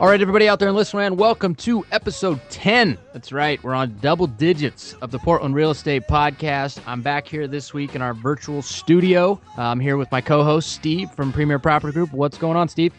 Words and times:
All 0.00 0.08
right, 0.08 0.18
everybody 0.18 0.48
out 0.48 0.58
there 0.58 0.70
in 0.70 0.74
Listen 0.74 0.96
Land, 0.96 1.18
welcome 1.18 1.54
to 1.56 1.84
episode 1.92 2.40
10. 2.48 2.96
That's 3.12 3.32
right, 3.32 3.62
we're 3.62 3.74
on 3.74 3.98
double 4.00 4.26
digits 4.26 4.94
of 5.02 5.10
the 5.10 5.18
Portland 5.18 5.54
Real 5.54 5.72
Estate 5.72 6.04
Podcast. 6.08 6.80
I'm 6.86 7.02
back 7.02 7.28
here 7.28 7.46
this 7.46 7.74
week 7.74 7.94
in 7.94 8.00
our 8.00 8.14
virtual 8.14 8.62
studio. 8.62 9.38
I'm 9.58 9.78
here 9.78 9.98
with 9.98 10.10
my 10.10 10.22
co 10.22 10.42
host, 10.42 10.72
Steve 10.72 11.10
from 11.10 11.34
Premier 11.34 11.58
Property 11.58 11.92
Group. 11.92 12.14
What's 12.14 12.38
going 12.38 12.56
on, 12.56 12.66
Steve? 12.66 12.94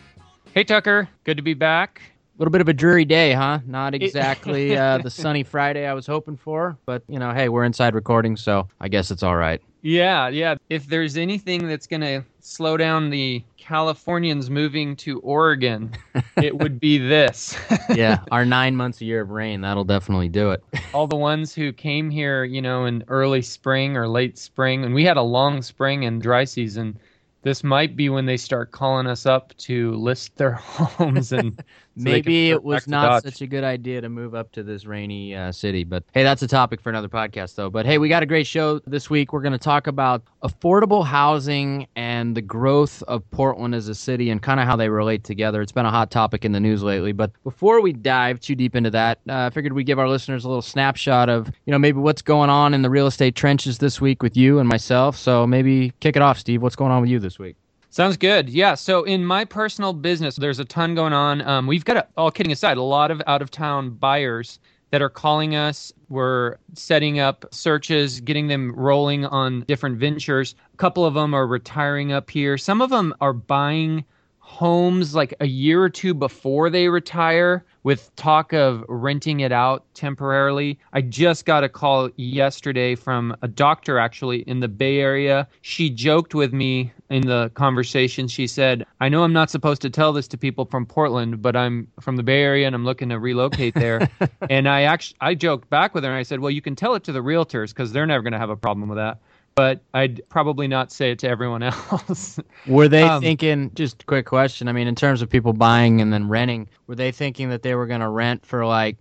Hey, 0.53 0.63
Tucker. 0.63 1.09
Good 1.23 1.37
to 1.37 1.43
be 1.43 1.55
back. 1.55 2.03
A 2.03 2.37
little 2.37 2.51
bit 2.51 2.61
of 2.61 2.69
a 2.69 2.73
dreary 2.73 3.05
day, 3.05 3.33
huh? 3.33 3.61
Not 3.65 3.95
exactly 3.95 4.77
uh, 4.77 4.99
the 4.99 5.09
sunny 5.09 5.41
Friday 5.41 5.87
I 5.87 5.95
was 5.95 6.05
hoping 6.05 6.37
for, 6.37 6.77
but 6.85 7.01
you 7.07 7.17
know, 7.17 7.33
hey, 7.33 7.49
we're 7.49 7.63
inside 7.63 7.95
recording, 7.95 8.37
so 8.37 8.67
I 8.79 8.89
guess 8.89 9.09
it's 9.09 9.23
all 9.23 9.37
right. 9.37 9.59
Yeah, 9.81 10.27
yeah. 10.27 10.53
If 10.69 10.85
there's 10.85 11.17
anything 11.17 11.67
that's 11.67 11.87
going 11.87 12.01
to 12.01 12.23
slow 12.41 12.77
down 12.77 13.09
the 13.09 13.43
Californians 13.61 14.49
moving 14.49 14.95
to 14.97 15.19
Oregon, 15.19 15.91
it 16.35 16.57
would 16.57 16.79
be 16.79 16.97
this. 16.97 17.55
yeah, 17.95 18.21
our 18.31 18.43
nine 18.43 18.75
months 18.75 19.01
a 19.01 19.05
year 19.05 19.21
of 19.21 19.29
rain, 19.29 19.61
that'll 19.61 19.83
definitely 19.83 20.29
do 20.29 20.49
it. 20.49 20.63
All 20.93 21.05
the 21.05 21.15
ones 21.15 21.53
who 21.53 21.71
came 21.71 22.09
here, 22.09 22.43
you 22.43 22.61
know, 22.61 22.85
in 22.85 23.03
early 23.07 23.43
spring 23.43 23.95
or 23.95 24.07
late 24.07 24.37
spring, 24.39 24.83
and 24.83 24.95
we 24.95 25.05
had 25.05 25.15
a 25.15 25.21
long 25.21 25.61
spring 25.61 26.05
and 26.05 26.19
dry 26.21 26.43
season 26.43 26.97
this 27.43 27.63
might 27.63 27.95
be 27.95 28.09
when 28.09 28.25
they 28.25 28.37
start 28.37 28.71
calling 28.71 29.07
us 29.07 29.25
up 29.25 29.55
to 29.57 29.93
list 29.93 30.35
their 30.37 30.51
homes 30.51 31.31
and 31.31 31.57
so 31.57 32.03
maybe 32.03 32.49
it 32.51 32.63
was 32.63 32.87
not 32.87 33.23
such 33.23 33.41
a 33.41 33.47
good 33.47 33.63
idea 33.63 33.99
to 33.99 34.07
move 34.07 34.33
up 34.33 34.51
to 34.53 34.63
this 34.63 34.85
rainy 34.85 35.35
uh, 35.35 35.51
city 35.51 35.83
but 35.83 36.03
hey 36.13 36.23
that's 36.23 36.41
a 36.41 36.47
topic 36.47 36.81
for 36.81 36.89
another 36.89 37.09
podcast 37.09 37.55
though. 37.55 37.69
But 37.69 37.85
hey 37.85 37.97
we 37.97 38.07
got 38.07 38.23
a 38.23 38.25
great 38.25 38.47
show 38.47 38.79
this 38.87 39.09
week. 39.09 39.33
We're 39.33 39.41
going 39.41 39.51
to 39.51 39.57
talk 39.57 39.87
about 39.87 40.23
affordable 40.43 41.05
housing 41.05 41.87
and 41.95 42.35
the 42.35 42.41
growth 42.41 43.03
of 43.03 43.29
portland 43.31 43.75
as 43.75 43.87
a 43.87 43.95
city 43.95 44.29
and 44.29 44.41
kind 44.41 44.59
of 44.59 44.65
how 44.65 44.75
they 44.75 44.89
relate 44.89 45.23
together. 45.23 45.61
It's 45.61 45.71
been 45.71 45.85
a 45.85 45.91
hot 45.91 46.11
topic 46.11 46.45
in 46.45 46.51
the 46.51 46.59
news 46.59 46.83
lately 46.83 47.11
but 47.11 47.31
before 47.43 47.81
we 47.81 47.93
dive 47.93 48.39
too 48.39 48.55
deep 48.55 48.75
into 48.75 48.89
that 48.89 49.19
uh, 49.27 49.33
i 49.33 49.49
figured 49.49 49.73
we'd 49.73 49.85
give 49.85 49.99
our 49.99 50.09
listeners 50.09 50.45
a 50.45 50.47
little 50.47 50.61
snapshot 50.61 51.29
of 51.29 51.51
you 51.65 51.71
know 51.71 51.79
maybe 51.79 51.99
what's 51.99 52.21
going 52.21 52.49
on 52.49 52.73
in 52.73 52.81
the 52.81 52.89
real 52.89 53.07
estate 53.07 53.35
trenches 53.35 53.79
this 53.79 53.99
week 53.99 54.23
with 54.23 54.37
you 54.37 54.59
and 54.59 54.69
myself. 54.69 55.17
So 55.17 55.45
maybe 55.45 55.91
kick 55.99 56.15
it 56.15 56.21
off 56.21 56.37
steve. 56.37 56.61
What's 56.61 56.75
going 56.75 56.91
on 56.91 57.01
with 57.01 57.09
you 57.09 57.19
this 57.19 57.30
week 57.39 57.55
Sounds 57.91 58.15
good. 58.15 58.49
Yeah. 58.49 58.75
So 58.75 59.03
in 59.03 59.25
my 59.25 59.43
personal 59.43 59.91
business, 59.91 60.37
there's 60.37 60.59
a 60.59 60.65
ton 60.65 60.95
going 60.95 61.11
on. 61.11 61.41
Um, 61.41 61.67
we've 61.67 61.83
got, 61.83 61.97
a, 61.97 62.07
all 62.15 62.31
kidding 62.31 62.53
aside, 62.53 62.77
a 62.77 62.81
lot 62.81 63.11
of 63.11 63.21
out 63.27 63.41
of 63.41 63.51
town 63.51 63.89
buyers 63.89 64.59
that 64.91 65.01
are 65.01 65.09
calling 65.09 65.57
us. 65.57 65.91
We're 66.07 66.55
setting 66.73 67.19
up 67.19 67.43
searches, 67.51 68.21
getting 68.21 68.47
them 68.47 68.73
rolling 68.77 69.25
on 69.25 69.65
different 69.67 69.97
ventures. 69.97 70.55
A 70.73 70.77
couple 70.77 71.05
of 71.05 71.15
them 71.15 71.33
are 71.33 71.45
retiring 71.45 72.13
up 72.13 72.29
here. 72.29 72.57
Some 72.57 72.81
of 72.81 72.91
them 72.91 73.13
are 73.19 73.33
buying 73.33 74.05
homes 74.41 75.15
like 75.15 75.33
a 75.39 75.47
year 75.47 75.81
or 75.81 75.89
two 75.89 76.13
before 76.13 76.69
they 76.69 76.89
retire 76.89 77.63
with 77.83 78.13
talk 78.15 78.53
of 78.53 78.83
renting 78.89 79.39
it 79.39 79.51
out 79.51 79.85
temporarily. 79.93 80.77
I 80.93 81.01
just 81.01 81.45
got 81.45 81.63
a 81.63 81.69
call 81.69 82.09
yesterday 82.15 82.95
from 82.95 83.35
a 83.41 83.47
doctor 83.47 83.97
actually 83.97 84.41
in 84.41 84.59
the 84.59 84.67
Bay 84.67 84.99
Area. 84.99 85.47
She 85.61 85.89
joked 85.89 86.35
with 86.35 86.53
me 86.53 86.91
in 87.09 87.27
the 87.27 87.49
conversation. 87.53 88.27
She 88.27 88.45
said, 88.47 88.85
I 88.99 89.09
know 89.09 89.23
I'm 89.23 89.33
not 89.33 89.49
supposed 89.49 89.81
to 89.83 89.89
tell 89.89 90.11
this 90.11 90.27
to 90.29 90.37
people 90.37 90.65
from 90.65 90.85
Portland, 90.85 91.41
but 91.41 91.55
I'm 91.55 91.87
from 91.99 92.17
the 92.17 92.23
Bay 92.23 92.41
Area 92.41 92.65
and 92.65 92.75
I'm 92.75 92.85
looking 92.85 93.09
to 93.09 93.19
relocate 93.19 93.75
there. 93.75 94.09
and 94.49 94.67
I 94.67 94.83
actually 94.83 95.17
I 95.21 95.35
joked 95.35 95.69
back 95.69 95.95
with 95.95 96.03
her 96.03 96.09
and 96.09 96.19
I 96.19 96.23
said, 96.23 96.39
Well, 96.39 96.51
you 96.51 96.61
can 96.61 96.75
tell 96.75 96.95
it 96.95 97.03
to 97.05 97.11
the 97.11 97.21
realtors 97.21 97.69
because 97.69 97.93
they're 97.93 98.07
never 98.07 98.23
going 98.23 98.33
to 98.33 98.39
have 98.39 98.49
a 98.49 98.57
problem 98.57 98.89
with 98.89 98.97
that 98.97 99.19
but 99.55 99.81
I'd 99.93 100.21
probably 100.29 100.67
not 100.67 100.91
say 100.91 101.11
it 101.11 101.19
to 101.19 101.27
everyone 101.29 101.63
else. 101.63 102.39
were 102.67 102.87
they 102.87 103.03
um, 103.03 103.21
thinking, 103.21 103.71
just 103.73 104.03
a 104.03 104.05
quick 104.05 104.25
question, 104.25 104.67
I 104.67 104.71
mean, 104.71 104.87
in 104.87 104.95
terms 104.95 105.21
of 105.21 105.29
people 105.29 105.53
buying 105.53 106.01
and 106.01 106.11
then 106.11 106.27
renting, 106.27 106.69
were 106.87 106.95
they 106.95 107.11
thinking 107.11 107.49
that 107.49 107.63
they 107.63 107.75
were 107.75 107.87
going 107.87 108.01
to 108.01 108.09
rent 108.09 108.45
for 108.45 108.65
like, 108.65 108.97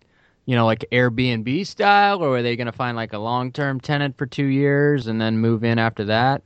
you 0.47 0.57
know, 0.57 0.67
like 0.67 0.85
Airbnb 0.91 1.67
style, 1.67 2.23
or 2.23 2.31
were 2.31 2.43
they 2.43 2.57
going 2.57 2.67
to 2.67 2.73
find 2.73 2.97
like 2.97 3.13
a 3.13 3.19
long 3.19 3.53
term 3.53 3.81
tenant 3.81 4.17
for 4.19 4.27
two 4.27 4.47
years 4.47 5.07
and 5.07 5.21
then 5.21 5.39
move 5.39 5.65
in 5.65 5.79
after 5.79 6.05
that? 6.05 6.43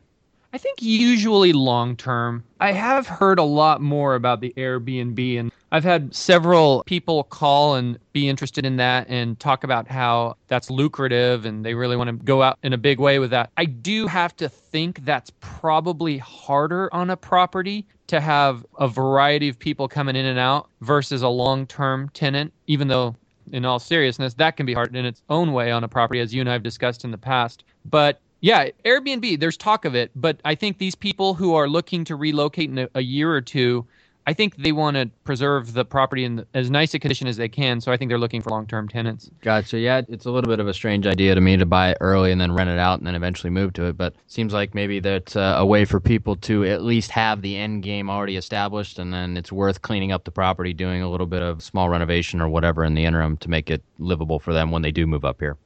I 0.55 0.57
think 0.57 0.81
usually 0.81 1.53
long 1.53 1.97
term. 1.97 2.45
I 2.61 2.71
have 2.71 3.09
heard 3.09 3.41
a 3.41 3.43
lot 3.43 3.81
more 3.81 4.15
about 4.15 4.41
the 4.41 4.55
Airbnb, 4.57 5.41
and 5.41 5.51
I've 5.73 5.83
had 5.83 6.15
several 6.15 6.85
people 6.85 7.25
call 7.25 7.75
and 7.75 7.99
be 8.13 8.29
interested 8.29 8.65
in 8.65 8.77
that 8.77 9.09
and 9.09 9.37
talk 9.41 9.65
about 9.65 9.89
how 9.89 10.37
that's 10.47 10.71
lucrative 10.71 11.45
and 11.45 11.67
they 11.67 11.75
really 11.75 11.97
want 11.97 12.07
to 12.07 12.25
go 12.25 12.41
out 12.41 12.61
in 12.63 12.73
a 12.73 12.79
big 12.79 13.01
way 13.01 13.19
with 13.19 13.31
that. 13.31 13.51
I 13.57 13.65
do 13.65 14.07
have 14.07 14.37
to 14.37 14.49
think 14.49 15.05
that's 15.05 15.33
probably 15.41 16.19
harder 16.19 16.89
on 16.95 17.11
a 17.11 17.17
property 17.17 17.85
to 18.07 18.21
have 18.21 18.65
a 18.79 18.87
variety 18.87 19.49
of 19.49 19.59
people 19.59 19.89
coming 19.89 20.15
in 20.15 20.25
and 20.25 20.39
out 20.39 20.69
versus 20.83 21.23
a 21.23 21.29
long 21.29 21.67
term 21.67 22.11
tenant, 22.11 22.53
even 22.69 22.87
though 22.87 23.17
in 23.51 23.65
all 23.65 23.81
seriousness, 23.81 24.35
that 24.35 24.57
can 24.57 24.67
be 24.67 24.73
hard 24.73 24.95
in 24.95 25.05
its 25.05 25.21
own 25.29 25.53
way 25.53 25.73
on 25.73 25.83
a 25.83 25.89
property, 25.89 26.21
as 26.21 26.33
you 26.33 26.41
and 26.41 26.49
I 26.49 26.53
have 26.53 26.63
discussed 26.63 27.05
in 27.05 27.11
the 27.11 27.19
past. 27.19 27.65
But 27.85 28.21
yeah, 28.45 28.69
Airbnb, 28.85 29.41
there's 29.41 29.57
talk 29.57 29.87
of 29.87 29.95
it, 29.95 30.11
but 30.15 30.39
I 30.45 30.55
think 30.55 30.77
these 30.77 30.95
people 30.95 31.33
who 31.33 31.55
are 31.55 31.67
looking 31.67 32.05
to 32.05 32.15
relocate 32.15 32.69
in 32.69 32.77
a, 32.77 32.89
a 32.95 33.01
year 33.01 33.33
or 33.33 33.41
two, 33.41 33.87
I 34.27 34.35
think 34.35 34.57
they 34.57 34.71
want 34.71 34.99
to 34.99 35.09
preserve 35.25 35.73
the 35.73 35.83
property 35.83 36.25
in 36.25 36.45
as 36.53 36.69
nice 36.69 36.93
a 36.93 36.99
condition 36.99 37.27
as 37.27 37.39
they 37.39 37.49
can. 37.49 37.81
So 37.81 37.91
I 37.91 37.97
think 37.97 38.11
they're 38.11 38.19
looking 38.19 38.43
for 38.43 38.51
long 38.51 38.67
term 38.67 38.87
tenants. 38.87 39.31
Gotcha. 39.41 39.79
Yeah, 39.79 40.03
it's 40.11 40.27
a 40.27 40.31
little 40.31 40.51
bit 40.51 40.61
of 40.61 40.69
a 40.69 40.75
strange 40.75 41.07
idea 41.07 41.35
to 41.35 41.41
me 41.41 41.57
to 41.57 41.65
buy 41.65 41.93
it 41.93 41.99
early 42.03 42.33
and 42.33 42.39
then 42.39 42.53
rent 42.53 42.69
it 42.69 42.79
out 42.79 42.99
and 42.99 43.07
then 43.07 43.15
eventually 43.15 43.49
move 43.49 43.73
to 43.73 43.87
it. 43.87 43.97
But 43.97 44.15
seems 44.27 44.53
like 44.53 44.75
maybe 44.75 45.01
that's 45.01 45.37
uh, 45.37 45.55
a 45.57 45.65
way 45.65 45.87
for 45.87 45.99
people 45.99 46.37
to 46.37 46.67
at 46.67 46.83
least 46.83 47.13
have 47.13 47.41
the 47.41 47.57
end 47.57 47.83
game 47.83 48.11
already 48.11 48.37
established, 48.37 48.99
and 48.99 49.11
then 49.11 49.39
it's 49.39 49.53
worth 49.53 49.81
cleaning 49.81 50.13
up 50.13 50.25
the 50.25 50.31
property, 50.31 50.75
doing 50.75 51.01
a 51.01 51.11
little 51.11 51.27
bit 51.27 51.41
of 51.41 51.63
small 51.63 51.89
renovation 51.89 52.43
or 52.43 52.51
whatever 52.51 52.85
in 52.85 52.93
the 52.93 53.07
interim 53.07 53.39
to 53.39 53.49
make 53.49 53.71
it 53.71 53.83
livable 53.99 54.39
for 54.39 54.53
them 54.53 54.71
when 54.71 54.83
they 54.83 54.93
do 54.93 55.07
move 55.07 55.25
up 55.25 55.41
here. 55.41 55.57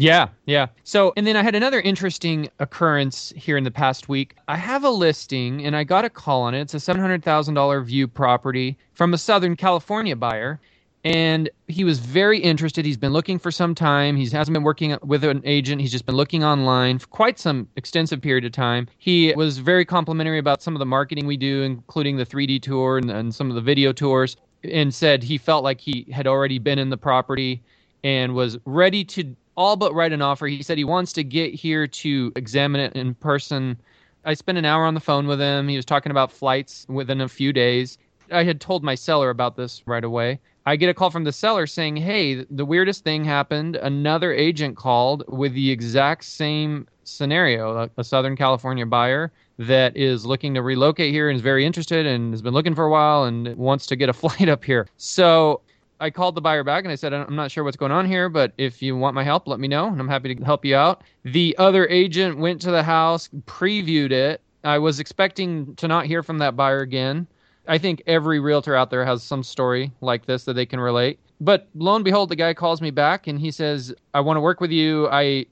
Yeah, 0.00 0.28
yeah. 0.46 0.68
So, 0.84 1.12
and 1.16 1.26
then 1.26 1.36
I 1.36 1.42
had 1.42 1.56
another 1.56 1.80
interesting 1.80 2.48
occurrence 2.60 3.32
here 3.36 3.56
in 3.56 3.64
the 3.64 3.70
past 3.72 4.08
week. 4.08 4.36
I 4.46 4.56
have 4.56 4.84
a 4.84 4.90
listing 4.90 5.66
and 5.66 5.74
I 5.74 5.82
got 5.82 6.04
a 6.04 6.10
call 6.10 6.42
on 6.42 6.54
it. 6.54 6.60
It's 6.60 6.74
a 6.74 6.76
$700,000 6.76 7.84
view 7.84 8.06
property 8.06 8.78
from 8.92 9.12
a 9.12 9.18
Southern 9.18 9.56
California 9.56 10.14
buyer. 10.14 10.60
And 11.02 11.50
he 11.66 11.82
was 11.82 11.98
very 11.98 12.38
interested. 12.38 12.84
He's 12.84 12.96
been 12.96 13.12
looking 13.12 13.40
for 13.40 13.50
some 13.50 13.74
time. 13.74 14.14
He 14.14 14.28
hasn't 14.28 14.54
been 14.54 14.62
working 14.62 14.96
with 15.02 15.24
an 15.24 15.42
agent. 15.44 15.80
He's 15.80 15.90
just 15.90 16.06
been 16.06 16.14
looking 16.14 16.44
online 16.44 17.00
for 17.00 17.08
quite 17.08 17.40
some 17.40 17.66
extensive 17.74 18.22
period 18.22 18.44
of 18.44 18.52
time. 18.52 18.86
He 18.98 19.32
was 19.34 19.58
very 19.58 19.84
complimentary 19.84 20.38
about 20.38 20.62
some 20.62 20.76
of 20.76 20.78
the 20.78 20.86
marketing 20.86 21.26
we 21.26 21.36
do, 21.36 21.62
including 21.62 22.16
the 22.16 22.26
3D 22.26 22.62
tour 22.62 22.98
and, 22.98 23.10
and 23.10 23.34
some 23.34 23.50
of 23.50 23.56
the 23.56 23.60
video 23.60 23.92
tours, 23.92 24.36
and 24.62 24.94
said 24.94 25.24
he 25.24 25.38
felt 25.38 25.64
like 25.64 25.80
he 25.80 26.06
had 26.12 26.28
already 26.28 26.60
been 26.60 26.78
in 26.78 26.90
the 26.90 26.96
property 26.96 27.62
and 28.04 28.34
was 28.34 28.58
ready 28.64 29.04
to 29.04 29.34
all 29.58 29.74
but 29.74 29.92
write 29.92 30.12
an 30.12 30.22
offer. 30.22 30.46
He 30.46 30.62
said 30.62 30.78
he 30.78 30.84
wants 30.84 31.12
to 31.14 31.24
get 31.24 31.52
here 31.52 31.88
to 31.88 32.32
examine 32.36 32.80
it 32.80 32.94
in 32.94 33.14
person. 33.14 33.76
I 34.24 34.34
spent 34.34 34.56
an 34.56 34.64
hour 34.64 34.84
on 34.84 34.94
the 34.94 35.00
phone 35.00 35.26
with 35.26 35.40
him. 35.40 35.66
He 35.66 35.74
was 35.74 35.84
talking 35.84 36.12
about 36.12 36.30
flights 36.30 36.86
within 36.88 37.20
a 37.20 37.28
few 37.28 37.52
days. 37.52 37.98
I 38.30 38.44
had 38.44 38.60
told 38.60 38.84
my 38.84 38.94
seller 38.94 39.30
about 39.30 39.56
this 39.56 39.82
right 39.84 40.04
away. 40.04 40.38
I 40.64 40.76
get 40.76 40.90
a 40.90 40.94
call 40.94 41.10
from 41.10 41.24
the 41.24 41.32
seller 41.32 41.66
saying, 41.66 41.96
Hey, 41.96 42.44
the 42.44 42.64
weirdest 42.64 43.02
thing 43.02 43.24
happened. 43.24 43.74
Another 43.74 44.32
agent 44.32 44.76
called 44.76 45.24
with 45.26 45.54
the 45.54 45.70
exact 45.70 46.24
same 46.24 46.86
scenario 47.02 47.90
a 47.96 48.04
Southern 48.04 48.36
California 48.36 48.86
buyer 48.86 49.32
that 49.58 49.96
is 49.96 50.24
looking 50.24 50.54
to 50.54 50.62
relocate 50.62 51.12
here 51.12 51.30
and 51.30 51.36
is 51.36 51.42
very 51.42 51.66
interested 51.66 52.06
and 52.06 52.32
has 52.32 52.42
been 52.42 52.54
looking 52.54 52.76
for 52.76 52.84
a 52.84 52.90
while 52.90 53.24
and 53.24 53.56
wants 53.56 53.86
to 53.86 53.96
get 53.96 54.08
a 54.08 54.12
flight 54.22 54.48
up 54.48 54.62
here. 54.62 54.86
So 54.98 55.62
I 56.00 56.10
called 56.10 56.34
the 56.34 56.40
buyer 56.40 56.64
back 56.64 56.84
and 56.84 56.92
I 56.92 56.94
said, 56.94 57.12
I'm 57.12 57.34
not 57.34 57.50
sure 57.50 57.64
what's 57.64 57.76
going 57.76 57.92
on 57.92 58.06
here, 58.06 58.28
but 58.28 58.52
if 58.56 58.82
you 58.82 58.96
want 58.96 59.14
my 59.14 59.24
help, 59.24 59.48
let 59.48 59.58
me 59.58 59.68
know 59.68 59.88
and 59.88 60.00
I'm 60.00 60.08
happy 60.08 60.34
to 60.34 60.44
help 60.44 60.64
you 60.64 60.76
out. 60.76 61.02
The 61.24 61.56
other 61.58 61.88
agent 61.88 62.38
went 62.38 62.60
to 62.62 62.70
the 62.70 62.82
house, 62.82 63.28
previewed 63.46 64.12
it. 64.12 64.40
I 64.64 64.78
was 64.78 65.00
expecting 65.00 65.74
to 65.76 65.88
not 65.88 66.06
hear 66.06 66.22
from 66.22 66.38
that 66.38 66.56
buyer 66.56 66.80
again. 66.80 67.26
I 67.66 67.78
think 67.78 68.02
every 68.06 68.40
realtor 68.40 68.74
out 68.74 68.90
there 68.90 69.04
has 69.04 69.22
some 69.22 69.42
story 69.42 69.92
like 70.00 70.26
this 70.26 70.44
that 70.44 70.54
they 70.54 70.66
can 70.66 70.80
relate. 70.80 71.18
But 71.40 71.68
lo 71.74 71.94
and 71.94 72.04
behold, 72.04 72.30
the 72.30 72.36
guy 72.36 72.54
calls 72.54 72.80
me 72.80 72.90
back 72.90 73.26
and 73.26 73.38
he 73.38 73.50
says, 73.50 73.94
I 74.14 74.20
want 74.20 74.36
to 74.36 74.40
work 74.40 74.60
with 74.60 74.70
you. 74.70 75.08
I 75.08 75.46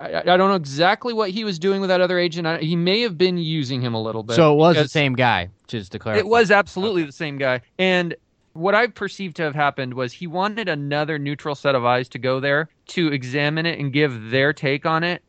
I, 0.00 0.18
I, 0.18 0.36
don't 0.36 0.48
know 0.50 0.54
exactly 0.54 1.12
what 1.12 1.30
he 1.30 1.44
was 1.44 1.58
doing 1.58 1.80
with 1.80 1.88
that 1.88 2.00
other 2.00 2.18
agent. 2.18 2.46
I, 2.46 2.58
he 2.58 2.74
may 2.76 3.00
have 3.02 3.16
been 3.16 3.38
using 3.38 3.80
him 3.80 3.94
a 3.94 4.02
little 4.02 4.22
bit. 4.22 4.34
So 4.34 4.52
it 4.52 4.56
was 4.56 4.76
the 4.76 4.88
same 4.88 5.14
guy, 5.14 5.50
just 5.68 5.92
to 5.92 5.98
clarify. 5.98 6.18
It 6.18 6.26
was 6.26 6.50
absolutely 6.50 7.02
okay. 7.02 7.06
the 7.06 7.12
same 7.12 7.38
guy. 7.38 7.60
And 7.78 8.14
what 8.58 8.74
I 8.74 8.88
perceived 8.88 9.36
to 9.36 9.44
have 9.44 9.54
happened 9.54 9.94
was 9.94 10.12
he 10.12 10.26
wanted 10.26 10.68
another 10.68 11.18
neutral 11.18 11.54
set 11.54 11.76
of 11.76 11.84
eyes 11.84 12.08
to 12.08 12.18
go 12.18 12.40
there 12.40 12.68
to 12.88 13.12
examine 13.12 13.66
it 13.66 13.78
and 13.78 13.92
give 13.92 14.30
their 14.30 14.52
take 14.52 14.84
on 14.84 15.04
it 15.04 15.22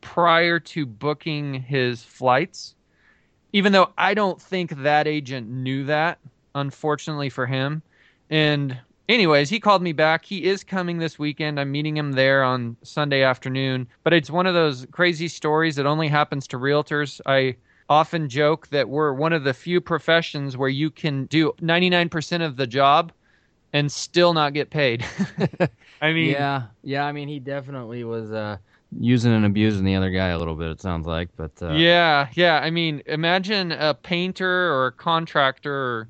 prior 0.00 0.60
to 0.60 0.86
booking 0.86 1.54
his 1.54 2.04
flights. 2.04 2.76
Even 3.52 3.72
though 3.72 3.90
I 3.98 4.14
don't 4.14 4.40
think 4.40 4.70
that 4.82 5.08
agent 5.08 5.48
knew 5.48 5.84
that, 5.86 6.18
unfortunately 6.54 7.30
for 7.30 7.46
him. 7.46 7.82
And 8.30 8.78
anyways, 9.08 9.50
he 9.50 9.58
called 9.58 9.82
me 9.82 9.92
back. 9.92 10.24
He 10.24 10.44
is 10.44 10.62
coming 10.62 10.98
this 10.98 11.18
weekend. 11.18 11.58
I'm 11.58 11.72
meeting 11.72 11.96
him 11.96 12.12
there 12.12 12.44
on 12.44 12.76
Sunday 12.84 13.22
afternoon. 13.22 13.88
But 14.04 14.12
it's 14.12 14.30
one 14.30 14.46
of 14.46 14.54
those 14.54 14.86
crazy 14.92 15.26
stories 15.26 15.74
that 15.76 15.86
only 15.86 16.06
happens 16.06 16.46
to 16.48 16.58
realtors. 16.58 17.20
I 17.26 17.56
often 17.88 18.28
joke 18.28 18.68
that 18.68 18.88
we're 18.88 19.12
one 19.12 19.32
of 19.32 19.44
the 19.44 19.54
few 19.54 19.80
professions 19.80 20.56
where 20.56 20.68
you 20.68 20.90
can 20.90 21.24
do 21.26 21.52
99% 21.60 22.44
of 22.44 22.56
the 22.56 22.66
job 22.66 23.12
and 23.72 23.90
still 23.90 24.32
not 24.32 24.54
get 24.54 24.70
paid. 24.70 25.04
I 26.00 26.12
mean, 26.12 26.30
yeah, 26.30 26.64
yeah. 26.82 27.04
I 27.04 27.12
mean, 27.12 27.28
he 27.28 27.38
definitely 27.38 28.04
was 28.04 28.32
uh, 28.32 28.58
using 28.98 29.32
and 29.32 29.44
abusing 29.44 29.84
the 29.84 29.94
other 29.94 30.10
guy 30.10 30.28
a 30.28 30.38
little 30.38 30.54
bit. 30.54 30.70
It 30.70 30.80
sounds 30.80 31.06
like, 31.06 31.28
but 31.36 31.52
uh... 31.60 31.72
yeah, 31.72 32.28
yeah. 32.34 32.60
I 32.60 32.70
mean, 32.70 33.02
imagine 33.06 33.72
a 33.72 33.94
painter 33.94 34.72
or 34.72 34.86
a 34.86 34.92
contractor, 34.92 35.74
or 35.74 36.08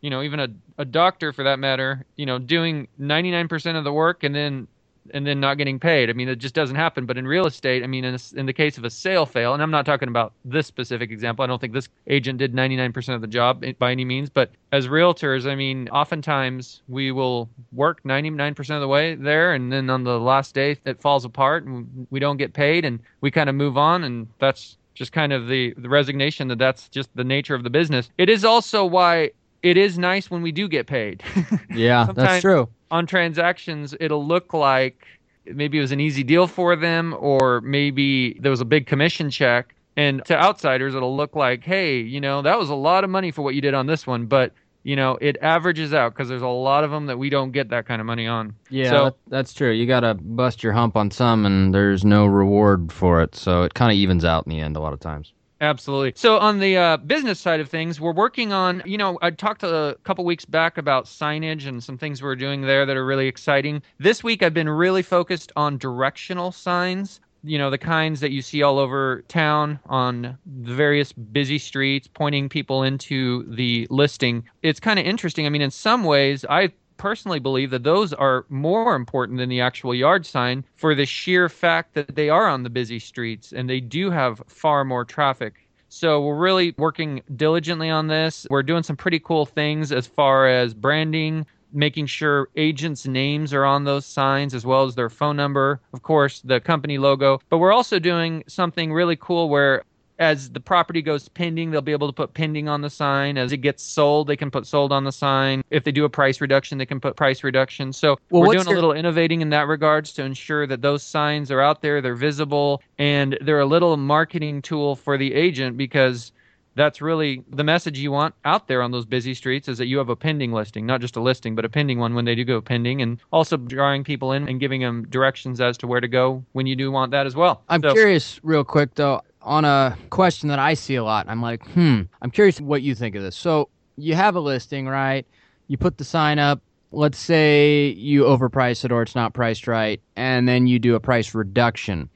you 0.00 0.10
know, 0.10 0.22
even 0.22 0.40
a 0.40 0.48
a 0.78 0.84
doctor 0.84 1.32
for 1.32 1.42
that 1.44 1.58
matter, 1.58 2.04
you 2.16 2.26
know, 2.26 2.38
doing 2.38 2.88
99% 3.00 3.76
of 3.76 3.84
the 3.84 3.92
work 3.92 4.24
and 4.24 4.34
then 4.34 4.68
and 5.14 5.26
then 5.26 5.40
not 5.40 5.58
getting 5.58 5.78
paid. 5.78 6.10
I 6.10 6.12
mean, 6.12 6.28
it 6.28 6.36
just 6.36 6.54
doesn't 6.54 6.76
happen. 6.76 7.06
But 7.06 7.18
in 7.18 7.26
real 7.26 7.46
estate, 7.46 7.82
I 7.82 7.86
mean, 7.86 8.04
in, 8.04 8.14
a, 8.14 8.38
in 8.38 8.46
the 8.46 8.52
case 8.52 8.78
of 8.78 8.84
a 8.84 8.90
sale 8.90 9.26
fail, 9.26 9.54
and 9.54 9.62
I'm 9.62 9.70
not 9.70 9.86
talking 9.86 10.08
about 10.08 10.32
this 10.44 10.66
specific 10.66 11.10
example. 11.10 11.42
I 11.42 11.46
don't 11.46 11.60
think 11.60 11.72
this 11.72 11.88
agent 12.06 12.38
did 12.38 12.54
99% 12.54 13.14
of 13.14 13.20
the 13.20 13.26
job 13.26 13.64
eh, 13.64 13.72
by 13.78 13.92
any 13.92 14.04
means. 14.04 14.30
But 14.30 14.50
as 14.72 14.88
realtors, 14.88 15.50
I 15.50 15.54
mean, 15.54 15.88
oftentimes 15.88 16.82
we 16.88 17.12
will 17.12 17.48
work 17.72 18.02
99% 18.04 18.74
of 18.74 18.80
the 18.80 18.88
way 18.88 19.14
there, 19.14 19.54
and 19.54 19.72
then 19.72 19.90
on 19.90 20.04
the 20.04 20.18
last 20.18 20.54
day 20.54 20.78
it 20.84 21.00
falls 21.00 21.24
apart, 21.24 21.64
and 21.64 22.06
we 22.10 22.20
don't 22.20 22.36
get 22.36 22.52
paid, 22.52 22.84
and 22.84 23.00
we 23.20 23.30
kind 23.30 23.48
of 23.48 23.54
move 23.54 23.76
on, 23.76 24.04
and 24.04 24.28
that's 24.38 24.78
just 24.94 25.12
kind 25.12 25.32
of 25.32 25.46
the, 25.46 25.74
the 25.76 25.88
resignation 25.88 26.48
that 26.48 26.58
that's 26.58 26.88
just 26.88 27.10
the 27.14 27.24
nature 27.24 27.54
of 27.54 27.62
the 27.62 27.70
business. 27.70 28.10
It 28.16 28.30
is 28.30 28.44
also 28.44 28.84
why 28.84 29.30
it 29.62 29.76
is 29.76 29.98
nice 29.98 30.30
when 30.30 30.42
we 30.42 30.52
do 30.52 30.68
get 30.68 30.86
paid. 30.86 31.22
yeah, 31.70 32.06
that's 32.14 32.40
true 32.40 32.68
on 32.90 33.06
transactions, 33.06 33.94
it'll 34.00 34.26
look 34.26 34.52
like 34.52 35.06
maybe 35.46 35.78
it 35.78 35.80
was 35.80 35.92
an 35.92 36.00
easy 36.00 36.22
deal 36.22 36.46
for 36.46 36.76
them, 36.76 37.14
or 37.18 37.60
maybe 37.60 38.34
there 38.40 38.50
was 38.50 38.60
a 38.60 38.64
big 38.64 38.86
commission 38.86 39.30
check. 39.30 39.74
And 39.96 40.24
to 40.26 40.36
outsiders, 40.36 40.94
it'll 40.94 41.16
look 41.16 41.34
like, 41.34 41.64
hey, 41.64 42.00
you 42.00 42.20
know, 42.20 42.42
that 42.42 42.58
was 42.58 42.68
a 42.68 42.74
lot 42.74 43.02
of 43.02 43.10
money 43.10 43.30
for 43.30 43.42
what 43.42 43.54
you 43.54 43.62
did 43.62 43.72
on 43.72 43.86
this 43.86 44.06
one. 44.06 44.26
But, 44.26 44.52
you 44.82 44.94
know, 44.94 45.16
it 45.22 45.38
averages 45.40 45.94
out 45.94 46.12
because 46.12 46.28
there's 46.28 46.42
a 46.42 46.48
lot 46.48 46.84
of 46.84 46.90
them 46.90 47.06
that 47.06 47.18
we 47.18 47.30
don't 47.30 47.50
get 47.50 47.70
that 47.70 47.86
kind 47.86 48.00
of 48.00 48.06
money 48.06 48.26
on. 48.26 48.54
Yeah, 48.68 48.90
so, 48.90 49.16
that's 49.28 49.54
true. 49.54 49.72
You 49.72 49.86
got 49.86 50.00
to 50.00 50.14
bust 50.14 50.62
your 50.62 50.74
hump 50.74 50.96
on 50.96 51.10
some, 51.10 51.46
and 51.46 51.72
there's 51.72 52.04
no 52.04 52.26
reward 52.26 52.92
for 52.92 53.22
it. 53.22 53.34
So 53.34 53.62
it 53.62 53.72
kind 53.72 53.90
of 53.90 53.96
evens 53.96 54.24
out 54.24 54.46
in 54.46 54.50
the 54.50 54.60
end 54.60 54.76
a 54.76 54.80
lot 54.80 54.92
of 54.92 55.00
times. 55.00 55.32
Absolutely. 55.60 56.12
So 56.16 56.38
on 56.38 56.58
the 56.58 56.76
uh, 56.76 56.96
business 56.98 57.40
side 57.40 57.60
of 57.60 57.70
things, 57.70 57.98
we're 57.98 58.12
working 58.12 58.52
on. 58.52 58.82
You 58.84 58.98
know, 58.98 59.18
I 59.22 59.30
talked 59.30 59.62
a 59.62 59.96
couple 60.04 60.24
weeks 60.24 60.44
back 60.44 60.76
about 60.76 61.06
signage 61.06 61.66
and 61.66 61.82
some 61.82 61.96
things 61.96 62.22
we're 62.22 62.36
doing 62.36 62.60
there 62.60 62.84
that 62.84 62.96
are 62.96 63.06
really 63.06 63.26
exciting. 63.26 63.82
This 63.98 64.22
week, 64.22 64.42
I've 64.42 64.52
been 64.52 64.68
really 64.68 65.02
focused 65.02 65.52
on 65.56 65.78
directional 65.78 66.52
signs. 66.52 67.20
You 67.42 67.58
know, 67.58 67.70
the 67.70 67.78
kinds 67.78 68.20
that 68.20 68.32
you 68.32 68.42
see 68.42 68.62
all 68.62 68.78
over 68.78 69.22
town 69.28 69.78
on 69.86 70.36
the 70.44 70.74
various 70.74 71.12
busy 71.12 71.58
streets, 71.58 72.06
pointing 72.06 72.48
people 72.48 72.82
into 72.82 73.44
the 73.54 73.86
listing. 73.88 74.44
It's 74.62 74.80
kind 74.80 74.98
of 74.98 75.06
interesting. 75.06 75.46
I 75.46 75.48
mean, 75.48 75.62
in 75.62 75.70
some 75.70 76.04
ways, 76.04 76.44
I 76.50 76.72
personally 76.96 77.38
believe 77.38 77.70
that 77.70 77.82
those 77.82 78.12
are 78.12 78.46
more 78.48 78.94
important 78.94 79.38
than 79.38 79.48
the 79.48 79.60
actual 79.60 79.94
yard 79.94 80.26
sign 80.26 80.64
for 80.76 80.94
the 80.94 81.06
sheer 81.06 81.48
fact 81.48 81.94
that 81.94 82.14
they 82.14 82.28
are 82.28 82.48
on 82.48 82.62
the 82.62 82.70
busy 82.70 82.98
streets 82.98 83.52
and 83.52 83.68
they 83.68 83.80
do 83.80 84.10
have 84.10 84.42
far 84.46 84.84
more 84.84 85.04
traffic. 85.04 85.54
So 85.88 86.20
we're 86.20 86.36
really 86.36 86.74
working 86.76 87.22
diligently 87.36 87.90
on 87.90 88.08
this. 88.08 88.46
We're 88.50 88.62
doing 88.62 88.82
some 88.82 88.96
pretty 88.96 89.20
cool 89.20 89.46
things 89.46 89.92
as 89.92 90.06
far 90.06 90.48
as 90.48 90.74
branding, 90.74 91.46
making 91.72 92.06
sure 92.06 92.48
agents' 92.56 93.06
names 93.06 93.52
are 93.52 93.64
on 93.64 93.84
those 93.84 94.04
signs 94.04 94.54
as 94.54 94.66
well 94.66 94.84
as 94.84 94.94
their 94.94 95.10
phone 95.10 95.36
number, 95.36 95.80
of 95.92 96.02
course, 96.02 96.40
the 96.40 96.60
company 96.60 96.98
logo. 96.98 97.40
But 97.48 97.58
we're 97.58 97.72
also 97.72 97.98
doing 97.98 98.44
something 98.48 98.92
really 98.92 99.16
cool 99.16 99.48
where 99.48 99.84
as 100.18 100.50
the 100.50 100.60
property 100.60 101.02
goes 101.02 101.28
pending, 101.28 101.70
they'll 101.70 101.80
be 101.80 101.92
able 101.92 102.06
to 102.06 102.12
put 102.12 102.34
pending 102.34 102.68
on 102.68 102.80
the 102.80 102.90
sign. 102.90 103.36
As 103.36 103.52
it 103.52 103.58
gets 103.58 103.82
sold, 103.82 104.28
they 104.28 104.36
can 104.36 104.50
put 104.50 104.66
sold 104.66 104.92
on 104.92 105.04
the 105.04 105.12
sign. 105.12 105.62
If 105.70 105.84
they 105.84 105.92
do 105.92 106.04
a 106.04 106.08
price 106.08 106.40
reduction, 106.40 106.78
they 106.78 106.86
can 106.86 107.00
put 107.00 107.16
price 107.16 107.44
reduction. 107.44 107.92
So 107.92 108.16
well, 108.30 108.42
we're 108.42 108.54
doing 108.54 108.66
your... 108.66 108.74
a 108.74 108.76
little 108.76 108.92
innovating 108.92 109.40
in 109.40 109.50
that 109.50 109.66
regards 109.66 110.12
to 110.14 110.24
ensure 110.24 110.66
that 110.66 110.82
those 110.82 111.02
signs 111.02 111.50
are 111.50 111.60
out 111.60 111.82
there, 111.82 112.00
they're 112.00 112.14
visible, 112.14 112.82
and 112.98 113.38
they're 113.40 113.60
a 113.60 113.66
little 113.66 113.96
marketing 113.96 114.62
tool 114.62 114.96
for 114.96 115.18
the 115.18 115.34
agent 115.34 115.76
because 115.76 116.32
that's 116.76 117.00
really 117.00 117.42
the 117.50 117.64
message 117.64 117.98
you 117.98 118.12
want 118.12 118.34
out 118.44 118.68
there 118.68 118.82
on 118.82 118.92
those 118.92 119.06
busy 119.06 119.34
streets 119.34 119.66
is 119.66 119.78
that 119.78 119.86
you 119.86 119.98
have 119.98 120.10
a 120.10 120.16
pending 120.16 120.52
listing, 120.52 120.86
not 120.86 121.00
just 121.00 121.16
a 121.16 121.20
listing, 121.20 121.56
but 121.56 121.64
a 121.64 121.68
pending 121.68 121.98
one 121.98 122.14
when 122.14 122.24
they 122.24 122.34
do 122.34 122.44
go 122.44 122.60
pending, 122.60 123.02
and 123.02 123.18
also 123.32 123.56
drawing 123.56 124.04
people 124.04 124.32
in 124.32 124.48
and 124.48 124.60
giving 124.60 124.82
them 124.82 125.06
directions 125.08 125.60
as 125.60 125.76
to 125.78 125.86
where 125.86 126.00
to 126.00 126.08
go 126.08 126.44
when 126.52 126.66
you 126.66 126.76
do 126.76 126.92
want 126.92 127.10
that 127.10 127.26
as 127.26 127.34
well. 127.34 127.62
I'm 127.68 127.82
so, 127.82 127.92
curious, 127.92 128.38
real 128.44 128.62
quick 128.62 128.94
though 128.94 129.22
on 129.40 129.64
a 129.64 129.96
question 130.10 130.48
that 130.50 130.58
I 130.58 130.74
see 130.74 130.96
a 130.96 131.04
lot. 131.04 131.26
I'm 131.28 131.40
like, 131.40 131.66
hmm, 131.68 132.02
I'm 132.20 132.30
curious 132.30 132.60
what 132.60 132.82
you 132.82 132.94
think 132.94 133.14
of 133.14 133.22
this. 133.22 133.36
So 133.36 133.68
you 133.96 134.14
have 134.14 134.34
a 134.34 134.40
listing, 134.40 134.86
right? 134.86 135.26
You 135.68 135.78
put 135.78 135.98
the 135.98 136.04
sign 136.04 136.38
up. 136.38 136.60
Let's 136.92 137.18
say 137.18 137.88
you 137.96 138.24
overprice 138.24 138.84
it 138.84 138.92
or 138.92 139.02
it's 139.02 139.14
not 139.14 139.34
priced 139.34 139.66
right, 139.66 140.00
and 140.14 140.48
then 140.48 140.66
you 140.66 140.78
do 140.78 140.94
a 140.94 141.00
price 141.00 141.34
reduction. 141.34 142.08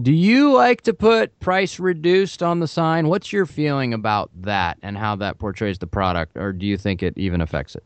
Do 0.00 0.12
you 0.12 0.52
like 0.52 0.82
to 0.82 0.94
put 0.94 1.38
price 1.40 1.80
reduced 1.80 2.42
on 2.42 2.60
the 2.60 2.68
sign? 2.68 3.08
What's 3.08 3.32
your 3.32 3.46
feeling 3.46 3.92
about 3.92 4.30
that 4.42 4.78
and 4.82 4.96
how 4.96 5.16
that 5.16 5.38
portrays 5.38 5.78
the 5.78 5.86
product, 5.86 6.36
or 6.36 6.52
do 6.52 6.64
you 6.64 6.76
think 6.76 7.02
it 7.02 7.14
even 7.16 7.40
affects 7.40 7.74
it? 7.74 7.84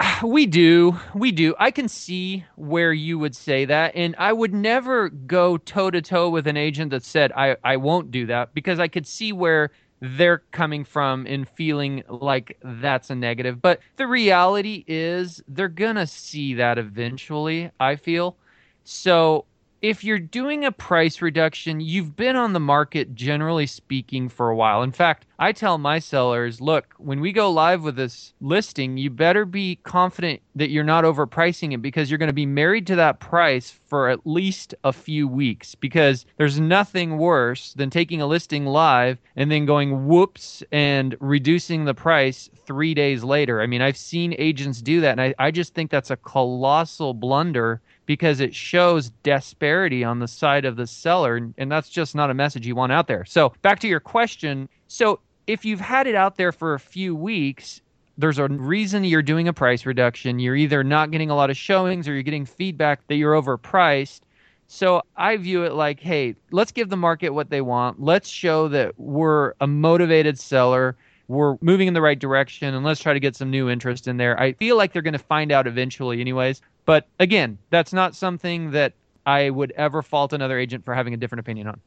We 0.24 0.46
do. 0.46 0.96
We 1.14 1.32
do. 1.32 1.54
I 1.58 1.70
can 1.72 1.88
see 1.88 2.44
where 2.54 2.92
you 2.92 3.18
would 3.18 3.34
say 3.34 3.64
that. 3.64 3.94
And 3.96 4.14
I 4.18 4.32
would 4.32 4.54
never 4.54 5.08
go 5.08 5.58
toe 5.58 5.90
to 5.90 6.00
toe 6.00 6.30
with 6.30 6.46
an 6.46 6.56
agent 6.56 6.90
that 6.90 7.04
said, 7.04 7.32
I, 7.32 7.56
I 7.64 7.76
won't 7.76 8.10
do 8.12 8.26
that 8.26 8.54
because 8.54 8.78
I 8.78 8.86
could 8.86 9.06
see 9.06 9.32
where 9.32 9.70
they're 10.00 10.42
coming 10.50 10.84
from 10.84 11.26
in 11.26 11.44
feeling 11.44 12.02
like 12.08 12.56
that's 12.62 13.10
a 13.10 13.14
negative. 13.14 13.60
But 13.60 13.80
the 13.96 14.06
reality 14.06 14.84
is 14.86 15.42
they're 15.48 15.68
going 15.68 15.96
to 15.96 16.06
see 16.06 16.54
that 16.54 16.78
eventually, 16.78 17.70
I 17.80 17.96
feel. 17.96 18.36
So 18.84 19.44
if 19.82 20.04
you're 20.04 20.18
doing 20.20 20.64
a 20.64 20.70
price 20.70 21.20
reduction, 21.20 21.80
you've 21.80 22.14
been 22.14 22.36
on 22.36 22.52
the 22.52 22.60
market 22.60 23.16
generally 23.16 23.66
speaking 23.66 24.28
for 24.28 24.48
a 24.48 24.54
while. 24.54 24.84
In 24.84 24.92
fact, 24.92 25.26
I 25.40 25.50
tell 25.50 25.76
my 25.76 25.98
sellers, 25.98 26.60
look, 26.60 26.94
when 26.98 27.18
we 27.18 27.32
go 27.32 27.50
live 27.50 27.82
with 27.82 27.96
this 27.96 28.32
listing, 28.40 28.96
you 28.96 29.10
better 29.10 29.44
be 29.44 29.80
confident 29.82 30.40
that 30.54 30.70
you're 30.70 30.84
not 30.84 31.02
overpricing 31.02 31.74
it 31.74 31.82
because 31.82 32.08
you're 32.08 32.18
going 32.18 32.28
to 32.28 32.32
be 32.32 32.46
married 32.46 32.86
to 32.86 32.96
that 32.96 33.18
price 33.18 33.76
for 33.86 34.08
at 34.08 34.24
least 34.24 34.72
a 34.84 34.92
few 34.92 35.26
weeks 35.26 35.74
because 35.74 36.26
there's 36.36 36.60
nothing 36.60 37.18
worse 37.18 37.72
than 37.74 37.90
taking 37.90 38.22
a 38.22 38.26
listing 38.26 38.64
live 38.66 39.18
and 39.34 39.50
then 39.50 39.66
going 39.66 40.06
whoops 40.06 40.62
and 40.70 41.16
reducing 41.18 41.84
the 41.84 41.94
price 41.94 42.48
three 42.66 42.94
days 42.94 43.24
later. 43.24 43.60
I 43.60 43.66
mean, 43.66 43.82
I've 43.82 43.96
seen 43.96 44.36
agents 44.38 44.80
do 44.80 45.00
that, 45.00 45.18
and 45.18 45.20
I, 45.20 45.34
I 45.40 45.50
just 45.50 45.74
think 45.74 45.90
that's 45.90 46.12
a 46.12 46.16
colossal 46.16 47.14
blunder 47.14 47.82
because 48.06 48.40
it 48.40 48.54
shows 48.54 49.10
disparity 49.22 50.04
on 50.04 50.18
the 50.18 50.28
side 50.28 50.64
of 50.64 50.76
the 50.76 50.86
seller 50.86 51.36
and 51.56 51.70
that's 51.70 51.88
just 51.88 52.14
not 52.14 52.30
a 52.30 52.34
message 52.34 52.66
you 52.66 52.74
want 52.74 52.92
out 52.92 53.06
there. 53.06 53.24
So, 53.24 53.52
back 53.62 53.80
to 53.80 53.88
your 53.88 54.00
question. 54.00 54.68
So, 54.88 55.20
if 55.46 55.64
you've 55.64 55.80
had 55.80 56.06
it 56.06 56.14
out 56.14 56.36
there 56.36 56.52
for 56.52 56.74
a 56.74 56.80
few 56.80 57.14
weeks, 57.14 57.80
there's 58.18 58.38
a 58.38 58.48
reason 58.48 59.04
you're 59.04 59.22
doing 59.22 59.48
a 59.48 59.52
price 59.52 59.86
reduction. 59.86 60.38
You're 60.38 60.56
either 60.56 60.84
not 60.84 61.10
getting 61.10 61.30
a 61.30 61.34
lot 61.34 61.50
of 61.50 61.56
showings 61.56 62.06
or 62.06 62.12
you're 62.12 62.22
getting 62.22 62.44
feedback 62.44 63.06
that 63.08 63.16
you're 63.16 63.34
overpriced. 63.34 64.20
So 64.66 65.02
I 65.16 65.36
view 65.36 65.64
it 65.64 65.72
like, 65.72 66.00
hey, 66.00 66.34
let's 66.50 66.72
give 66.72 66.88
the 66.88 66.96
market 66.96 67.30
what 67.30 67.50
they 67.50 67.60
want. 67.60 68.00
Let's 68.00 68.28
show 68.28 68.68
that 68.68 68.98
we're 68.98 69.54
a 69.60 69.66
motivated 69.66 70.38
seller. 70.38 70.96
We're 71.28 71.56
moving 71.60 71.88
in 71.88 71.94
the 71.94 72.02
right 72.02 72.18
direction 72.18 72.74
and 72.74 72.84
let's 72.84 73.00
try 73.00 73.12
to 73.12 73.20
get 73.20 73.36
some 73.36 73.50
new 73.50 73.70
interest 73.70 74.08
in 74.08 74.16
there. 74.16 74.38
I 74.38 74.52
feel 74.52 74.76
like 74.76 74.92
they're 74.92 75.02
going 75.02 75.12
to 75.12 75.18
find 75.18 75.52
out 75.52 75.66
eventually, 75.66 76.20
anyways. 76.20 76.60
But 76.84 77.06
again, 77.20 77.58
that's 77.70 77.92
not 77.92 78.14
something 78.14 78.72
that 78.72 78.94
I 79.24 79.50
would 79.50 79.72
ever 79.72 80.02
fault 80.02 80.32
another 80.32 80.58
agent 80.58 80.84
for 80.84 80.94
having 80.94 81.14
a 81.14 81.16
different 81.16 81.40
opinion 81.40 81.68
on. 81.68 81.80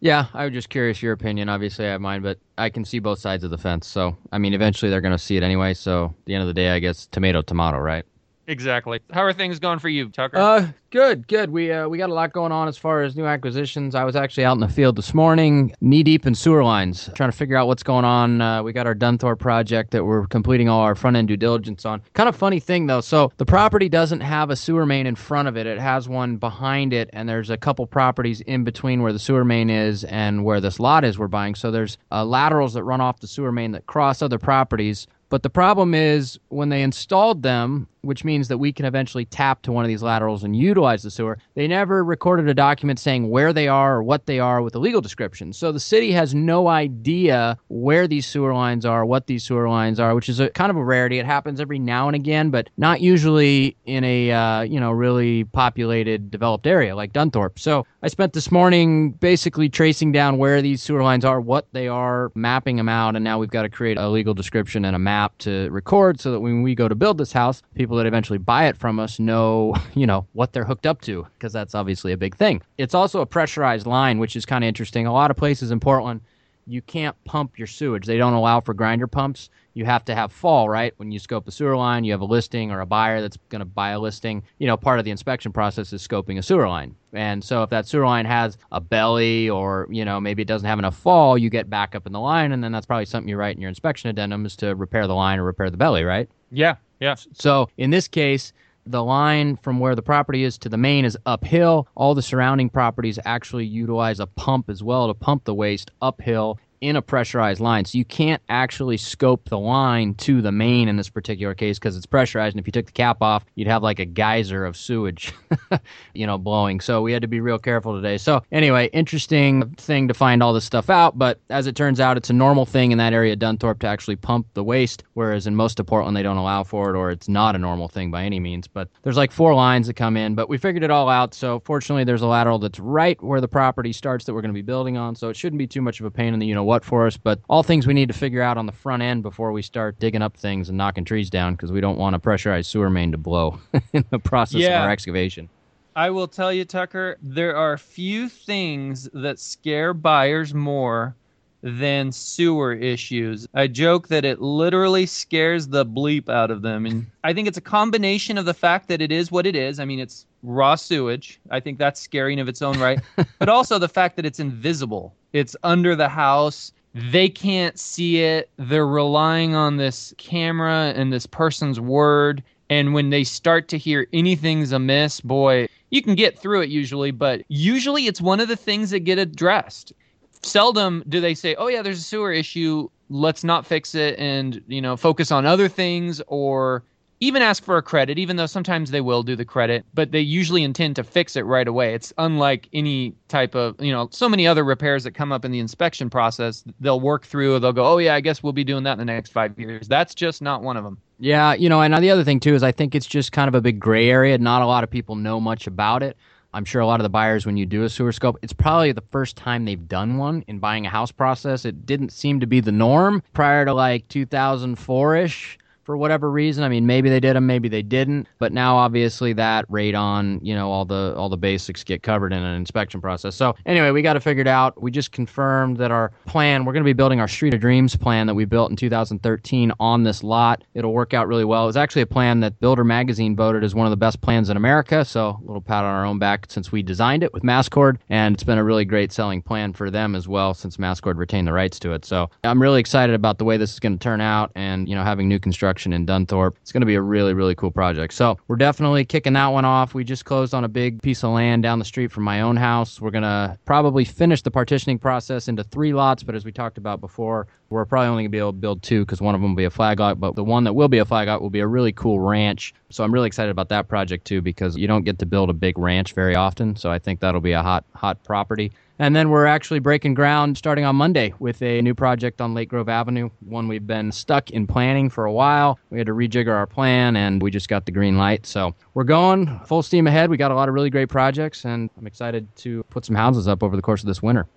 Yeah, 0.00 0.26
I 0.32 0.44
was 0.44 0.52
just 0.52 0.68
curious 0.68 1.02
your 1.02 1.12
opinion. 1.12 1.48
Obviously, 1.48 1.86
I 1.86 1.90
have 1.90 2.00
mine, 2.00 2.22
but 2.22 2.38
I 2.56 2.70
can 2.70 2.84
see 2.84 3.00
both 3.00 3.18
sides 3.18 3.42
of 3.42 3.50
the 3.50 3.58
fence. 3.58 3.86
So, 3.86 4.16
I 4.30 4.38
mean, 4.38 4.54
eventually 4.54 4.90
they're 4.90 5.00
going 5.00 5.12
to 5.12 5.18
see 5.18 5.36
it 5.36 5.42
anyway. 5.42 5.74
So, 5.74 6.06
at 6.06 6.26
the 6.26 6.34
end 6.34 6.42
of 6.42 6.46
the 6.46 6.54
day, 6.54 6.70
I 6.70 6.78
guess 6.78 7.06
tomato, 7.06 7.42
tomato, 7.42 7.78
right? 7.78 8.04
Exactly. 8.48 9.00
How 9.12 9.22
are 9.24 9.34
things 9.34 9.58
going 9.58 9.78
for 9.78 9.90
you, 9.90 10.08
Tucker? 10.08 10.38
Uh, 10.38 10.68
good, 10.90 11.28
good. 11.28 11.50
We 11.50 11.70
uh, 11.70 11.86
we 11.86 11.98
got 11.98 12.08
a 12.08 12.14
lot 12.14 12.32
going 12.32 12.50
on 12.50 12.66
as 12.66 12.78
far 12.78 13.02
as 13.02 13.14
new 13.14 13.26
acquisitions. 13.26 13.94
I 13.94 14.04
was 14.04 14.16
actually 14.16 14.46
out 14.46 14.54
in 14.54 14.60
the 14.60 14.68
field 14.68 14.96
this 14.96 15.12
morning, 15.12 15.74
knee 15.82 16.02
deep 16.02 16.24
in 16.26 16.34
sewer 16.34 16.64
lines, 16.64 17.10
trying 17.14 17.30
to 17.30 17.36
figure 17.36 17.56
out 17.56 17.66
what's 17.66 17.82
going 17.82 18.06
on. 18.06 18.40
Uh, 18.40 18.62
we 18.62 18.72
got 18.72 18.86
our 18.86 18.94
Dunthorpe 18.94 19.38
project 19.38 19.90
that 19.90 20.06
we're 20.06 20.26
completing 20.28 20.66
all 20.66 20.80
our 20.80 20.94
front 20.94 21.14
end 21.14 21.28
due 21.28 21.36
diligence 21.36 21.84
on. 21.84 22.00
Kind 22.14 22.26
of 22.26 22.34
funny 22.34 22.58
thing 22.58 22.86
though. 22.86 23.02
So 23.02 23.30
the 23.36 23.44
property 23.44 23.90
doesn't 23.90 24.20
have 24.20 24.48
a 24.48 24.56
sewer 24.56 24.86
main 24.86 25.06
in 25.06 25.14
front 25.14 25.46
of 25.46 25.58
it. 25.58 25.66
It 25.66 25.78
has 25.78 26.08
one 26.08 26.38
behind 26.38 26.94
it, 26.94 27.10
and 27.12 27.28
there's 27.28 27.50
a 27.50 27.58
couple 27.58 27.86
properties 27.86 28.40
in 28.40 28.64
between 28.64 29.02
where 29.02 29.12
the 29.12 29.18
sewer 29.18 29.44
main 29.44 29.68
is 29.68 30.04
and 30.04 30.42
where 30.42 30.62
this 30.62 30.80
lot 30.80 31.04
is 31.04 31.18
we're 31.18 31.28
buying. 31.28 31.54
So 31.54 31.70
there's 31.70 31.98
uh, 32.10 32.24
laterals 32.24 32.72
that 32.72 32.84
run 32.84 33.02
off 33.02 33.20
the 33.20 33.28
sewer 33.28 33.52
main 33.52 33.72
that 33.72 33.84
cross 33.84 34.22
other 34.22 34.38
properties. 34.38 35.06
But 35.30 35.42
the 35.42 35.50
problem 35.50 35.94
is 35.94 36.38
when 36.48 36.70
they 36.70 36.82
installed 36.82 37.42
them, 37.42 37.86
which 38.02 38.24
means 38.24 38.48
that 38.48 38.58
we 38.58 38.72
can 38.72 38.86
eventually 38.86 39.24
tap 39.24 39.62
to 39.62 39.72
one 39.72 39.84
of 39.84 39.88
these 39.88 40.02
laterals 40.02 40.44
and 40.44 40.56
utilize 40.56 41.02
the 41.02 41.10
sewer. 41.10 41.38
They 41.54 41.66
never 41.66 42.04
recorded 42.04 42.48
a 42.48 42.54
document 42.54 42.98
saying 42.98 43.28
where 43.28 43.52
they 43.52 43.68
are 43.68 43.96
or 43.96 44.02
what 44.02 44.26
they 44.26 44.38
are 44.38 44.62
with 44.62 44.74
a 44.74 44.78
legal 44.78 45.00
description. 45.00 45.52
So 45.52 45.72
the 45.72 45.80
city 45.80 46.12
has 46.12 46.34
no 46.34 46.68
idea 46.68 47.58
where 47.68 48.06
these 48.06 48.26
sewer 48.26 48.54
lines 48.54 48.84
are, 48.84 49.04
what 49.04 49.26
these 49.26 49.44
sewer 49.44 49.68
lines 49.68 50.00
are, 50.00 50.14
which 50.14 50.28
is 50.28 50.40
a 50.40 50.50
kind 50.50 50.70
of 50.70 50.76
a 50.76 50.84
rarity. 50.84 51.18
It 51.18 51.26
happens 51.26 51.60
every 51.60 51.78
now 51.78 52.08
and 52.08 52.16
again, 52.16 52.50
but 52.50 52.70
not 52.76 53.00
usually 53.00 53.76
in 53.86 54.04
a 54.04 54.30
uh, 54.30 54.60
you 54.62 54.80
know 54.80 54.90
really 54.90 55.44
populated, 55.44 56.30
developed 56.30 56.66
area 56.66 56.94
like 56.94 57.12
Dunthorpe. 57.12 57.58
So 57.58 57.86
I 58.02 58.08
spent 58.08 58.32
this 58.32 58.50
morning 58.50 59.12
basically 59.12 59.68
tracing 59.68 60.12
down 60.12 60.38
where 60.38 60.62
these 60.62 60.82
sewer 60.82 61.02
lines 61.02 61.24
are, 61.24 61.40
what 61.40 61.66
they 61.72 61.88
are, 61.88 62.30
mapping 62.34 62.76
them 62.76 62.88
out, 62.88 63.16
and 63.16 63.24
now 63.24 63.38
we've 63.38 63.50
got 63.50 63.62
to 63.62 63.68
create 63.68 63.98
a 63.98 64.08
legal 64.08 64.34
description 64.34 64.84
and 64.84 64.94
a 64.94 64.98
map 64.98 65.36
to 65.38 65.68
record 65.70 66.20
so 66.20 66.30
that 66.32 66.40
when 66.40 66.62
we 66.62 66.74
go 66.74 66.88
to 66.88 66.94
build 66.94 67.18
this 67.18 67.32
house, 67.32 67.62
people 67.74 67.87
that 67.96 68.06
eventually 68.06 68.38
buy 68.38 68.66
it 68.66 68.76
from 68.76 68.98
us 68.98 69.18
know, 69.18 69.74
you 69.94 70.06
know, 70.06 70.26
what 70.32 70.52
they're 70.52 70.64
hooked 70.64 70.86
up 70.86 71.00
to 71.02 71.26
because 71.38 71.52
that's 71.52 71.74
obviously 71.74 72.12
a 72.12 72.16
big 72.16 72.36
thing. 72.36 72.62
It's 72.76 72.94
also 72.94 73.20
a 73.20 73.26
pressurized 73.26 73.86
line, 73.86 74.18
which 74.18 74.36
is 74.36 74.46
kind 74.46 74.62
of 74.62 74.68
interesting. 74.68 75.06
A 75.06 75.12
lot 75.12 75.30
of 75.30 75.36
places 75.36 75.70
in 75.70 75.80
Portland, 75.80 76.20
you 76.68 76.82
can't 76.82 77.16
pump 77.24 77.58
your 77.58 77.66
sewage. 77.66 78.06
They 78.06 78.18
don't 78.18 78.34
allow 78.34 78.60
for 78.60 78.74
grinder 78.74 79.06
pumps. 79.06 79.48
You 79.72 79.86
have 79.86 80.04
to 80.04 80.14
have 80.14 80.32
fall, 80.32 80.68
right? 80.68 80.92
When 80.98 81.10
you 81.10 81.18
scope 81.18 81.48
a 81.48 81.50
sewer 81.50 81.76
line, 81.76 82.04
you 82.04 82.12
have 82.12 82.20
a 82.20 82.26
listing 82.26 82.70
or 82.70 82.80
a 82.80 82.86
buyer 82.86 83.22
that's 83.22 83.38
going 83.48 83.60
to 83.60 83.64
buy 83.64 83.90
a 83.90 83.98
listing. 83.98 84.42
You 84.58 84.66
know, 84.66 84.76
part 84.76 84.98
of 84.98 85.04
the 85.04 85.10
inspection 85.10 85.50
process 85.50 85.92
is 85.92 86.06
scoping 86.06 86.38
a 86.38 86.42
sewer 86.42 86.68
line. 86.68 86.94
And 87.12 87.42
so 87.42 87.62
if 87.62 87.70
that 87.70 87.86
sewer 87.86 88.04
line 88.04 88.26
has 88.26 88.58
a 88.70 88.80
belly 88.80 89.48
or, 89.48 89.88
you 89.90 90.04
know, 90.04 90.20
maybe 90.20 90.42
it 90.42 90.48
doesn't 90.48 90.68
have 90.68 90.78
enough 90.78 90.96
fall, 90.96 91.38
you 91.38 91.48
get 91.48 91.70
back 91.70 91.94
up 91.94 92.06
in 92.06 92.12
the 92.12 92.20
line. 92.20 92.52
And 92.52 92.62
then 92.62 92.70
that's 92.70 92.86
probably 92.86 93.06
something 93.06 93.28
you 93.28 93.36
write 93.36 93.56
in 93.56 93.62
your 93.62 93.70
inspection 93.70 94.10
addendum 94.10 94.44
is 94.44 94.56
to 94.56 94.74
repair 94.74 95.06
the 95.06 95.14
line 95.14 95.38
or 95.38 95.44
repair 95.44 95.70
the 95.70 95.78
belly, 95.78 96.04
right? 96.04 96.28
Yeah. 96.50 96.76
Yeah. 97.00 97.16
So 97.32 97.68
in 97.76 97.90
this 97.90 98.08
case, 98.08 98.52
the 98.86 99.04
line 99.04 99.56
from 99.56 99.80
where 99.80 99.94
the 99.94 100.02
property 100.02 100.44
is 100.44 100.58
to 100.58 100.68
the 100.68 100.76
main 100.76 101.04
is 101.04 101.16
uphill. 101.26 101.86
All 101.94 102.14
the 102.14 102.22
surrounding 102.22 102.70
properties 102.70 103.18
actually 103.24 103.66
utilize 103.66 104.18
a 104.18 104.26
pump 104.26 104.70
as 104.70 104.82
well 104.82 105.08
to 105.08 105.14
pump 105.14 105.44
the 105.44 105.54
waste 105.54 105.90
uphill 106.00 106.58
in 106.80 106.96
a 106.96 107.02
pressurized 107.02 107.60
line. 107.60 107.84
So 107.84 107.98
you 107.98 108.04
can't 108.04 108.42
actually 108.48 108.96
scope 108.96 109.48
the 109.48 109.58
line 109.58 110.14
to 110.14 110.40
the 110.40 110.52
main 110.52 110.88
in 110.88 110.96
this 110.96 111.08
particular 111.08 111.54
case 111.54 111.78
because 111.78 111.96
it's 111.96 112.06
pressurized. 112.06 112.54
And 112.54 112.60
if 112.60 112.66
you 112.66 112.72
took 112.72 112.86
the 112.86 112.92
cap 112.92 113.22
off, 113.22 113.44
you'd 113.54 113.68
have 113.68 113.82
like 113.82 113.98
a 113.98 114.04
geyser 114.04 114.64
of 114.64 114.76
sewage, 114.76 115.32
you 116.14 116.26
know, 116.26 116.38
blowing. 116.38 116.80
So 116.80 117.02
we 117.02 117.12
had 117.12 117.22
to 117.22 117.28
be 117.28 117.40
real 117.40 117.58
careful 117.58 117.94
today. 117.94 118.18
So 118.18 118.42
anyway, 118.52 118.88
interesting 118.92 119.70
thing 119.74 120.08
to 120.08 120.14
find 120.14 120.42
all 120.42 120.52
this 120.52 120.64
stuff 120.64 120.90
out. 120.90 121.18
But 121.18 121.40
as 121.50 121.66
it 121.66 121.76
turns 121.76 122.00
out, 122.00 122.16
it's 122.16 122.30
a 122.30 122.34
normal 122.34 122.66
thing 122.66 122.92
in 122.92 122.98
that 122.98 123.12
area 123.12 123.36
Dunthorpe 123.36 123.80
to 123.80 123.86
actually 123.86 124.16
pump 124.16 124.46
the 124.54 124.64
waste, 124.64 125.04
whereas 125.14 125.46
in 125.46 125.56
most 125.56 125.80
of 125.80 125.86
Portland, 125.86 126.16
they 126.16 126.22
don't 126.22 126.36
allow 126.36 126.64
for 126.64 126.94
it 126.94 126.96
or 126.96 127.10
it's 127.10 127.28
not 127.28 127.54
a 127.54 127.58
normal 127.58 127.88
thing 127.88 128.10
by 128.10 128.24
any 128.24 128.40
means. 128.40 128.66
But 128.66 128.88
there's 129.02 129.16
like 129.16 129.32
four 129.32 129.54
lines 129.54 129.86
that 129.86 129.94
come 129.94 130.16
in, 130.16 130.34
but 130.34 130.48
we 130.48 130.58
figured 130.58 130.84
it 130.84 130.90
all 130.90 131.08
out. 131.08 131.34
So 131.34 131.60
fortunately, 131.60 132.04
there's 132.04 132.22
a 132.22 132.26
lateral 132.26 132.58
that's 132.58 132.78
right 132.78 133.20
where 133.22 133.40
the 133.40 133.48
property 133.48 133.92
starts 133.92 134.24
that 134.24 134.34
we're 134.34 134.42
going 134.42 134.52
to 134.52 134.58
be 134.58 134.62
building 134.62 134.96
on. 134.96 135.14
So 135.14 135.28
it 135.28 135.36
shouldn't 135.36 135.58
be 135.58 135.66
too 135.66 135.82
much 135.82 136.00
of 136.00 136.06
a 136.06 136.10
pain 136.10 136.34
in 136.34 136.40
the, 136.40 136.46
you 136.46 136.54
know, 136.54 136.64
what 136.68 136.84
for 136.84 137.06
us, 137.06 137.16
but 137.16 137.40
all 137.48 137.62
things 137.62 137.86
we 137.86 137.94
need 137.94 138.08
to 138.08 138.14
figure 138.14 138.42
out 138.42 138.58
on 138.58 138.66
the 138.66 138.72
front 138.72 139.02
end 139.02 139.22
before 139.22 139.52
we 139.52 139.62
start 139.62 139.98
digging 139.98 140.20
up 140.20 140.36
things 140.36 140.68
and 140.68 140.76
knocking 140.76 141.02
trees 141.02 141.30
down 141.30 141.54
because 141.54 141.72
we 141.72 141.80
don't 141.80 141.96
want 141.96 142.14
a 142.14 142.18
pressurized 142.18 142.70
sewer 142.70 142.90
main 142.90 143.10
to 143.10 143.16
blow 143.16 143.58
in 143.94 144.04
the 144.10 144.18
process 144.18 144.60
yeah. 144.60 144.78
of 144.78 144.84
our 144.84 144.90
excavation. 144.90 145.48
I 145.96 146.10
will 146.10 146.28
tell 146.28 146.52
you, 146.52 146.66
Tucker, 146.66 147.16
there 147.22 147.56
are 147.56 147.78
few 147.78 148.28
things 148.28 149.08
that 149.14 149.38
scare 149.38 149.94
buyers 149.94 150.52
more 150.52 151.16
than 151.62 152.12
sewer 152.12 152.72
issues. 152.72 153.48
I 153.54 153.66
joke 153.66 154.08
that 154.08 154.24
it 154.24 154.40
literally 154.40 155.06
scares 155.06 155.68
the 155.68 155.84
bleep 155.84 156.28
out 156.28 156.50
of 156.50 156.62
them. 156.62 156.86
And 156.86 157.06
I 157.24 157.32
think 157.32 157.48
it's 157.48 157.58
a 157.58 157.62
combination 157.62 158.38
of 158.38 158.44
the 158.44 158.54
fact 158.54 158.88
that 158.88 159.02
it 159.02 159.10
is 159.10 159.30
what 159.30 159.46
it 159.46 159.56
is. 159.56 159.80
I 159.80 159.84
mean, 159.84 159.98
it's 159.98 160.26
raw 160.42 160.76
sewage. 160.76 161.40
I 161.50 161.60
think 161.60 161.78
that's 161.78 162.00
scary 162.00 162.32
in 162.32 162.38
of 162.38 162.48
its 162.48 162.62
own 162.62 162.78
right. 162.78 163.00
but 163.38 163.48
also 163.48 163.78
the 163.78 163.88
fact 163.88 164.16
that 164.16 164.26
it's 164.26 164.38
invisible. 164.38 165.14
It's 165.32 165.56
under 165.64 165.96
the 165.96 166.08
house. 166.08 166.72
They 166.94 167.28
can't 167.28 167.78
see 167.78 168.22
it. 168.22 168.50
They're 168.56 168.86
relying 168.86 169.54
on 169.54 169.76
this 169.76 170.14
camera 170.16 170.92
and 170.96 171.12
this 171.12 171.26
person's 171.26 171.80
word. 171.80 172.42
And 172.70 172.92
when 172.94 173.10
they 173.10 173.24
start 173.24 173.68
to 173.68 173.78
hear 173.78 174.06
anything's 174.12 174.72
amiss, 174.72 175.20
boy, 175.20 175.68
you 175.90 176.02
can 176.02 176.14
get 176.14 176.38
through 176.38 176.62
it 176.62 176.68
usually, 176.68 177.10
but 177.10 177.42
usually 177.48 178.06
it's 178.06 178.20
one 178.20 178.40
of 178.40 178.48
the 178.48 178.56
things 178.56 178.90
that 178.90 179.00
get 179.00 179.18
addressed. 179.18 179.92
Seldom 180.42 181.02
do 181.08 181.20
they 181.20 181.34
say, 181.34 181.54
"Oh 181.56 181.68
yeah, 181.68 181.82
there's 181.82 181.98
a 181.98 182.02
sewer 182.02 182.32
issue. 182.32 182.88
Let's 183.10 183.44
not 183.44 183.66
fix 183.66 183.94
it 183.94 184.18
and, 184.18 184.62
you 184.68 184.82
know, 184.82 184.96
focus 184.96 185.32
on 185.32 185.46
other 185.46 185.68
things 185.68 186.20
or 186.26 186.84
even 187.20 187.42
ask 187.42 187.64
for 187.64 187.76
a 187.76 187.82
credit, 187.82 188.18
even 188.18 188.36
though 188.36 188.46
sometimes 188.46 188.90
they 188.90 189.00
will 189.00 189.22
do 189.22 189.34
the 189.34 189.44
credit, 189.44 189.84
but 189.94 190.12
they 190.12 190.20
usually 190.20 190.62
intend 190.62 190.94
to 190.96 191.02
fix 191.02 191.34
it 191.34 191.42
right 191.42 191.66
away. 191.66 191.94
It's 191.94 192.12
unlike 192.18 192.68
any 192.72 193.14
type 193.26 193.54
of, 193.54 193.80
you 193.80 193.90
know, 193.90 194.08
so 194.12 194.28
many 194.28 194.46
other 194.46 194.62
repairs 194.62 195.04
that 195.04 195.12
come 195.12 195.32
up 195.32 195.44
in 195.44 195.50
the 195.50 195.58
inspection 195.58 196.10
process. 196.10 196.62
They'll 196.80 197.00
work 197.00 197.26
through, 197.26 197.58
they'll 197.58 197.72
go, 197.72 197.84
oh, 197.84 197.98
yeah, 197.98 198.14
I 198.14 198.20
guess 198.20 198.42
we'll 198.42 198.52
be 198.52 198.64
doing 198.64 198.84
that 198.84 198.92
in 198.92 198.98
the 198.98 199.04
next 199.04 199.32
five 199.32 199.58
years. 199.58 199.88
That's 199.88 200.14
just 200.14 200.40
not 200.42 200.62
one 200.62 200.76
of 200.76 200.84
them. 200.84 200.98
Yeah, 201.18 201.54
you 201.54 201.68
know, 201.68 201.82
and 201.82 201.92
the 202.00 202.10
other 202.10 202.22
thing, 202.22 202.38
too, 202.38 202.54
is 202.54 202.62
I 202.62 202.70
think 202.70 202.94
it's 202.94 203.06
just 203.06 203.32
kind 203.32 203.48
of 203.48 203.54
a 203.54 203.60
big 203.60 203.80
gray 203.80 204.08
area. 204.08 204.38
Not 204.38 204.62
a 204.62 204.66
lot 204.66 204.84
of 204.84 204.90
people 204.90 205.16
know 205.16 205.40
much 205.40 205.66
about 205.66 206.04
it. 206.04 206.16
I'm 206.54 206.64
sure 206.64 206.80
a 206.80 206.86
lot 206.86 207.00
of 207.00 207.02
the 207.02 207.10
buyers, 207.10 207.44
when 207.44 207.58
you 207.58 207.66
do 207.66 207.82
a 207.82 207.90
sewer 207.90 208.12
scope, 208.12 208.38
it's 208.40 208.54
probably 208.54 208.92
the 208.92 209.02
first 209.10 209.36
time 209.36 209.64
they've 209.64 209.88
done 209.88 210.16
one 210.16 210.44
in 210.48 210.58
buying 210.58 210.86
a 210.86 210.90
house 210.90 211.12
process. 211.12 211.64
It 211.64 211.84
didn't 211.84 212.10
seem 212.10 212.40
to 212.40 212.46
be 212.46 212.60
the 212.60 212.72
norm 212.72 213.22
prior 213.34 213.64
to 213.66 213.74
like 213.74 214.08
2004 214.08 215.16
ish 215.16 215.58
for 215.88 215.96
whatever 215.96 216.30
reason. 216.30 216.64
I 216.64 216.68
mean, 216.68 216.84
maybe 216.84 217.08
they 217.08 217.18
did 217.18 217.34
them, 217.34 217.46
maybe 217.46 217.66
they 217.66 217.80
didn't. 217.80 218.28
But 218.38 218.52
now, 218.52 218.76
obviously, 218.76 219.32
that 219.32 219.66
radon, 219.70 220.38
you 220.42 220.54
know, 220.54 220.70
all 220.70 220.84
the 220.84 221.14
all 221.16 221.30
the 221.30 221.38
basics 221.38 221.82
get 221.82 222.02
covered 222.02 222.30
in 222.30 222.42
an 222.42 222.54
inspection 222.56 223.00
process. 223.00 223.34
So 223.34 223.56
anyway, 223.64 223.90
we 223.90 224.02
got 224.02 224.14
it 224.14 224.20
figured 224.20 224.46
out. 224.46 224.82
We 224.82 224.90
just 224.90 225.12
confirmed 225.12 225.78
that 225.78 225.90
our 225.90 226.12
plan. 226.26 226.66
We're 226.66 226.74
going 226.74 226.82
to 226.82 226.88
be 226.88 226.92
building 226.92 227.20
our 227.20 227.26
Street 227.26 227.54
of 227.54 227.62
Dreams 227.62 227.96
plan 227.96 228.26
that 228.26 228.34
we 228.34 228.44
built 228.44 228.68
in 228.68 228.76
2013 228.76 229.72
on 229.80 230.02
this 230.02 230.22
lot. 230.22 230.62
It'll 230.74 230.92
work 230.92 231.14
out 231.14 231.26
really 231.26 231.46
well. 231.46 231.62
It 231.62 231.68
was 231.68 231.78
actually 231.78 232.02
a 232.02 232.06
plan 232.06 232.40
that 232.40 232.60
Builder 232.60 232.84
Magazine 232.84 233.34
voted 233.34 233.64
as 233.64 233.74
one 233.74 233.86
of 233.86 233.90
the 233.90 233.96
best 233.96 234.20
plans 234.20 234.50
in 234.50 234.58
America. 234.58 235.06
So 235.06 235.38
a 235.42 235.46
little 235.46 235.62
pat 235.62 235.84
on 235.84 235.94
our 235.94 236.04
own 236.04 236.18
back 236.18 236.48
since 236.50 236.70
we 236.70 236.82
designed 236.82 237.22
it 237.22 237.32
with 237.32 237.44
Mascord, 237.44 237.96
and 238.10 238.34
it's 238.34 238.44
been 238.44 238.58
a 238.58 238.64
really 238.64 238.84
great 238.84 239.10
selling 239.10 239.40
plan 239.40 239.72
for 239.72 239.90
them 239.90 240.14
as 240.14 240.28
well 240.28 240.52
since 240.52 240.76
Mascord 240.76 241.16
retained 241.16 241.48
the 241.48 241.54
rights 241.54 241.78
to 241.78 241.94
it. 241.94 242.04
So 242.04 242.28
I'm 242.44 242.60
really 242.60 242.78
excited 242.78 243.14
about 243.14 243.38
the 243.38 243.46
way 243.46 243.56
this 243.56 243.72
is 243.72 243.80
going 243.80 243.96
to 243.96 244.02
turn 244.02 244.20
out, 244.20 244.52
and 244.54 244.86
you 244.86 244.94
know, 244.94 245.02
having 245.02 245.28
new 245.28 245.38
construction 245.38 245.77
construction 245.78 245.92
in 245.92 246.06
Dunthorpe. 246.06 246.56
It's 246.60 246.72
going 246.72 246.82
to 246.82 246.86
be 246.86 246.96
a 246.96 247.02
really, 247.02 247.34
really 247.34 247.54
cool 247.54 247.70
project. 247.70 248.12
So 248.14 248.38
we're 248.48 248.56
definitely 248.56 249.04
kicking 249.04 249.34
that 249.34 249.48
one 249.48 249.64
off. 249.64 249.94
We 249.94 250.04
just 250.04 250.24
closed 250.24 250.54
on 250.54 250.64
a 250.64 250.68
big 250.68 251.00
piece 251.02 251.22
of 251.22 251.30
land 251.30 251.62
down 251.62 251.78
the 251.78 251.84
street 251.84 252.10
from 252.10 252.24
my 252.24 252.40
own 252.40 252.56
house. 252.56 253.00
We're 253.00 253.12
going 253.12 253.22
to 253.22 253.56
probably 253.64 254.04
finish 254.04 254.42
the 254.42 254.50
partitioning 254.50 254.98
process 254.98 255.48
into 255.48 255.62
three 255.64 255.92
lots, 255.92 256.22
but 256.22 256.34
as 256.34 256.44
we 256.44 256.52
talked 256.52 256.78
about 256.78 257.00
before, 257.00 257.46
we're 257.70 257.84
probably 257.84 258.08
only 258.08 258.22
going 258.22 258.30
to 258.30 258.36
be 258.36 258.38
able 258.38 258.52
to 258.52 258.58
build 258.58 258.82
two 258.82 259.04
because 259.04 259.20
one 259.20 259.34
of 259.34 259.40
them 259.40 259.52
will 259.52 259.56
be 259.56 259.64
a 259.64 259.70
flag 259.70 260.00
lot, 260.00 260.18
but 260.18 260.34
the 260.34 260.44
one 260.44 260.64
that 260.64 260.72
will 260.72 260.88
be 260.88 260.98
a 260.98 261.04
flag 261.04 261.28
lot 261.28 261.42
will 261.42 261.50
be 261.50 261.60
a 261.60 261.66
really 261.66 261.92
cool 261.92 262.18
ranch. 262.18 262.74
So 262.90 263.04
I'm 263.04 263.12
really 263.12 263.26
excited 263.26 263.50
about 263.50 263.68
that 263.68 263.88
project 263.88 264.26
too 264.26 264.40
because 264.40 264.76
you 264.76 264.88
don't 264.88 265.04
get 265.04 265.18
to 265.20 265.26
build 265.26 265.50
a 265.50 265.54
big 265.54 265.78
ranch 265.78 266.12
very 266.14 266.34
often. 266.34 266.76
So 266.76 266.90
I 266.90 266.98
think 266.98 267.20
that'll 267.20 267.40
be 267.40 267.52
a 267.52 267.62
hot, 267.62 267.84
hot 267.94 268.22
property. 268.24 268.72
And 269.00 269.14
then 269.14 269.30
we're 269.30 269.46
actually 269.46 269.78
breaking 269.78 270.14
ground 270.14 270.58
starting 270.58 270.84
on 270.84 270.96
Monday 270.96 271.32
with 271.38 271.62
a 271.62 271.80
new 271.82 271.94
project 271.94 272.40
on 272.40 272.52
Lake 272.52 272.68
Grove 272.68 272.88
Avenue, 272.88 273.30
one 273.46 273.68
we've 273.68 273.86
been 273.86 274.10
stuck 274.10 274.50
in 274.50 274.66
planning 274.66 275.08
for 275.08 275.24
a 275.24 275.32
while. 275.32 275.78
We 275.90 275.98
had 275.98 276.08
to 276.08 276.14
rejigger 276.14 276.52
our 276.52 276.66
plan 276.66 277.14
and 277.14 277.40
we 277.40 277.52
just 277.52 277.68
got 277.68 277.86
the 277.86 277.92
green 277.92 278.18
light. 278.18 278.44
So 278.44 278.74
we're 278.94 279.04
going 279.04 279.60
full 279.66 279.82
steam 279.84 280.08
ahead. 280.08 280.30
We 280.30 280.36
got 280.36 280.50
a 280.50 280.54
lot 280.54 280.68
of 280.68 280.74
really 280.74 280.90
great 280.90 281.08
projects 281.08 281.64
and 281.64 281.88
I'm 281.96 282.08
excited 282.08 282.48
to 282.56 282.82
put 282.90 283.04
some 283.04 283.14
houses 283.14 283.46
up 283.46 283.62
over 283.62 283.76
the 283.76 283.82
course 283.82 284.02
of 284.02 284.08
this 284.08 284.20
winter. 284.20 284.48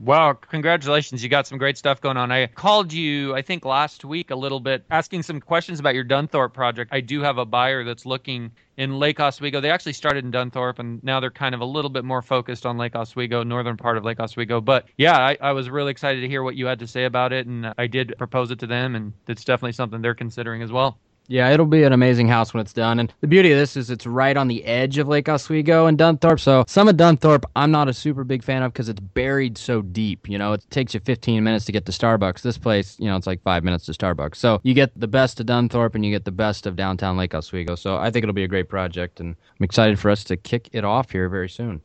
Wow, 0.00 0.32
congratulations. 0.32 1.22
You 1.22 1.28
got 1.28 1.46
some 1.46 1.58
great 1.58 1.76
stuff 1.76 2.00
going 2.00 2.16
on. 2.16 2.32
I 2.32 2.46
called 2.46 2.92
you, 2.92 3.34
I 3.34 3.42
think, 3.42 3.64
last 3.64 4.04
week 4.04 4.30
a 4.30 4.36
little 4.36 4.58
bit 4.58 4.84
asking 4.90 5.22
some 5.22 5.40
questions 5.40 5.80
about 5.80 5.94
your 5.94 6.04
Dunthorpe 6.04 6.54
project. 6.54 6.92
I 6.92 7.00
do 7.00 7.20
have 7.20 7.38
a 7.38 7.44
buyer 7.44 7.84
that's 7.84 8.06
looking 8.06 8.50
in 8.78 8.98
Lake 8.98 9.20
Oswego. 9.20 9.60
They 9.60 9.70
actually 9.70 9.92
started 9.92 10.24
in 10.24 10.32
Dunthorpe 10.32 10.78
and 10.78 11.02
now 11.04 11.20
they're 11.20 11.30
kind 11.30 11.54
of 11.54 11.60
a 11.60 11.64
little 11.66 11.90
bit 11.90 12.04
more 12.04 12.22
focused 12.22 12.64
on 12.64 12.78
Lake 12.78 12.96
Oswego, 12.96 13.42
northern 13.42 13.76
part 13.76 13.98
of 13.98 14.04
Lake 14.04 14.18
Oswego. 14.18 14.60
But 14.60 14.86
yeah, 14.96 15.18
I, 15.18 15.36
I 15.40 15.52
was 15.52 15.68
really 15.68 15.90
excited 15.90 16.22
to 16.22 16.28
hear 16.28 16.42
what 16.42 16.56
you 16.56 16.66
had 16.66 16.78
to 16.78 16.86
say 16.86 17.04
about 17.04 17.32
it. 17.32 17.46
And 17.46 17.74
I 17.76 17.86
did 17.86 18.14
propose 18.16 18.50
it 18.50 18.58
to 18.60 18.66
them, 18.66 18.94
and 18.94 19.12
it's 19.28 19.44
definitely 19.44 19.72
something 19.72 20.00
they're 20.00 20.14
considering 20.14 20.62
as 20.62 20.72
well. 20.72 20.98
Yeah, 21.32 21.48
it'll 21.48 21.64
be 21.64 21.82
an 21.82 21.94
amazing 21.94 22.28
house 22.28 22.52
when 22.52 22.60
it's 22.60 22.74
done. 22.74 23.00
And 23.00 23.10
the 23.22 23.26
beauty 23.26 23.52
of 23.52 23.58
this 23.58 23.74
is 23.74 23.88
it's 23.88 24.06
right 24.06 24.36
on 24.36 24.48
the 24.48 24.62
edge 24.66 24.98
of 24.98 25.08
Lake 25.08 25.30
Oswego 25.30 25.86
and 25.86 25.96
Dunthorpe. 25.96 26.38
So 26.38 26.62
some 26.68 26.88
of 26.88 26.98
Dunthorpe 26.98 27.44
I'm 27.56 27.70
not 27.70 27.88
a 27.88 27.94
super 27.94 28.22
big 28.22 28.44
fan 28.44 28.62
of 28.62 28.70
because 28.70 28.90
it's 28.90 29.00
buried 29.00 29.56
so 29.56 29.80
deep. 29.80 30.28
You 30.28 30.36
know, 30.36 30.52
it 30.52 30.62
takes 30.68 30.92
you 30.92 31.00
15 31.00 31.42
minutes 31.42 31.64
to 31.64 31.72
get 31.72 31.86
to 31.86 31.92
Starbucks. 31.92 32.42
This 32.42 32.58
place, 32.58 33.00
you 33.00 33.06
know, 33.06 33.16
it's 33.16 33.26
like 33.26 33.42
five 33.42 33.64
minutes 33.64 33.86
to 33.86 33.92
Starbucks. 33.92 34.36
So 34.36 34.60
you 34.62 34.74
get 34.74 34.92
the 34.94 35.08
best 35.08 35.40
of 35.40 35.46
Dunthorpe 35.46 35.94
and 35.94 36.04
you 36.04 36.10
get 36.10 36.26
the 36.26 36.30
best 36.30 36.66
of 36.66 36.76
downtown 36.76 37.16
Lake 37.16 37.34
Oswego. 37.34 37.76
So 37.76 37.96
I 37.96 38.10
think 38.10 38.24
it'll 38.24 38.34
be 38.34 38.44
a 38.44 38.48
great 38.48 38.68
project, 38.68 39.18
and 39.18 39.34
I'm 39.58 39.64
excited 39.64 39.98
for 39.98 40.10
us 40.10 40.24
to 40.24 40.36
kick 40.36 40.68
it 40.72 40.84
off 40.84 41.10
here 41.10 41.30
very 41.30 41.48
soon. 41.48 41.80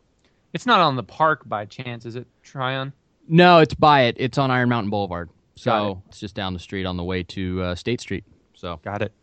It's 0.51 0.66
not 0.66 0.82
on 0.82 0.98
the 0.98 1.04
park 1.04 1.48
by 1.48 1.63
chance, 1.63 2.06
is 2.06 2.18
it, 2.18 2.27
Tryon? 2.44 2.92
No, 3.30 3.60
it's 3.60 3.75
by 3.75 4.01
it. 4.01 4.18
It's 4.20 4.38
on 4.38 4.51
Iron 4.51 4.68
Mountain 4.68 4.89
Boulevard. 4.89 5.30
So 5.56 5.92
it. 5.92 6.10
it's 6.10 6.20
just 6.20 6.36
down 6.36 6.54
the 6.54 6.60
street 6.60 6.86
on 6.86 6.98
the 6.98 7.04
way 7.06 7.24
to 7.24 7.62
uh, 7.62 7.75
State 7.75 8.01
Street. 8.01 8.25
So 8.54 8.82
got 8.84 9.01
it. 9.01 9.13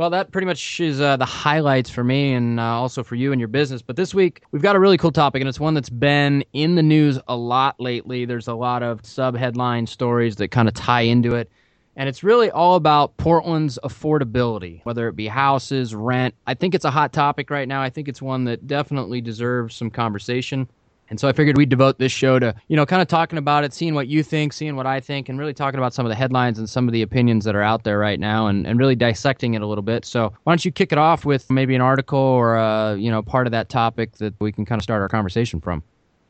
Well, 0.00 0.08
that 0.08 0.32
pretty 0.32 0.46
much 0.46 0.80
is 0.80 0.98
uh, 0.98 1.18
the 1.18 1.26
highlights 1.26 1.90
for 1.90 2.02
me 2.02 2.32
and 2.32 2.58
uh, 2.58 2.62
also 2.62 3.02
for 3.04 3.16
you 3.16 3.32
and 3.32 3.38
your 3.38 3.48
business. 3.48 3.82
But 3.82 3.96
this 3.96 4.14
week, 4.14 4.40
we've 4.50 4.62
got 4.62 4.74
a 4.74 4.80
really 4.80 4.96
cool 4.96 5.12
topic, 5.12 5.42
and 5.42 5.46
it's 5.46 5.60
one 5.60 5.74
that's 5.74 5.90
been 5.90 6.42
in 6.54 6.74
the 6.74 6.82
news 6.82 7.18
a 7.28 7.36
lot 7.36 7.78
lately. 7.78 8.24
There's 8.24 8.48
a 8.48 8.54
lot 8.54 8.82
of 8.82 9.04
sub 9.04 9.36
headline 9.36 9.86
stories 9.86 10.36
that 10.36 10.48
kind 10.48 10.68
of 10.68 10.72
tie 10.72 11.02
into 11.02 11.34
it. 11.34 11.50
And 11.96 12.08
it's 12.08 12.24
really 12.24 12.50
all 12.50 12.76
about 12.76 13.14
Portland's 13.18 13.78
affordability, 13.84 14.80
whether 14.84 15.06
it 15.06 15.16
be 15.16 15.26
houses, 15.26 15.94
rent. 15.94 16.34
I 16.46 16.54
think 16.54 16.74
it's 16.74 16.86
a 16.86 16.90
hot 16.90 17.12
topic 17.12 17.50
right 17.50 17.68
now. 17.68 17.82
I 17.82 17.90
think 17.90 18.08
it's 18.08 18.22
one 18.22 18.44
that 18.44 18.66
definitely 18.66 19.20
deserves 19.20 19.76
some 19.76 19.90
conversation. 19.90 20.66
And 21.10 21.18
so 21.18 21.28
I 21.28 21.32
figured 21.32 21.58
we'd 21.58 21.68
devote 21.68 21.98
this 21.98 22.12
show 22.12 22.38
to, 22.38 22.54
you 22.68 22.76
know, 22.76 22.86
kind 22.86 23.02
of 23.02 23.08
talking 23.08 23.36
about 23.36 23.64
it, 23.64 23.74
seeing 23.74 23.94
what 23.94 24.06
you 24.06 24.22
think, 24.22 24.52
seeing 24.52 24.76
what 24.76 24.86
I 24.86 25.00
think, 25.00 25.28
and 25.28 25.38
really 25.38 25.52
talking 25.52 25.78
about 25.78 25.92
some 25.92 26.06
of 26.06 26.10
the 26.10 26.14
headlines 26.14 26.58
and 26.58 26.70
some 26.70 26.86
of 26.86 26.92
the 26.92 27.02
opinions 27.02 27.44
that 27.44 27.56
are 27.56 27.62
out 27.62 27.82
there 27.82 27.98
right 27.98 28.20
now 28.20 28.46
and, 28.46 28.66
and 28.66 28.78
really 28.78 28.94
dissecting 28.94 29.54
it 29.54 29.62
a 29.62 29.66
little 29.66 29.82
bit. 29.82 30.04
So 30.04 30.32
why 30.44 30.52
don't 30.52 30.64
you 30.64 30.70
kick 30.70 30.92
it 30.92 30.98
off 30.98 31.24
with 31.24 31.50
maybe 31.50 31.74
an 31.74 31.80
article 31.80 32.18
or, 32.18 32.56
a, 32.56 32.96
you 32.96 33.10
know, 33.10 33.22
part 33.22 33.48
of 33.48 33.50
that 33.50 33.68
topic 33.68 34.12
that 34.18 34.34
we 34.40 34.52
can 34.52 34.64
kind 34.64 34.78
of 34.78 34.84
start 34.84 35.02
our 35.02 35.08
conversation 35.08 35.60
from? 35.60 35.82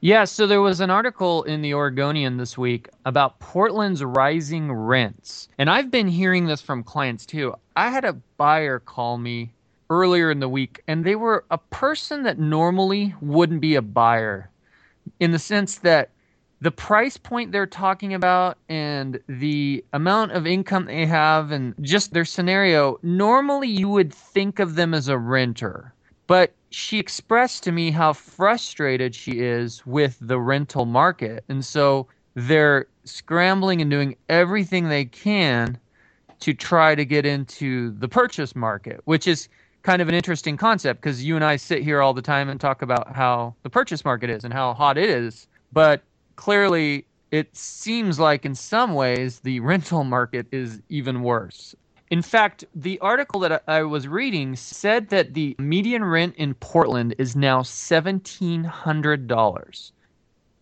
Yeah, 0.03 0.25
so 0.25 0.47
there 0.47 0.63
was 0.63 0.81
an 0.81 0.89
article 0.89 1.43
in 1.43 1.61
the 1.61 1.75
Oregonian 1.75 2.39
this 2.39 2.57
week 2.57 2.89
about 3.05 3.39
Portland's 3.39 4.03
rising 4.03 4.73
rents. 4.73 5.51
And 5.59 5.69
I've 5.69 5.91
been 5.91 6.09
hearing 6.09 6.47
this 6.47 6.63
from 6.63 6.83
clients 6.83 7.27
too. 7.27 7.55
I 7.77 7.91
had 7.91 8.07
a 8.07 8.15
buyer 8.39 8.79
call 8.79 9.19
me 9.19 9.53
earlier 9.91 10.31
in 10.31 10.41
the 10.41 10.49
week, 10.49 10.83
and 10.89 11.05
they 11.05 11.17
were 11.17 11.45
a 11.51 11.59
person 11.59 12.23
that 12.23 12.39
normally 12.39 13.15
wouldn't 13.21 13.61
be 13.61 13.75
a 13.75 13.83
buyer 13.83 14.49
in 15.19 15.31
the 15.31 15.39
sense 15.39 15.77
that 15.79 16.11
the 16.61 16.71
price 16.71 17.17
point 17.17 17.53
they're 17.53 17.67
talking 17.67 18.13
about 18.13 18.59
and 18.69 19.19
the 19.29 19.85
amount 19.95 20.33
of 20.33 20.47
income 20.47 20.85
they 20.85 21.07
have 21.07 21.51
and 21.51 21.75
just 21.81 22.13
their 22.13 22.25
scenario, 22.25 22.99
normally 23.03 23.69
you 23.69 23.89
would 23.89 24.13
think 24.13 24.59
of 24.59 24.75
them 24.75 24.93
as 24.93 25.09
a 25.09 25.17
renter. 25.17 25.95
But 26.27 26.53
she 26.71 26.99
expressed 26.99 27.65
to 27.65 27.73
me 27.73 27.91
how 27.91 28.13
frustrated 28.13 29.15
she 29.15 29.41
is 29.41 29.85
with 29.87 30.19
the 30.21 30.39
rental 30.39 30.85
market. 30.85 31.45
And 31.49 31.65
so 31.65 32.07
they're 32.35 32.87
scrambling 33.05 33.81
and 33.81 33.91
doing 33.91 34.17
everything 34.29 34.89
they 34.89 35.07
can 35.07 35.79
to 36.41 36.55
try 36.55 36.95
to 36.95 37.05
get 37.05 37.27
into 37.27 37.91
the 37.99 38.09
purchase 38.09 38.55
market, 38.55 39.01
which 39.05 39.27
is 39.27 39.49
kind 39.83 40.03
of 40.03 40.09
an 40.09 40.15
interesting 40.15 40.57
concept 40.57 41.01
because 41.01 41.25
you 41.25 41.37
and 41.37 41.45
I 41.45 41.57
sit 41.57 41.83
here 41.83 42.03
all 42.03 42.15
the 42.15 42.23
time 42.23 42.49
and 42.49 42.61
talk 42.61 42.83
about 42.83 43.15
how 43.15 43.55
the 43.63 43.71
purchase 43.71 44.05
market 44.05 44.31
is 44.31 44.45
and 44.45 44.53
how 44.53 44.75
hot 44.75 44.99
it 44.99 45.09
is. 45.09 45.47
But 45.73 46.03
clearly, 46.37 47.07
it 47.31 47.57
seems 47.57 48.19
like 48.19 48.45
in 48.45 48.55
some 48.55 48.93
ways 48.95 49.41
the 49.41 49.61
rental 49.61 50.05
market 50.05 50.47
is 50.53 50.83
even 50.89 51.23
worse. 51.23 51.75
In 52.11 52.23
fact, 52.23 52.65
the 52.75 52.99
article 52.99 53.41
that 53.41 53.63
I 53.69 53.83
was 53.83 54.09
reading 54.09 54.57
said 54.57 55.11
that 55.11 55.35
the 55.35 55.55
median 55.59 56.05
rent 56.05 56.35
in 56.37 56.55
Portland 56.55 57.15
is 57.19 57.37
now 57.37 57.63
$1,700 57.63 59.93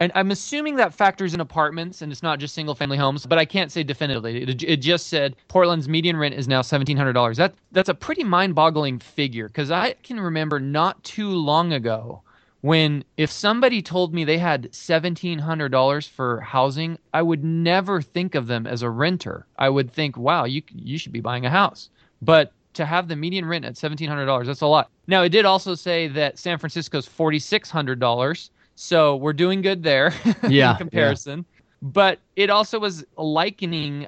and 0.01 0.13
I'm 0.15 0.31
assuming 0.31 0.77
that 0.77 0.95
factors 0.95 1.35
in 1.35 1.41
apartments 1.41 2.03
and 2.03 2.13
it's 2.13 2.23
not 2.23 2.39
just 2.39 2.55
single 2.55 2.75
family 2.75 2.97
homes, 2.97 3.27
but 3.27 3.39
I 3.39 3.45
can't 3.45 3.73
say 3.73 3.83
definitively. 3.83 4.43
It, 4.43 4.63
it 4.63 4.77
just 4.77 5.09
said 5.09 5.35
Portland's 5.49 5.89
median 5.89 6.17
rent 6.17 6.35
is 6.35 6.47
now 6.47 6.63
$1,700. 6.63 7.37
That, 7.37 7.55
that's 7.73 7.89
a 7.89 7.95
pretty 7.95 8.23
mind 8.23 8.55
boggling 8.55 8.99
figure 9.01 9.49
because 9.49 9.71
I 9.71 9.95
can 10.05 10.21
remember 10.21 10.61
not 10.61 11.03
too 11.03 11.31
long 11.31 11.73
ago 11.73 12.23
when 12.61 13.05
if 13.17 13.31
somebody 13.31 13.83
told 13.83 14.15
me 14.15 14.25
they 14.25 14.39
had 14.39 14.71
$1,700 14.73 16.09
for 16.09 16.41
housing, 16.41 16.99
I 17.13 17.23
would 17.23 17.45
never 17.45 18.01
think 18.01 18.35
of 18.35 18.47
them 18.47 18.67
as 18.67 18.83
a 18.83 18.91
renter. 18.91 19.47
I 19.59 19.69
would 19.69 19.91
think, 19.91 20.17
wow, 20.17 20.45
you, 20.45 20.63
you 20.75 20.99
should 20.99 21.13
be 21.13 21.21
buying 21.21 21.47
a 21.47 21.51
house. 21.51 21.91
But 22.23 22.53
to 22.75 22.85
have 22.85 23.09
the 23.09 23.17
median 23.17 23.47
rent 23.47 23.65
at 23.65 23.75
$1,700, 23.75 24.47
that's 24.47 24.61
a 24.61 24.67
lot. 24.67 24.91
Now, 25.07 25.23
it 25.23 25.31
did 25.31 25.45
also 25.45 25.75
say 25.75 26.09
that 26.09 26.39
San 26.39 26.59
Francisco's 26.59 27.09
$4,600 27.09 28.51
so 28.79 29.17
we're 29.17 29.33
doing 29.33 29.61
good 29.61 29.83
there 29.83 30.13
yeah, 30.49 30.73
in 30.73 30.77
comparison. 30.77 31.39
Yeah. 31.39 31.63
But 31.83 32.21
it 32.37 32.49
also 32.49 32.79
was 32.79 33.05
likening 33.17 34.07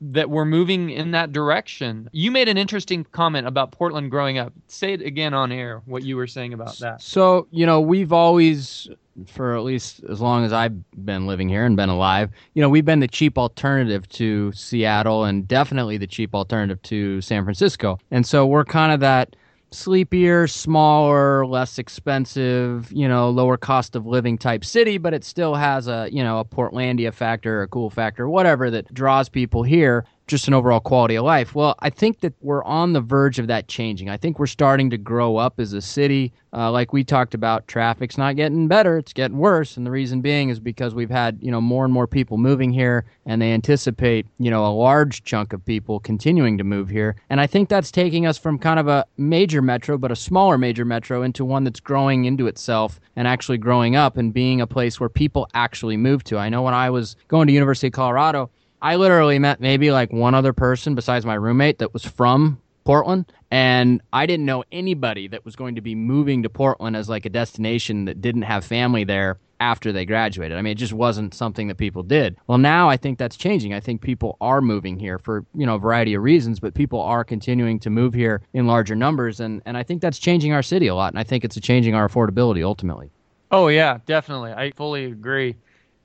that 0.00 0.28
we're 0.28 0.44
moving 0.44 0.90
in 0.90 1.12
that 1.12 1.32
direction. 1.32 2.08
You 2.12 2.32
made 2.32 2.48
an 2.48 2.56
interesting 2.56 3.04
comment 3.04 3.46
about 3.46 3.70
Portland 3.70 4.10
growing 4.10 4.36
up. 4.36 4.52
Say 4.66 4.92
it 4.92 5.02
again 5.02 5.34
on 5.34 5.52
air, 5.52 5.82
what 5.86 6.02
you 6.02 6.16
were 6.16 6.26
saying 6.26 6.52
about 6.52 6.78
that. 6.78 7.00
So, 7.00 7.46
you 7.52 7.64
know, 7.64 7.80
we've 7.80 8.12
always, 8.12 8.88
for 9.26 9.56
at 9.56 9.62
least 9.62 10.02
as 10.08 10.20
long 10.20 10.44
as 10.44 10.52
I've 10.52 10.74
been 11.04 11.26
living 11.28 11.48
here 11.48 11.64
and 11.64 11.76
been 11.76 11.88
alive, 11.88 12.30
you 12.54 12.62
know, 12.62 12.68
we've 12.68 12.84
been 12.84 13.00
the 13.00 13.08
cheap 13.08 13.38
alternative 13.38 14.08
to 14.10 14.52
Seattle 14.52 15.24
and 15.24 15.46
definitely 15.46 15.96
the 15.96 16.06
cheap 16.08 16.34
alternative 16.34 16.82
to 16.82 17.20
San 17.20 17.44
Francisco. 17.44 17.98
And 18.10 18.26
so 18.26 18.46
we're 18.46 18.64
kind 18.64 18.92
of 18.92 18.98
that 19.00 19.36
sleepier, 19.70 20.46
smaller, 20.46 21.46
less 21.46 21.78
expensive, 21.78 22.90
you 22.92 23.06
know, 23.06 23.30
lower 23.30 23.56
cost 23.56 23.94
of 23.94 24.06
living 24.06 24.38
type 24.38 24.64
city, 24.64 24.98
but 24.98 25.12
it 25.14 25.24
still 25.24 25.54
has 25.54 25.88
a, 25.88 26.08
you 26.10 26.22
know, 26.22 26.38
a 26.38 26.44
Portlandia 26.44 27.12
factor, 27.12 27.62
a 27.62 27.68
cool 27.68 27.90
factor, 27.90 28.28
whatever 28.28 28.70
that 28.70 28.92
draws 28.94 29.28
people 29.28 29.62
here 29.62 30.04
just 30.28 30.46
an 30.46 30.54
overall 30.54 30.80
quality 30.80 31.16
of 31.16 31.24
life. 31.24 31.54
Well, 31.54 31.74
I 31.80 31.90
think 31.90 32.20
that 32.20 32.34
we're 32.40 32.62
on 32.64 32.92
the 32.92 33.00
verge 33.00 33.38
of 33.38 33.46
that 33.48 33.66
changing. 33.66 34.08
I 34.08 34.16
think 34.16 34.38
we're 34.38 34.46
starting 34.46 34.90
to 34.90 34.98
grow 34.98 35.36
up 35.36 35.58
as 35.58 35.72
a 35.72 35.82
city. 35.82 36.32
Uh, 36.52 36.70
like 36.70 36.92
we 36.92 37.02
talked 37.04 37.34
about, 37.34 37.66
traffic's 37.66 38.16
not 38.16 38.36
getting 38.36 38.68
better; 38.68 38.98
it's 38.98 39.12
getting 39.12 39.38
worse, 39.38 39.76
and 39.76 39.84
the 39.84 39.90
reason 39.90 40.20
being 40.20 40.50
is 40.50 40.60
because 40.60 40.94
we've 40.94 41.10
had 41.10 41.38
you 41.42 41.50
know 41.50 41.60
more 41.60 41.84
and 41.84 41.92
more 41.92 42.06
people 42.06 42.38
moving 42.38 42.72
here, 42.72 43.04
and 43.26 43.42
they 43.42 43.52
anticipate 43.52 44.26
you 44.38 44.50
know 44.50 44.64
a 44.66 44.72
large 44.72 45.24
chunk 45.24 45.52
of 45.52 45.64
people 45.64 46.00
continuing 46.00 46.56
to 46.58 46.64
move 46.64 46.88
here. 46.88 47.16
And 47.30 47.40
I 47.40 47.46
think 47.46 47.68
that's 47.68 47.90
taking 47.90 48.26
us 48.26 48.38
from 48.38 48.58
kind 48.58 48.78
of 48.78 48.88
a 48.88 49.04
major 49.16 49.60
metro, 49.60 49.98
but 49.98 50.12
a 50.12 50.16
smaller 50.16 50.56
major 50.56 50.84
metro, 50.84 51.22
into 51.22 51.44
one 51.44 51.64
that's 51.64 51.80
growing 51.80 52.24
into 52.26 52.46
itself 52.46 53.00
and 53.16 53.26
actually 53.26 53.58
growing 53.58 53.96
up 53.96 54.16
and 54.16 54.32
being 54.32 54.60
a 54.60 54.66
place 54.66 55.00
where 55.00 55.08
people 55.08 55.48
actually 55.54 55.96
move 55.96 56.22
to. 56.24 56.38
I 56.38 56.48
know 56.48 56.62
when 56.62 56.74
I 56.74 56.90
was 56.90 57.16
going 57.28 57.46
to 57.46 57.52
University 57.52 57.88
of 57.88 57.92
Colorado 57.92 58.50
I 58.80 58.96
literally 58.96 59.38
met 59.38 59.60
maybe 59.60 59.90
like 59.90 60.12
one 60.12 60.34
other 60.34 60.52
person 60.52 60.94
besides 60.94 61.26
my 61.26 61.34
roommate 61.34 61.78
that 61.78 61.92
was 61.92 62.04
from 62.04 62.60
Portland. 62.84 63.32
And 63.50 64.00
I 64.12 64.26
didn't 64.26 64.46
know 64.46 64.64
anybody 64.72 65.28
that 65.28 65.44
was 65.44 65.56
going 65.56 65.74
to 65.74 65.80
be 65.80 65.94
moving 65.94 66.42
to 66.42 66.48
Portland 66.48 66.96
as 66.96 67.08
like 67.08 67.26
a 67.26 67.30
destination 67.30 68.04
that 68.06 68.20
didn't 68.20 68.42
have 68.42 68.64
family 68.64 69.04
there 69.04 69.38
after 69.60 69.90
they 69.90 70.04
graduated. 70.04 70.56
I 70.56 70.62
mean, 70.62 70.70
it 70.70 70.76
just 70.76 70.92
wasn't 70.92 71.34
something 71.34 71.68
that 71.68 71.76
people 71.76 72.02
did. 72.02 72.36
Well, 72.46 72.58
now 72.58 72.88
I 72.88 72.96
think 72.96 73.18
that's 73.18 73.36
changing. 73.36 73.74
I 73.74 73.80
think 73.80 74.00
people 74.00 74.36
are 74.40 74.60
moving 74.60 74.98
here 74.98 75.18
for, 75.18 75.44
you 75.54 75.66
know, 75.66 75.74
a 75.74 75.78
variety 75.78 76.14
of 76.14 76.22
reasons, 76.22 76.60
but 76.60 76.74
people 76.74 77.00
are 77.00 77.24
continuing 77.24 77.80
to 77.80 77.90
move 77.90 78.14
here 78.14 78.40
in 78.52 78.66
larger 78.66 78.94
numbers. 78.94 79.40
And, 79.40 79.60
and 79.66 79.76
I 79.76 79.82
think 79.82 80.00
that's 80.00 80.18
changing 80.18 80.52
our 80.52 80.62
city 80.62 80.86
a 80.86 80.94
lot. 80.94 81.12
And 81.12 81.18
I 81.18 81.24
think 81.24 81.44
it's 81.44 81.58
changing 81.60 81.94
our 81.94 82.08
affordability 82.08 82.64
ultimately. 82.64 83.10
Oh, 83.50 83.68
yeah, 83.68 83.98
definitely. 84.06 84.52
I 84.52 84.70
fully 84.72 85.06
agree. 85.06 85.56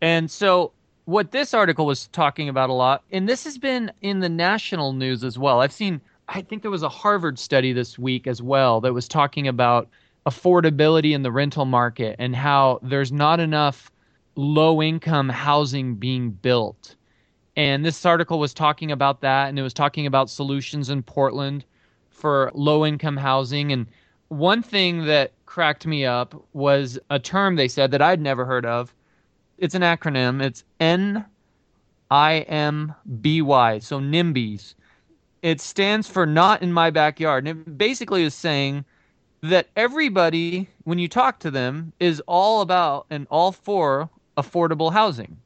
And 0.01 0.31
so 0.31 0.71
what 1.05 1.31
this 1.31 1.53
article 1.53 1.85
was 1.85 2.07
talking 2.07 2.49
about 2.49 2.69
a 2.69 2.73
lot, 2.73 3.03
and 3.11 3.27
this 3.27 3.43
has 3.43 3.57
been 3.57 3.91
in 4.01 4.19
the 4.19 4.29
national 4.29 4.93
news 4.93 5.23
as 5.23 5.37
well. 5.37 5.61
I've 5.61 5.73
seen, 5.73 5.99
I 6.29 6.41
think 6.41 6.61
there 6.61 6.71
was 6.71 6.83
a 6.83 6.89
Harvard 6.89 7.37
study 7.37 7.73
this 7.73 7.99
week 7.99 8.27
as 8.27 8.41
well 8.41 8.79
that 8.81 8.93
was 8.93 9.07
talking 9.07 9.47
about 9.47 9.89
affordability 10.25 11.13
in 11.13 11.23
the 11.23 11.31
rental 11.31 11.65
market 11.65 12.15
and 12.19 12.35
how 12.35 12.79
there's 12.81 13.11
not 13.11 13.39
enough 13.39 13.91
low 14.35 14.81
income 14.81 15.29
housing 15.29 15.95
being 15.95 16.31
built. 16.31 16.95
And 17.55 17.85
this 17.85 18.05
article 18.05 18.39
was 18.39 18.53
talking 18.53 18.91
about 18.91 19.21
that, 19.21 19.49
and 19.49 19.59
it 19.59 19.63
was 19.63 19.73
talking 19.73 20.07
about 20.07 20.29
solutions 20.29 20.89
in 20.89 21.03
Portland 21.03 21.65
for 22.09 22.49
low 22.55 22.85
income 22.85 23.17
housing. 23.17 23.71
And 23.71 23.87
one 24.29 24.63
thing 24.63 25.05
that 25.05 25.33
cracked 25.45 25.85
me 25.85 26.05
up 26.05 26.33
was 26.53 26.97
a 27.09 27.19
term 27.19 27.55
they 27.55 27.67
said 27.67 27.91
that 27.91 28.01
I'd 28.01 28.21
never 28.21 28.45
heard 28.45 28.65
of 28.65 28.93
it's 29.63 29.75
an 29.75 29.81
acronym. 29.81 30.43
It's 30.43 30.65
N 30.81 31.23
I 32.11 32.39
M 32.39 32.93
B 33.21 33.41
Y. 33.41 33.79
So 33.79 33.97
NIMBYs. 33.97 34.75
It 35.41 35.61
stands 35.61 36.07
for 36.07 36.25
not 36.25 36.61
in 36.61 36.73
my 36.73 36.89
backyard. 36.89 37.47
And 37.47 37.59
it 37.59 37.77
basically 37.77 38.23
is 38.23 38.35
saying 38.35 38.83
that 39.41 39.67
everybody, 39.77 40.67
when 40.83 40.99
you 40.99 41.07
talk 41.07 41.39
to 41.39 41.51
them, 41.51 41.93
is 42.01 42.21
all 42.27 42.59
about 42.59 43.05
and 43.09 43.25
all 43.29 43.53
for 43.53 44.09
affordable 44.37 44.91
housing, 44.91 45.37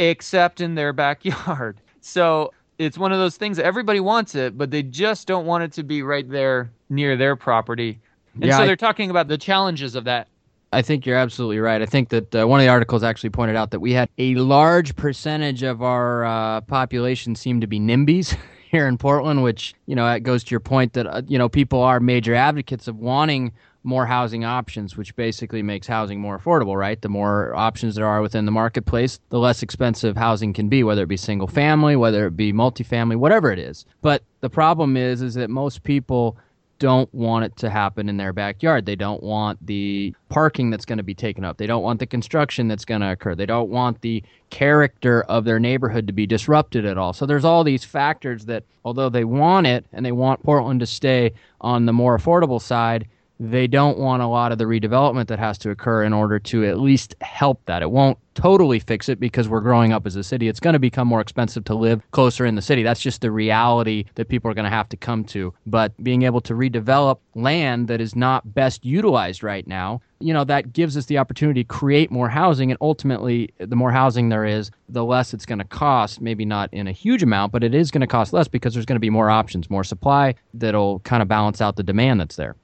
except 0.00 0.60
in 0.60 0.74
their 0.74 0.92
backyard. 1.04 1.80
So 2.00 2.52
it's 2.78 2.98
one 2.98 3.12
of 3.12 3.18
those 3.18 3.36
things 3.36 3.58
that 3.58 3.64
everybody 3.64 4.00
wants 4.00 4.34
it, 4.34 4.58
but 4.58 4.72
they 4.72 4.82
just 4.82 5.28
don't 5.28 5.46
want 5.46 5.62
it 5.62 5.72
to 5.74 5.84
be 5.84 6.02
right 6.02 6.28
there 6.28 6.72
near 6.90 7.16
their 7.16 7.36
property. 7.36 8.00
And 8.34 8.46
yeah, 8.46 8.58
so 8.58 8.66
they're 8.66 8.74
talking 8.74 9.10
about 9.10 9.28
the 9.28 9.38
challenges 9.38 9.94
of 9.94 10.02
that. 10.04 10.26
I 10.74 10.82
think 10.82 11.06
you're 11.06 11.16
absolutely 11.16 11.60
right. 11.60 11.80
I 11.80 11.86
think 11.86 12.08
that 12.08 12.34
uh, 12.34 12.46
one 12.46 12.60
of 12.60 12.64
the 12.64 12.70
articles 12.70 13.02
actually 13.02 13.30
pointed 13.30 13.56
out 13.56 13.70
that 13.70 13.80
we 13.80 13.92
had 13.92 14.08
a 14.18 14.34
large 14.34 14.96
percentage 14.96 15.62
of 15.62 15.82
our 15.82 16.24
uh, 16.24 16.60
population 16.62 17.34
seem 17.34 17.60
to 17.60 17.66
be 17.66 17.78
NIMBYs 17.78 18.36
here 18.70 18.88
in 18.88 18.98
Portland, 18.98 19.42
which 19.42 19.74
you 19.86 19.94
know 19.94 20.10
it 20.12 20.20
goes 20.20 20.42
to 20.44 20.50
your 20.50 20.60
point 20.60 20.92
that 20.94 21.06
uh, 21.06 21.22
you 21.26 21.38
know 21.38 21.48
people 21.48 21.80
are 21.80 22.00
major 22.00 22.34
advocates 22.34 22.88
of 22.88 22.98
wanting 22.98 23.52
more 23.84 24.06
housing 24.06 24.44
options, 24.44 24.96
which 24.96 25.14
basically 25.14 25.62
makes 25.62 25.86
housing 25.86 26.18
more 26.18 26.38
affordable, 26.38 26.74
right? 26.74 27.00
The 27.00 27.08
more 27.08 27.54
options 27.54 27.94
there 27.94 28.06
are 28.06 28.22
within 28.22 28.46
the 28.46 28.50
marketplace, 28.50 29.20
the 29.28 29.38
less 29.38 29.62
expensive 29.62 30.16
housing 30.16 30.54
can 30.54 30.68
be, 30.68 30.82
whether 30.82 31.02
it 31.02 31.08
be 31.08 31.18
single 31.18 31.46
family, 31.46 31.94
whether 31.94 32.26
it 32.26 32.36
be 32.36 32.52
multifamily, 32.52 33.16
whatever 33.16 33.52
it 33.52 33.58
is. 33.58 33.84
But 34.00 34.22
the 34.40 34.50
problem 34.50 34.96
is, 34.96 35.20
is 35.20 35.34
that 35.34 35.50
most 35.50 35.84
people 35.84 36.38
don't 36.84 37.12
want 37.14 37.46
it 37.46 37.56
to 37.56 37.70
happen 37.70 38.10
in 38.10 38.18
their 38.18 38.34
backyard. 38.34 38.84
They 38.84 38.94
don't 38.94 39.22
want 39.22 39.66
the 39.66 40.14
parking 40.28 40.68
that's 40.68 40.84
going 40.84 40.98
to 40.98 41.02
be 41.02 41.14
taken 41.14 41.42
up. 41.42 41.56
They 41.56 41.66
don't 41.66 41.82
want 41.82 41.98
the 41.98 42.04
construction 42.04 42.68
that's 42.68 42.84
going 42.84 43.00
to 43.00 43.12
occur. 43.12 43.34
They 43.34 43.46
don't 43.46 43.70
want 43.70 44.02
the 44.02 44.22
character 44.50 45.22
of 45.22 45.46
their 45.46 45.58
neighborhood 45.58 46.06
to 46.08 46.12
be 46.12 46.26
disrupted 46.26 46.84
at 46.84 46.98
all. 46.98 47.14
So 47.14 47.24
there's 47.24 47.46
all 47.46 47.64
these 47.64 47.84
factors 47.84 48.44
that 48.44 48.64
although 48.84 49.08
they 49.08 49.24
want 49.24 49.66
it 49.66 49.86
and 49.94 50.04
they 50.04 50.12
want 50.12 50.42
Portland 50.42 50.80
to 50.80 50.86
stay 50.86 51.32
on 51.62 51.86
the 51.86 51.94
more 51.94 52.18
affordable 52.18 52.60
side, 52.60 53.08
they 53.40 53.66
don't 53.66 53.98
want 53.98 54.22
a 54.22 54.26
lot 54.26 54.52
of 54.52 54.58
the 54.58 54.64
redevelopment 54.64 55.26
that 55.26 55.38
has 55.38 55.58
to 55.58 55.70
occur 55.70 56.04
in 56.04 56.12
order 56.12 56.38
to 56.38 56.64
at 56.64 56.78
least 56.78 57.14
help 57.20 57.60
that. 57.66 57.82
It 57.82 57.90
won't 57.90 58.18
totally 58.34 58.78
fix 58.78 59.08
it 59.08 59.18
because 59.18 59.48
we're 59.48 59.60
growing 59.60 59.92
up 59.92 60.06
as 60.06 60.16
a 60.16 60.22
city. 60.22 60.48
It's 60.48 60.60
going 60.60 60.72
to 60.74 60.78
become 60.78 61.08
more 61.08 61.20
expensive 61.20 61.64
to 61.64 61.74
live 61.74 62.02
closer 62.10 62.46
in 62.46 62.54
the 62.54 62.62
city. 62.62 62.82
That's 62.82 63.00
just 63.00 63.20
the 63.20 63.30
reality 63.30 64.04
that 64.14 64.28
people 64.28 64.50
are 64.50 64.54
going 64.54 64.64
to 64.64 64.70
have 64.70 64.88
to 64.90 64.96
come 64.96 65.24
to. 65.26 65.52
But 65.66 65.92
being 66.02 66.22
able 66.22 66.40
to 66.42 66.54
redevelop 66.54 67.18
land 67.34 67.88
that 67.88 68.00
is 68.00 68.14
not 68.14 68.54
best 68.54 68.84
utilized 68.84 69.42
right 69.42 69.66
now, 69.66 70.00
you 70.20 70.32
know, 70.32 70.44
that 70.44 70.72
gives 70.72 70.96
us 70.96 71.06
the 71.06 71.18
opportunity 71.18 71.62
to 71.62 71.68
create 71.68 72.10
more 72.10 72.28
housing. 72.28 72.70
And 72.70 72.78
ultimately, 72.80 73.50
the 73.58 73.76
more 73.76 73.92
housing 73.92 74.28
there 74.28 74.44
is, 74.44 74.70
the 74.88 75.04
less 75.04 75.34
it's 75.34 75.46
going 75.46 75.58
to 75.58 75.64
cost. 75.64 76.20
Maybe 76.20 76.44
not 76.44 76.72
in 76.72 76.86
a 76.86 76.92
huge 76.92 77.22
amount, 77.22 77.52
but 77.52 77.62
it 77.62 77.74
is 77.74 77.90
going 77.90 78.00
to 78.00 78.06
cost 78.06 78.32
less 78.32 78.48
because 78.48 78.74
there's 78.74 78.86
going 78.86 78.96
to 78.96 79.00
be 79.00 79.10
more 79.10 79.30
options, 79.30 79.70
more 79.70 79.84
supply 79.84 80.34
that'll 80.54 81.00
kind 81.00 81.22
of 81.22 81.28
balance 81.28 81.60
out 81.60 81.76
the 81.76 81.82
demand 81.82 82.20
that's 82.20 82.36
there. 82.36 82.56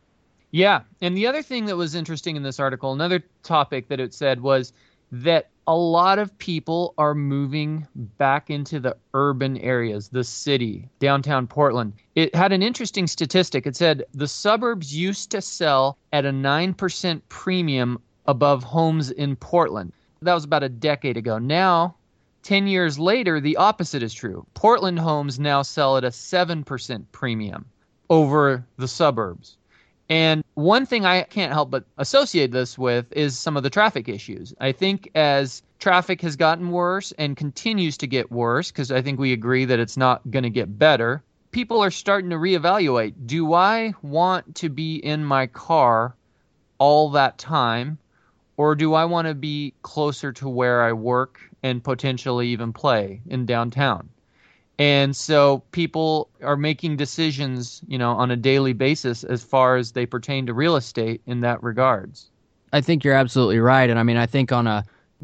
Yeah. 0.51 0.81
And 1.01 1.17
the 1.17 1.27
other 1.27 1.43
thing 1.43 1.67
that 1.67 1.77
was 1.77 1.95
interesting 1.95 2.37
in 2.37 2.43
this 2.43 2.59
article, 2.59 2.93
another 2.93 3.23
topic 3.43 3.89
that 3.89 4.01
it 4.01 4.13
said 4.13 4.41
was 4.41 4.73
that 5.13 5.51
a 5.67 5.77
lot 5.77 6.19
of 6.19 6.37
people 6.39 6.95
are 6.99 7.15
moving 7.15 7.87
back 7.95 8.51
into 8.51 8.81
the 8.81 8.97
urban 9.15 9.57
areas, 9.59 10.09
the 10.09 10.25
city, 10.25 10.89
downtown 10.99 11.47
Portland. 11.47 11.93
It 12.17 12.35
had 12.35 12.53
an 12.53 12.63
interesting 12.63 13.07
statistic. 13.07 13.67
It 13.67 13.77
said 13.77 14.05
the 14.13 14.27
suburbs 14.27 14.97
used 14.97 15.31
to 15.31 15.41
sell 15.41 15.97
at 16.13 16.27
a 16.27 16.31
9% 16.31 17.23
premium 17.29 18.01
above 18.27 18.65
homes 18.65 19.11
in 19.13 19.37
Portland. 19.37 19.93
That 20.23 20.35
was 20.35 20.45
about 20.45 20.65
a 20.65 20.69
decade 20.69 21.17
ago. 21.17 21.39
Now, 21.39 21.95
10 22.43 22.67
years 22.67 22.99
later, 22.99 23.41
the 23.41 23.57
opposite 23.57 24.03
is 24.03 24.15
true. 24.15 24.45
Portland 24.55 24.99
homes 24.99 25.39
now 25.39 25.63
sell 25.63 25.97
at 25.97 26.05
a 26.05 26.09
7% 26.09 27.05
premium 27.13 27.65
over 28.09 28.67
the 28.77 28.89
suburbs. 28.89 29.57
And 30.11 30.43
one 30.55 30.87
thing 30.87 31.07
I 31.07 31.23
can't 31.23 31.53
help 31.53 31.71
but 31.71 31.85
associate 31.97 32.51
this 32.51 32.77
with 32.77 33.07
is 33.13 33.39
some 33.39 33.57
of 33.57 33.63
the 33.63 33.71
traffic 33.71 34.09
issues. 34.09 34.53
I 34.61 34.73
think 34.73 35.09
as 35.15 35.63
traffic 35.79 36.21
has 36.23 36.35
gotten 36.35 36.73
worse 36.73 37.13
and 37.13 37.37
continues 37.37 37.97
to 37.99 38.09
get 38.09 38.31
worse, 38.31 38.73
because 38.73 38.91
I 38.91 39.03
think 39.03 39.21
we 39.21 39.33
agree 39.33 39.65
that 39.65 39.79
it's 39.79 39.97
not 39.97 40.29
going 40.29 40.43
to 40.43 40.51
get 40.51 40.79
better, 40.79 41.23
people 41.53 41.81
are 41.81 41.93
starting 41.93 42.31
to 42.31 42.37
reevaluate 42.37 43.15
do 43.27 43.55
I 43.55 43.95
want 44.03 44.57
to 44.57 44.69
be 44.69 44.97
in 44.97 45.25
my 45.25 45.47
car 45.47 46.17
all 46.79 47.11
that 47.11 47.39
time, 47.39 47.97
or 48.57 48.75
do 48.75 48.95
I 48.95 49.05
want 49.05 49.29
to 49.29 49.35
be 49.35 49.75
closer 49.83 50.33
to 50.33 50.49
where 50.49 50.83
I 50.83 50.93
work 50.93 51.41
and 51.63 51.85
potentially 51.85 52.49
even 52.49 52.73
play 52.73 53.21
in 53.29 53.47
downtown? 53.47 54.10
And 54.81 55.15
so 55.15 55.63
people 55.73 56.31
are 56.43 56.57
making 56.57 56.97
decisions, 56.97 57.83
you 57.87 57.99
know, 57.99 58.13
on 58.13 58.31
a 58.31 58.37
daily 58.37 58.73
basis 58.73 59.25
as 59.25 59.45
far 59.45 59.77
as 59.77 59.93
they 59.93 60.07
pertain 60.07 60.47
to 60.47 60.55
real 60.55 60.75
estate 60.75 61.21
in 61.27 61.41
that 61.43 61.63
regards. 61.63 62.31
I 62.73 62.81
think 62.81 63.05
you're 63.05 63.15
absolutely 63.15 63.59
right. 63.59 63.91
And 63.91 63.99
I 63.99 64.05
mean, 64.05 64.17
I 64.17 64.25
think 64.25 64.53
on 64.53 64.67
a 64.67 64.83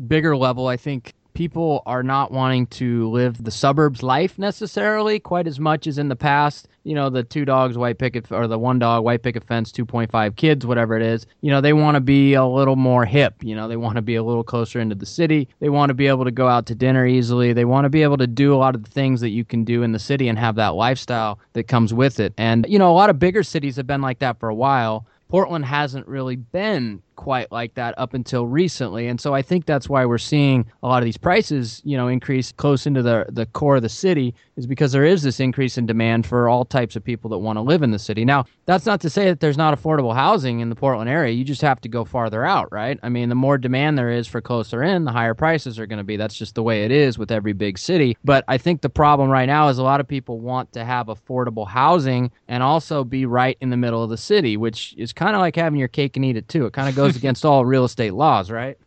bigger 0.08 0.36
level, 0.36 0.68
I 0.68 0.76
think 0.76 1.14
people 1.36 1.82
are 1.84 2.02
not 2.02 2.32
wanting 2.32 2.66
to 2.66 3.10
live 3.10 3.44
the 3.44 3.50
suburbs 3.50 4.02
life 4.02 4.38
necessarily 4.38 5.20
quite 5.20 5.46
as 5.46 5.60
much 5.60 5.86
as 5.86 5.98
in 5.98 6.08
the 6.08 6.16
past. 6.16 6.66
You 6.82 6.94
know, 6.94 7.10
the 7.10 7.24
two 7.24 7.44
dogs, 7.44 7.76
white 7.76 7.98
picket, 7.98 8.32
or 8.32 8.48
the 8.48 8.58
one 8.58 8.78
dog, 8.78 9.04
white 9.04 9.22
picket 9.22 9.44
fence, 9.44 9.70
2.5 9.70 10.36
kids, 10.36 10.64
whatever 10.64 10.96
it 10.96 11.02
is. 11.02 11.26
You 11.42 11.50
know, 11.50 11.60
they 11.60 11.74
want 11.74 11.96
to 11.96 12.00
be 12.00 12.32
a 12.32 12.46
little 12.46 12.74
more 12.74 13.04
hip. 13.04 13.34
You 13.44 13.54
know, 13.54 13.68
they 13.68 13.76
want 13.76 13.96
to 13.96 14.02
be 14.02 14.14
a 14.14 14.22
little 14.22 14.44
closer 14.44 14.80
into 14.80 14.94
the 14.94 15.04
city. 15.04 15.46
They 15.60 15.68
want 15.68 15.90
to 15.90 15.94
be 15.94 16.06
able 16.06 16.24
to 16.24 16.30
go 16.30 16.48
out 16.48 16.64
to 16.66 16.74
dinner 16.74 17.06
easily. 17.06 17.52
They 17.52 17.66
want 17.66 17.84
to 17.84 17.90
be 17.90 18.02
able 18.02 18.16
to 18.16 18.26
do 18.26 18.54
a 18.54 18.56
lot 18.56 18.74
of 18.74 18.82
the 18.82 18.90
things 18.90 19.20
that 19.20 19.30
you 19.30 19.44
can 19.44 19.62
do 19.62 19.82
in 19.82 19.92
the 19.92 19.98
city 19.98 20.28
and 20.28 20.38
have 20.38 20.54
that 20.54 20.74
lifestyle 20.74 21.38
that 21.52 21.68
comes 21.68 21.92
with 21.92 22.18
it. 22.18 22.32
And, 22.38 22.64
you 22.66 22.78
know, 22.78 22.90
a 22.90 22.96
lot 22.96 23.10
of 23.10 23.18
bigger 23.18 23.42
cities 23.42 23.76
have 23.76 23.86
been 23.86 24.00
like 24.00 24.20
that 24.20 24.40
for 24.40 24.48
a 24.48 24.54
while. 24.54 25.06
Portland 25.28 25.66
hasn't 25.66 26.06
really 26.06 26.36
been 26.36 27.02
quite 27.16 27.50
like 27.50 27.74
that 27.74 27.94
up 27.98 28.14
until 28.14 28.46
recently. 28.46 29.08
And 29.08 29.20
so 29.20 29.34
I 29.34 29.42
think 29.42 29.66
that's 29.66 29.88
why 29.88 30.04
we're 30.04 30.18
seeing 30.18 30.66
a 30.82 30.86
lot 30.86 30.98
of 30.98 31.04
these 31.04 31.16
prices, 31.16 31.82
you 31.84 31.96
know, 31.96 32.08
increase 32.08 32.52
close 32.52 32.86
into 32.86 33.02
the, 33.02 33.26
the 33.28 33.46
core 33.46 33.76
of 33.76 33.82
the 33.82 33.88
city 33.88 34.34
is 34.56 34.66
because 34.66 34.92
there 34.92 35.04
is 35.04 35.22
this 35.22 35.40
increase 35.40 35.76
in 35.76 35.86
demand 35.86 36.26
for 36.26 36.48
all 36.48 36.64
types 36.64 36.96
of 36.96 37.04
people 37.04 37.28
that 37.30 37.38
want 37.38 37.56
to 37.56 37.60
live 37.60 37.82
in 37.82 37.90
the 37.90 37.98
city. 37.98 38.24
Now, 38.24 38.44
that's 38.64 38.86
not 38.86 39.00
to 39.02 39.10
say 39.10 39.26
that 39.26 39.40
there's 39.40 39.56
not 39.56 39.78
affordable 39.78 40.14
housing 40.14 40.60
in 40.60 40.68
the 40.68 40.74
Portland 40.74 41.10
area. 41.10 41.32
You 41.32 41.44
just 41.44 41.62
have 41.62 41.80
to 41.82 41.88
go 41.88 42.04
farther 42.04 42.44
out, 42.44 42.72
right? 42.72 42.98
I 43.02 43.08
mean, 43.08 43.28
the 43.28 43.34
more 43.34 43.58
demand 43.58 43.98
there 43.98 44.10
is 44.10 44.26
for 44.26 44.40
closer 44.40 44.82
in, 44.82 45.04
the 45.04 45.12
higher 45.12 45.34
prices 45.34 45.78
are 45.78 45.86
going 45.86 45.98
to 45.98 46.04
be. 46.04 46.16
That's 46.16 46.36
just 46.36 46.54
the 46.54 46.62
way 46.62 46.84
it 46.84 46.90
is 46.90 47.18
with 47.18 47.30
every 47.30 47.52
big 47.52 47.78
city. 47.78 48.16
But 48.24 48.44
I 48.48 48.58
think 48.58 48.80
the 48.80 48.88
problem 48.88 49.30
right 49.30 49.46
now 49.46 49.68
is 49.68 49.78
a 49.78 49.82
lot 49.82 50.00
of 50.00 50.08
people 50.08 50.40
want 50.40 50.72
to 50.72 50.84
have 50.84 51.06
affordable 51.06 51.66
housing 51.66 52.30
and 52.48 52.62
also 52.62 53.04
be 53.04 53.26
right 53.26 53.56
in 53.60 53.70
the 53.70 53.76
middle 53.76 54.02
of 54.02 54.10
the 54.10 54.16
city, 54.16 54.56
which 54.56 54.94
is 54.96 55.12
kind 55.12 55.34
of 55.34 55.40
like 55.40 55.56
having 55.56 55.78
your 55.78 55.88
cake 55.88 56.16
and 56.16 56.24
eat 56.24 56.36
it 56.36 56.48
too. 56.48 56.66
It 56.66 56.72
kind 56.72 56.88
of 56.88 56.94
goes 56.94 57.05
goes 57.06 57.16
against 57.16 57.44
all 57.44 57.64
real 57.64 57.84
estate 57.84 58.14
laws, 58.14 58.50
right? 58.50 58.78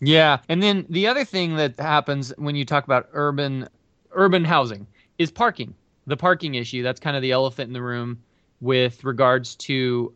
Yeah, 0.00 0.38
and 0.48 0.62
then 0.62 0.84
the 0.88 1.06
other 1.06 1.24
thing 1.24 1.56
that 1.56 1.78
happens 1.78 2.32
when 2.36 2.56
you 2.56 2.64
talk 2.64 2.84
about 2.84 3.08
urban 3.12 3.68
urban 4.12 4.44
housing 4.44 4.86
is 5.18 5.30
parking. 5.30 5.74
The 6.06 6.16
parking 6.16 6.56
issue, 6.56 6.82
that's 6.82 7.00
kind 7.00 7.16
of 7.16 7.22
the 7.22 7.30
elephant 7.30 7.68
in 7.68 7.72
the 7.72 7.82
room 7.82 8.20
with 8.60 9.04
regards 9.04 9.54
to 9.56 10.12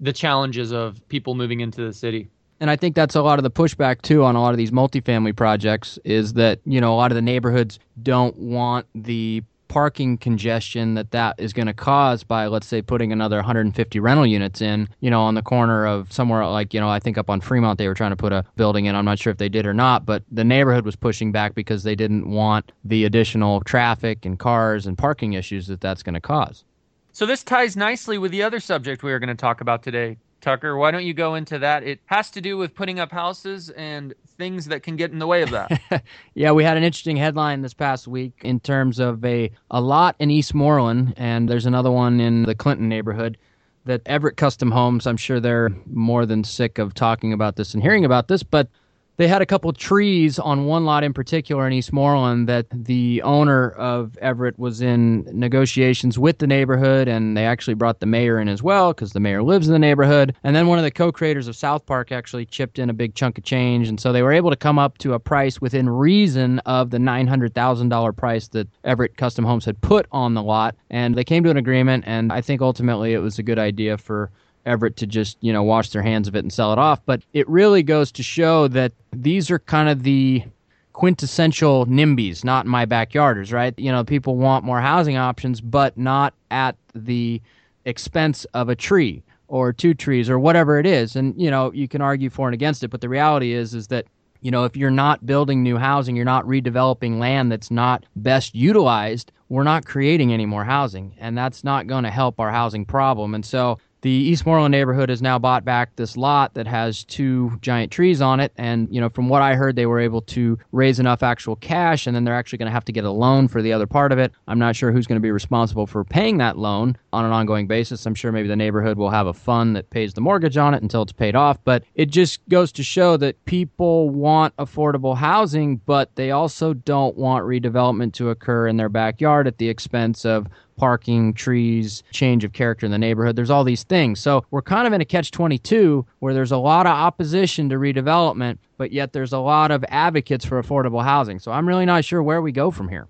the 0.00 0.12
challenges 0.12 0.72
of 0.72 1.06
people 1.08 1.34
moving 1.34 1.60
into 1.60 1.84
the 1.84 1.92
city. 1.92 2.28
And 2.60 2.70
I 2.70 2.76
think 2.76 2.94
that's 2.94 3.14
a 3.14 3.22
lot 3.22 3.38
of 3.38 3.42
the 3.42 3.50
pushback 3.50 4.02
too 4.02 4.22
on 4.24 4.36
a 4.36 4.40
lot 4.40 4.50
of 4.50 4.56
these 4.56 4.70
multifamily 4.70 5.34
projects 5.34 5.98
is 6.04 6.34
that, 6.34 6.60
you 6.64 6.80
know, 6.80 6.92
a 6.92 6.96
lot 6.96 7.10
of 7.10 7.16
the 7.16 7.22
neighborhoods 7.22 7.78
don't 8.02 8.36
want 8.36 8.86
the 8.94 9.42
parking 9.72 10.18
congestion 10.18 10.92
that 10.92 11.12
that 11.12 11.34
is 11.38 11.54
going 11.54 11.66
to 11.66 11.72
cause 11.72 12.22
by 12.22 12.46
let's 12.46 12.66
say 12.66 12.82
putting 12.82 13.10
another 13.10 13.36
150 13.36 14.00
rental 14.00 14.26
units 14.26 14.60
in 14.60 14.86
you 15.00 15.08
know 15.08 15.22
on 15.22 15.34
the 15.34 15.40
corner 15.40 15.86
of 15.86 16.12
somewhere 16.12 16.46
like 16.46 16.74
you 16.74 16.78
know 16.80 16.90
i 16.90 16.98
think 16.98 17.16
up 17.16 17.30
on 17.30 17.40
fremont 17.40 17.78
they 17.78 17.88
were 17.88 17.94
trying 17.94 18.10
to 18.10 18.16
put 18.16 18.34
a 18.34 18.44
building 18.56 18.84
in. 18.84 18.94
I'm 18.94 19.06
not 19.06 19.18
sure 19.18 19.30
if 19.30 19.38
they 19.38 19.48
did 19.48 19.66
or 19.66 19.72
not 19.72 20.04
but 20.04 20.24
the 20.30 20.44
neighborhood 20.44 20.84
was 20.84 20.94
pushing 20.94 21.32
back 21.32 21.54
because 21.54 21.84
they 21.84 21.94
didn't 21.94 22.28
want 22.28 22.70
the 22.84 23.06
additional 23.06 23.62
traffic 23.62 24.26
and 24.26 24.38
cars 24.38 24.86
and 24.86 24.98
parking 24.98 25.32
issues 25.32 25.68
that 25.68 25.80
that's 25.80 26.02
going 26.02 26.14
to 26.14 26.20
cause. 26.20 26.64
So 27.12 27.24
this 27.24 27.42
ties 27.42 27.74
nicely 27.74 28.18
with 28.18 28.30
the 28.30 28.42
other 28.42 28.60
subject 28.60 29.02
we 29.02 29.10
are 29.10 29.18
going 29.18 29.28
to 29.28 29.34
talk 29.34 29.62
about 29.62 29.82
today 29.82 30.18
Tucker, 30.42 30.76
why 30.76 30.90
don't 30.90 31.04
you 31.04 31.14
go 31.14 31.36
into 31.36 31.58
that? 31.60 31.84
It 31.84 32.00
has 32.06 32.30
to 32.32 32.40
do 32.40 32.58
with 32.58 32.74
putting 32.74 33.00
up 33.00 33.10
houses 33.10 33.70
and 33.70 34.12
things 34.36 34.66
that 34.66 34.82
can 34.82 34.96
get 34.96 35.12
in 35.12 35.18
the 35.18 35.26
way 35.26 35.42
of 35.42 35.50
that. 35.50 36.02
yeah, 36.34 36.50
we 36.50 36.64
had 36.64 36.76
an 36.76 36.82
interesting 36.82 37.16
headline 37.16 37.62
this 37.62 37.72
past 37.72 38.06
week 38.06 38.34
in 38.42 38.60
terms 38.60 38.98
of 38.98 39.24
a, 39.24 39.50
a 39.70 39.80
lot 39.80 40.16
in 40.18 40.28
Eastmoreland, 40.28 41.14
and 41.16 41.48
there's 41.48 41.64
another 41.64 41.90
one 41.90 42.20
in 42.20 42.42
the 42.42 42.54
Clinton 42.54 42.88
neighborhood 42.88 43.38
that 43.84 44.02
Everett 44.06 44.36
Custom 44.36 44.70
Homes, 44.70 45.06
I'm 45.06 45.16
sure 45.16 45.40
they're 45.40 45.70
more 45.86 46.26
than 46.26 46.44
sick 46.44 46.78
of 46.78 46.92
talking 46.92 47.32
about 47.32 47.56
this 47.56 47.72
and 47.72 47.82
hearing 47.82 48.04
about 48.04 48.28
this, 48.28 48.42
but 48.42 48.68
they 49.16 49.28
had 49.28 49.42
a 49.42 49.46
couple 49.46 49.72
trees 49.72 50.38
on 50.38 50.64
one 50.64 50.84
lot 50.84 51.04
in 51.04 51.12
particular 51.12 51.66
in 51.66 51.72
Eastmoreland 51.72 52.46
that 52.46 52.66
the 52.70 53.20
owner 53.22 53.70
of 53.72 54.16
Everett 54.18 54.58
was 54.58 54.80
in 54.80 55.24
negotiations 55.32 56.18
with 56.18 56.38
the 56.38 56.46
neighborhood, 56.46 57.08
and 57.08 57.36
they 57.36 57.44
actually 57.44 57.74
brought 57.74 58.00
the 58.00 58.06
mayor 58.06 58.40
in 58.40 58.48
as 58.48 58.62
well 58.62 58.92
because 58.92 59.12
the 59.12 59.20
mayor 59.20 59.42
lives 59.42 59.66
in 59.66 59.72
the 59.72 59.78
neighborhood. 59.78 60.34
And 60.44 60.56
then 60.56 60.66
one 60.66 60.78
of 60.78 60.84
the 60.84 60.90
co-creators 60.90 61.46
of 61.46 61.56
South 61.56 61.84
Park 61.84 62.10
actually 62.10 62.46
chipped 62.46 62.78
in 62.78 62.88
a 62.88 62.94
big 62.94 63.14
chunk 63.14 63.38
of 63.38 63.44
change, 63.44 63.88
and 63.88 64.00
so 64.00 64.12
they 64.12 64.22
were 64.22 64.32
able 64.32 64.50
to 64.50 64.56
come 64.56 64.78
up 64.78 64.98
to 64.98 65.12
a 65.12 65.18
price 65.18 65.60
within 65.60 65.88
reason 65.88 66.58
of 66.60 66.90
the 66.90 66.98
nine 66.98 67.26
hundred 67.26 67.54
thousand 67.54 67.90
dollar 67.90 68.12
price 68.12 68.48
that 68.48 68.68
Everett 68.84 69.16
Custom 69.16 69.44
Homes 69.44 69.64
had 69.64 69.80
put 69.80 70.06
on 70.12 70.34
the 70.34 70.42
lot, 70.42 70.74
and 70.90 71.14
they 71.14 71.24
came 71.24 71.44
to 71.44 71.50
an 71.50 71.56
agreement. 71.56 72.04
And 72.06 72.32
I 72.32 72.40
think 72.40 72.62
ultimately 72.62 73.12
it 73.12 73.18
was 73.18 73.38
a 73.38 73.42
good 73.42 73.58
idea 73.58 73.98
for 73.98 74.30
Everett 74.66 74.96
to 74.96 75.06
just, 75.06 75.36
you 75.40 75.52
know, 75.52 75.62
wash 75.62 75.90
their 75.90 76.02
hands 76.02 76.28
of 76.28 76.36
it 76.36 76.40
and 76.40 76.52
sell 76.52 76.72
it 76.72 76.78
off. 76.78 77.00
But 77.04 77.22
it 77.32 77.48
really 77.48 77.82
goes 77.82 78.12
to 78.12 78.22
show 78.22 78.68
that 78.68 78.92
these 79.12 79.50
are 79.50 79.58
kind 79.58 79.88
of 79.88 80.02
the 80.02 80.44
quintessential 80.92 81.86
NIMBYs, 81.86 82.44
not 82.44 82.66
my 82.66 82.86
backyarders, 82.86 83.52
right? 83.52 83.74
You 83.78 83.90
know, 83.90 84.04
people 84.04 84.36
want 84.36 84.64
more 84.64 84.80
housing 84.80 85.16
options, 85.16 85.60
but 85.60 85.96
not 85.96 86.34
at 86.50 86.76
the 86.94 87.40
expense 87.84 88.44
of 88.54 88.68
a 88.68 88.76
tree 88.76 89.22
or 89.48 89.72
two 89.72 89.94
trees 89.94 90.30
or 90.30 90.38
whatever 90.38 90.78
it 90.78 90.86
is. 90.86 91.16
And, 91.16 91.40
you 91.40 91.50
know, 91.50 91.72
you 91.72 91.88
can 91.88 92.00
argue 92.00 92.30
for 92.30 92.48
and 92.48 92.54
against 92.54 92.82
it, 92.82 92.88
but 92.88 93.00
the 93.00 93.08
reality 93.08 93.52
is, 93.52 93.74
is 93.74 93.88
that 93.88 94.06
you 94.42 94.50
know, 94.50 94.64
if 94.64 94.76
you're 94.76 94.90
not 94.90 95.24
building 95.24 95.62
new 95.62 95.78
housing, 95.78 96.16
you're 96.16 96.24
not 96.24 96.44
redeveloping 96.44 97.18
land 97.18 97.50
that's 97.50 97.70
not 97.70 98.04
best 98.16 98.54
utilized, 98.54 99.30
we're 99.48 99.62
not 99.62 99.86
creating 99.86 100.32
any 100.32 100.46
more 100.46 100.64
housing. 100.64 101.14
And 101.18 101.38
that's 101.38 101.62
not 101.62 101.86
going 101.86 102.02
to 102.04 102.10
help 102.10 102.40
our 102.40 102.50
housing 102.50 102.84
problem. 102.84 103.34
And 103.34 103.46
so 103.46 103.78
the 104.02 104.32
Eastmoreland 104.32 104.72
neighborhood 104.72 105.08
has 105.08 105.22
now 105.22 105.38
bought 105.38 105.64
back 105.64 105.94
this 105.94 106.16
lot 106.16 106.54
that 106.54 106.66
has 106.66 107.04
two 107.04 107.56
giant 107.60 107.92
trees 107.92 108.20
on 108.20 108.40
it. 108.40 108.52
And, 108.56 108.92
you 108.92 109.00
know, 109.00 109.08
from 109.08 109.28
what 109.28 109.42
I 109.42 109.54
heard, 109.54 109.76
they 109.76 109.86
were 109.86 110.00
able 110.00 110.20
to 110.22 110.58
raise 110.72 110.98
enough 110.98 111.22
actual 111.22 111.54
cash 111.56 112.06
and 112.06 112.14
then 112.14 112.24
they're 112.24 112.34
actually 112.34 112.58
going 112.58 112.66
to 112.66 112.72
have 112.72 112.84
to 112.86 112.92
get 112.92 113.04
a 113.04 113.10
loan 113.10 113.46
for 113.46 113.62
the 113.62 113.72
other 113.72 113.86
part 113.86 114.10
of 114.10 114.18
it. 114.18 114.32
I'm 114.48 114.58
not 114.58 114.74
sure 114.74 114.90
who's 114.90 115.06
going 115.06 115.20
to 115.20 115.22
be 115.22 115.30
responsible 115.30 115.86
for 115.86 116.02
paying 116.04 116.38
that 116.38 116.58
loan 116.58 116.96
on 117.12 117.24
an 117.24 117.30
ongoing 117.30 117.68
basis. 117.68 118.04
I'm 118.04 118.14
sure 118.16 118.32
maybe 118.32 118.48
the 118.48 118.56
neighborhood 118.56 118.98
will 118.98 119.10
have 119.10 119.28
a 119.28 119.32
fund 119.32 119.76
that 119.76 119.90
pays 119.90 120.14
the 120.14 120.20
mortgage 120.20 120.56
on 120.56 120.74
it 120.74 120.82
until 120.82 121.02
it's 121.02 121.12
paid 121.12 121.36
off. 121.36 121.58
But 121.64 121.84
it 121.94 122.06
just 122.10 122.40
goes 122.48 122.72
to 122.72 122.82
show 122.82 123.16
that 123.18 123.42
people 123.44 124.10
want 124.10 124.56
affordable 124.56 125.16
housing, 125.16 125.76
but 125.76 126.14
they 126.16 126.32
also 126.32 126.74
don't 126.74 127.16
want 127.16 127.44
redevelopment 127.46 128.14
to 128.14 128.30
occur 128.30 128.66
in 128.66 128.78
their 128.78 128.88
backyard 128.88 129.46
at 129.46 129.58
the 129.58 129.68
expense 129.68 130.24
of 130.24 130.48
parking, 130.76 131.34
trees, 131.34 132.02
change 132.12 132.44
of 132.44 132.52
character 132.52 132.86
in 132.86 132.92
the 132.92 132.98
neighborhood. 132.98 133.36
There's 133.36 133.50
all 133.50 133.64
these 133.64 133.84
things. 133.84 134.20
So 134.20 134.44
we're 134.50 134.62
kind 134.62 134.86
of 134.86 134.92
in 134.92 135.00
a 135.00 135.04
catch 135.04 135.30
22 135.30 136.04
where 136.20 136.34
there's 136.34 136.52
a 136.52 136.56
lot 136.56 136.86
of 136.86 136.92
opposition 136.92 137.68
to 137.70 137.76
redevelopment, 137.76 138.58
but 138.76 138.92
yet 138.92 139.12
there's 139.12 139.32
a 139.32 139.38
lot 139.38 139.70
of 139.70 139.84
advocates 139.88 140.44
for 140.44 140.62
affordable 140.62 141.02
housing. 141.02 141.38
So 141.38 141.52
I'm 141.52 141.66
really 141.66 141.86
not 141.86 142.04
sure 142.04 142.22
where 142.22 142.42
we 142.42 142.52
go 142.52 142.70
from 142.70 142.88
here. 142.88 143.08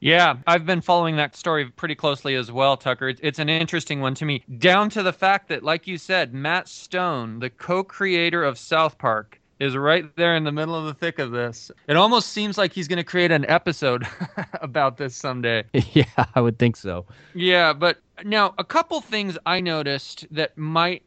Yeah, 0.00 0.36
I've 0.46 0.64
been 0.64 0.80
following 0.80 1.16
that 1.16 1.34
story 1.34 1.70
pretty 1.70 1.96
closely 1.96 2.36
as 2.36 2.52
well, 2.52 2.76
Tucker. 2.76 3.14
It's 3.20 3.40
an 3.40 3.48
interesting 3.48 4.00
one 4.00 4.14
to 4.14 4.24
me, 4.24 4.44
down 4.58 4.90
to 4.90 5.02
the 5.02 5.12
fact 5.12 5.48
that, 5.48 5.64
like 5.64 5.88
you 5.88 5.98
said, 5.98 6.32
Matt 6.32 6.68
Stone, 6.68 7.40
the 7.40 7.50
co 7.50 7.82
creator 7.82 8.44
of 8.44 8.58
South 8.58 8.96
Park, 8.96 9.37
is 9.58 9.76
right 9.76 10.04
there 10.16 10.36
in 10.36 10.44
the 10.44 10.52
middle 10.52 10.74
of 10.74 10.84
the 10.84 10.94
thick 10.94 11.18
of 11.18 11.30
this. 11.30 11.70
It 11.88 11.96
almost 11.96 12.28
seems 12.28 12.56
like 12.56 12.72
he's 12.72 12.88
going 12.88 12.98
to 12.98 13.04
create 13.04 13.30
an 13.30 13.44
episode 13.48 14.06
about 14.60 14.96
this 14.96 15.16
someday. 15.16 15.64
Yeah, 15.92 16.04
I 16.34 16.40
would 16.40 16.58
think 16.58 16.76
so. 16.76 17.06
Yeah, 17.34 17.72
but 17.72 17.98
now 18.24 18.54
a 18.58 18.64
couple 18.64 19.00
things 19.00 19.36
I 19.46 19.60
noticed 19.60 20.26
that 20.30 20.56
might, 20.56 21.02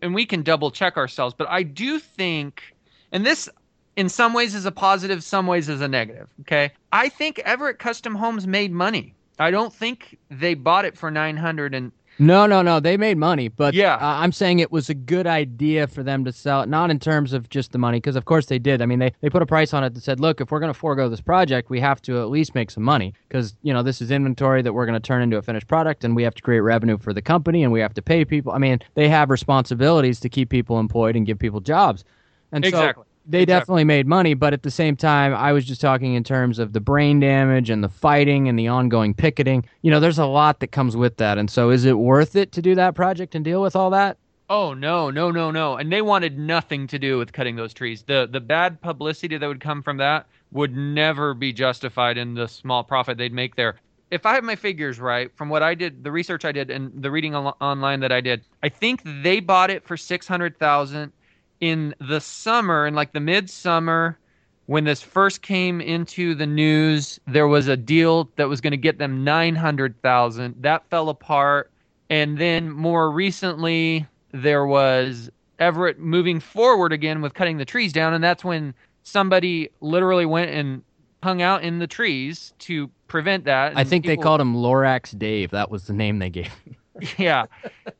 and 0.00 0.14
we 0.14 0.24
can 0.24 0.42
double 0.42 0.70
check 0.70 0.96
ourselves, 0.96 1.34
but 1.36 1.48
I 1.48 1.62
do 1.62 1.98
think, 1.98 2.74
and 3.12 3.26
this 3.26 3.48
in 3.96 4.08
some 4.08 4.32
ways 4.32 4.54
is 4.54 4.64
a 4.64 4.72
positive, 4.72 5.22
some 5.22 5.46
ways 5.46 5.68
is 5.68 5.80
a 5.80 5.88
negative. 5.88 6.28
Okay. 6.42 6.72
I 6.92 7.08
think 7.08 7.38
Everett 7.40 7.78
Custom 7.78 8.14
Homes 8.14 8.46
made 8.46 8.72
money. 8.72 9.14
I 9.38 9.50
don't 9.50 9.72
think 9.72 10.18
they 10.30 10.54
bought 10.54 10.84
it 10.84 10.96
for 10.96 11.10
900 11.10 11.74
and 11.74 11.92
no, 12.20 12.46
no, 12.46 12.60
no. 12.60 12.80
They 12.80 12.96
made 12.96 13.16
money, 13.16 13.48
but 13.48 13.72
yeah, 13.72 13.94
uh, 13.94 13.98
I'm 14.00 14.30
saying 14.30 14.58
it 14.58 14.70
was 14.70 14.90
a 14.90 14.94
good 14.94 15.26
idea 15.26 15.86
for 15.86 16.02
them 16.02 16.24
to 16.26 16.32
sell 16.32 16.60
it, 16.62 16.68
not 16.68 16.90
in 16.90 16.98
terms 16.98 17.32
of 17.32 17.48
just 17.48 17.72
the 17.72 17.78
money, 17.78 17.96
because 17.96 18.14
of 18.14 18.26
course 18.26 18.46
they 18.46 18.58
did. 18.58 18.82
I 18.82 18.86
mean, 18.86 18.98
they, 18.98 19.12
they 19.22 19.30
put 19.30 19.42
a 19.42 19.46
price 19.46 19.72
on 19.72 19.82
it 19.82 19.94
that 19.94 20.02
said, 20.02 20.20
look, 20.20 20.40
if 20.40 20.50
we're 20.50 20.60
going 20.60 20.72
to 20.72 20.78
forego 20.78 21.08
this 21.08 21.20
project, 21.20 21.70
we 21.70 21.80
have 21.80 22.02
to 22.02 22.20
at 22.20 22.28
least 22.28 22.54
make 22.54 22.70
some 22.70 22.82
money, 22.82 23.14
because 23.28 23.56
you 23.62 23.72
know 23.72 23.82
this 23.82 24.02
is 24.02 24.10
inventory 24.10 24.62
that 24.62 24.72
we're 24.72 24.86
going 24.86 25.00
to 25.00 25.06
turn 25.06 25.22
into 25.22 25.38
a 25.38 25.42
finished 25.42 25.66
product, 25.66 26.04
and 26.04 26.14
we 26.14 26.22
have 26.22 26.34
to 26.34 26.42
create 26.42 26.60
revenue 26.60 26.98
for 26.98 27.14
the 27.14 27.22
company, 27.22 27.62
and 27.62 27.72
we 27.72 27.80
have 27.80 27.94
to 27.94 28.02
pay 28.02 28.24
people. 28.24 28.52
I 28.52 28.58
mean, 28.58 28.80
they 28.94 29.08
have 29.08 29.30
responsibilities 29.30 30.20
to 30.20 30.28
keep 30.28 30.50
people 30.50 30.78
employed 30.78 31.16
and 31.16 31.26
give 31.26 31.38
people 31.38 31.60
jobs, 31.60 32.04
and 32.52 32.64
exactly. 32.64 33.04
so 33.04 33.09
they 33.30 33.42
exactly. 33.42 33.60
definitely 33.60 33.84
made 33.84 34.06
money, 34.06 34.34
but 34.34 34.52
at 34.52 34.62
the 34.62 34.70
same 34.70 34.96
time, 34.96 35.34
I 35.34 35.52
was 35.52 35.64
just 35.64 35.80
talking 35.80 36.14
in 36.14 36.24
terms 36.24 36.58
of 36.58 36.72
the 36.72 36.80
brain 36.80 37.20
damage 37.20 37.70
and 37.70 37.82
the 37.84 37.88
fighting 37.88 38.48
and 38.48 38.58
the 38.58 38.68
ongoing 38.68 39.14
picketing. 39.14 39.64
You 39.82 39.90
know, 39.90 40.00
there's 40.00 40.18
a 40.18 40.26
lot 40.26 40.60
that 40.60 40.68
comes 40.68 40.96
with 40.96 41.16
that. 41.18 41.38
And 41.38 41.50
so, 41.50 41.70
is 41.70 41.84
it 41.84 41.98
worth 41.98 42.34
it 42.34 42.52
to 42.52 42.62
do 42.62 42.74
that 42.74 42.94
project 42.94 43.34
and 43.34 43.44
deal 43.44 43.62
with 43.62 43.76
all 43.76 43.90
that? 43.90 44.18
Oh 44.48 44.74
no, 44.74 45.10
no, 45.10 45.30
no, 45.30 45.52
no. 45.52 45.76
And 45.76 45.92
they 45.92 46.02
wanted 46.02 46.36
nothing 46.36 46.88
to 46.88 46.98
do 46.98 47.18
with 47.18 47.32
cutting 47.32 47.54
those 47.54 47.72
trees. 47.72 48.02
The 48.02 48.28
the 48.30 48.40
bad 48.40 48.80
publicity 48.80 49.38
that 49.38 49.46
would 49.46 49.60
come 49.60 49.80
from 49.80 49.98
that 49.98 50.26
would 50.50 50.76
never 50.76 51.34
be 51.34 51.52
justified 51.52 52.18
in 52.18 52.34
the 52.34 52.48
small 52.48 52.82
profit 52.82 53.16
they'd 53.16 53.32
make 53.32 53.54
there. 53.54 53.76
If 54.10 54.26
I 54.26 54.34
have 54.34 54.42
my 54.42 54.56
figures 54.56 54.98
right, 54.98 55.30
from 55.36 55.50
what 55.50 55.62
I 55.62 55.76
did, 55.76 56.02
the 56.02 56.10
research 56.10 56.44
I 56.44 56.50
did 56.50 56.68
and 56.68 57.00
the 57.00 57.12
reading 57.12 57.36
online 57.36 58.00
that 58.00 58.10
I 58.10 58.20
did, 58.20 58.42
I 58.60 58.68
think 58.68 59.02
they 59.22 59.38
bought 59.38 59.70
it 59.70 59.84
for 59.86 59.96
600,000 59.96 61.12
in 61.60 61.94
the 62.00 62.20
summer, 62.20 62.86
in 62.86 62.94
like 62.94 63.12
the 63.12 63.20
midsummer, 63.20 64.18
when 64.66 64.84
this 64.84 65.02
first 65.02 65.42
came 65.42 65.80
into 65.80 66.34
the 66.34 66.46
news, 66.46 67.18
there 67.26 67.48
was 67.48 67.66
a 67.66 67.76
deal 67.76 68.30
that 68.36 68.48
was 68.48 68.60
going 68.60 68.70
to 68.70 68.76
get 68.76 68.98
them 68.98 69.24
900,000. 69.24 70.54
That 70.62 70.88
fell 70.90 71.08
apart. 71.08 71.70
And 72.08 72.38
then 72.38 72.70
more 72.70 73.10
recently, 73.10 74.06
there 74.32 74.64
was 74.64 75.30
Everett 75.58 75.98
moving 75.98 76.40
forward 76.40 76.92
again 76.92 77.20
with 77.20 77.34
cutting 77.34 77.58
the 77.58 77.64
trees 77.64 77.92
down. 77.92 78.14
And 78.14 78.22
that's 78.22 78.44
when 78.44 78.72
somebody 79.02 79.70
literally 79.80 80.26
went 80.26 80.50
and 80.52 80.82
hung 81.22 81.42
out 81.42 81.62
in 81.62 81.80
the 81.80 81.86
trees 81.86 82.54
to 82.60 82.88
prevent 83.08 83.44
that. 83.44 83.76
I 83.76 83.84
think 83.84 84.04
people... 84.04 84.16
they 84.16 84.22
called 84.22 84.40
him 84.40 84.54
Lorax 84.54 85.18
Dave. 85.18 85.50
That 85.50 85.70
was 85.70 85.88
the 85.88 85.92
name 85.92 86.20
they 86.20 86.30
gave. 86.30 86.46
him. 86.46 86.76
yeah. 87.18 87.46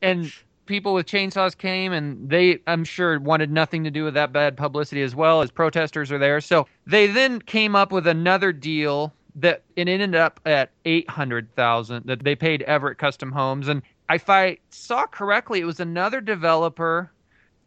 And 0.03 0.33
people 0.70 0.94
with 0.94 1.04
chainsaws 1.04 1.59
came 1.59 1.92
and 1.92 2.30
they 2.30 2.61
i'm 2.68 2.85
sure 2.85 3.18
wanted 3.18 3.50
nothing 3.50 3.83
to 3.83 3.90
do 3.90 4.04
with 4.04 4.14
that 4.14 4.33
bad 4.33 4.56
publicity 4.56 5.02
as 5.02 5.16
well 5.16 5.42
as 5.42 5.50
protesters 5.50 6.12
are 6.12 6.18
there. 6.18 6.40
So 6.40 6.68
they 6.87 7.09
then 7.09 7.42
came 7.42 7.74
up 7.74 7.90
with 7.90 8.06
another 8.06 8.52
deal 8.52 9.12
that 9.35 9.64
it 9.74 9.88
ended 9.88 10.14
up 10.14 10.38
at 10.46 10.70
800,000 10.85 12.06
that 12.06 12.22
they 12.22 12.37
paid 12.37 12.62
Everett 12.62 12.98
Custom 12.98 13.33
Homes. 13.33 13.66
And 13.66 13.83
if 14.09 14.30
I 14.30 14.59
saw 14.70 15.06
correctly 15.06 15.59
it 15.59 15.64
was 15.64 15.80
another 15.80 16.20
developer 16.20 17.11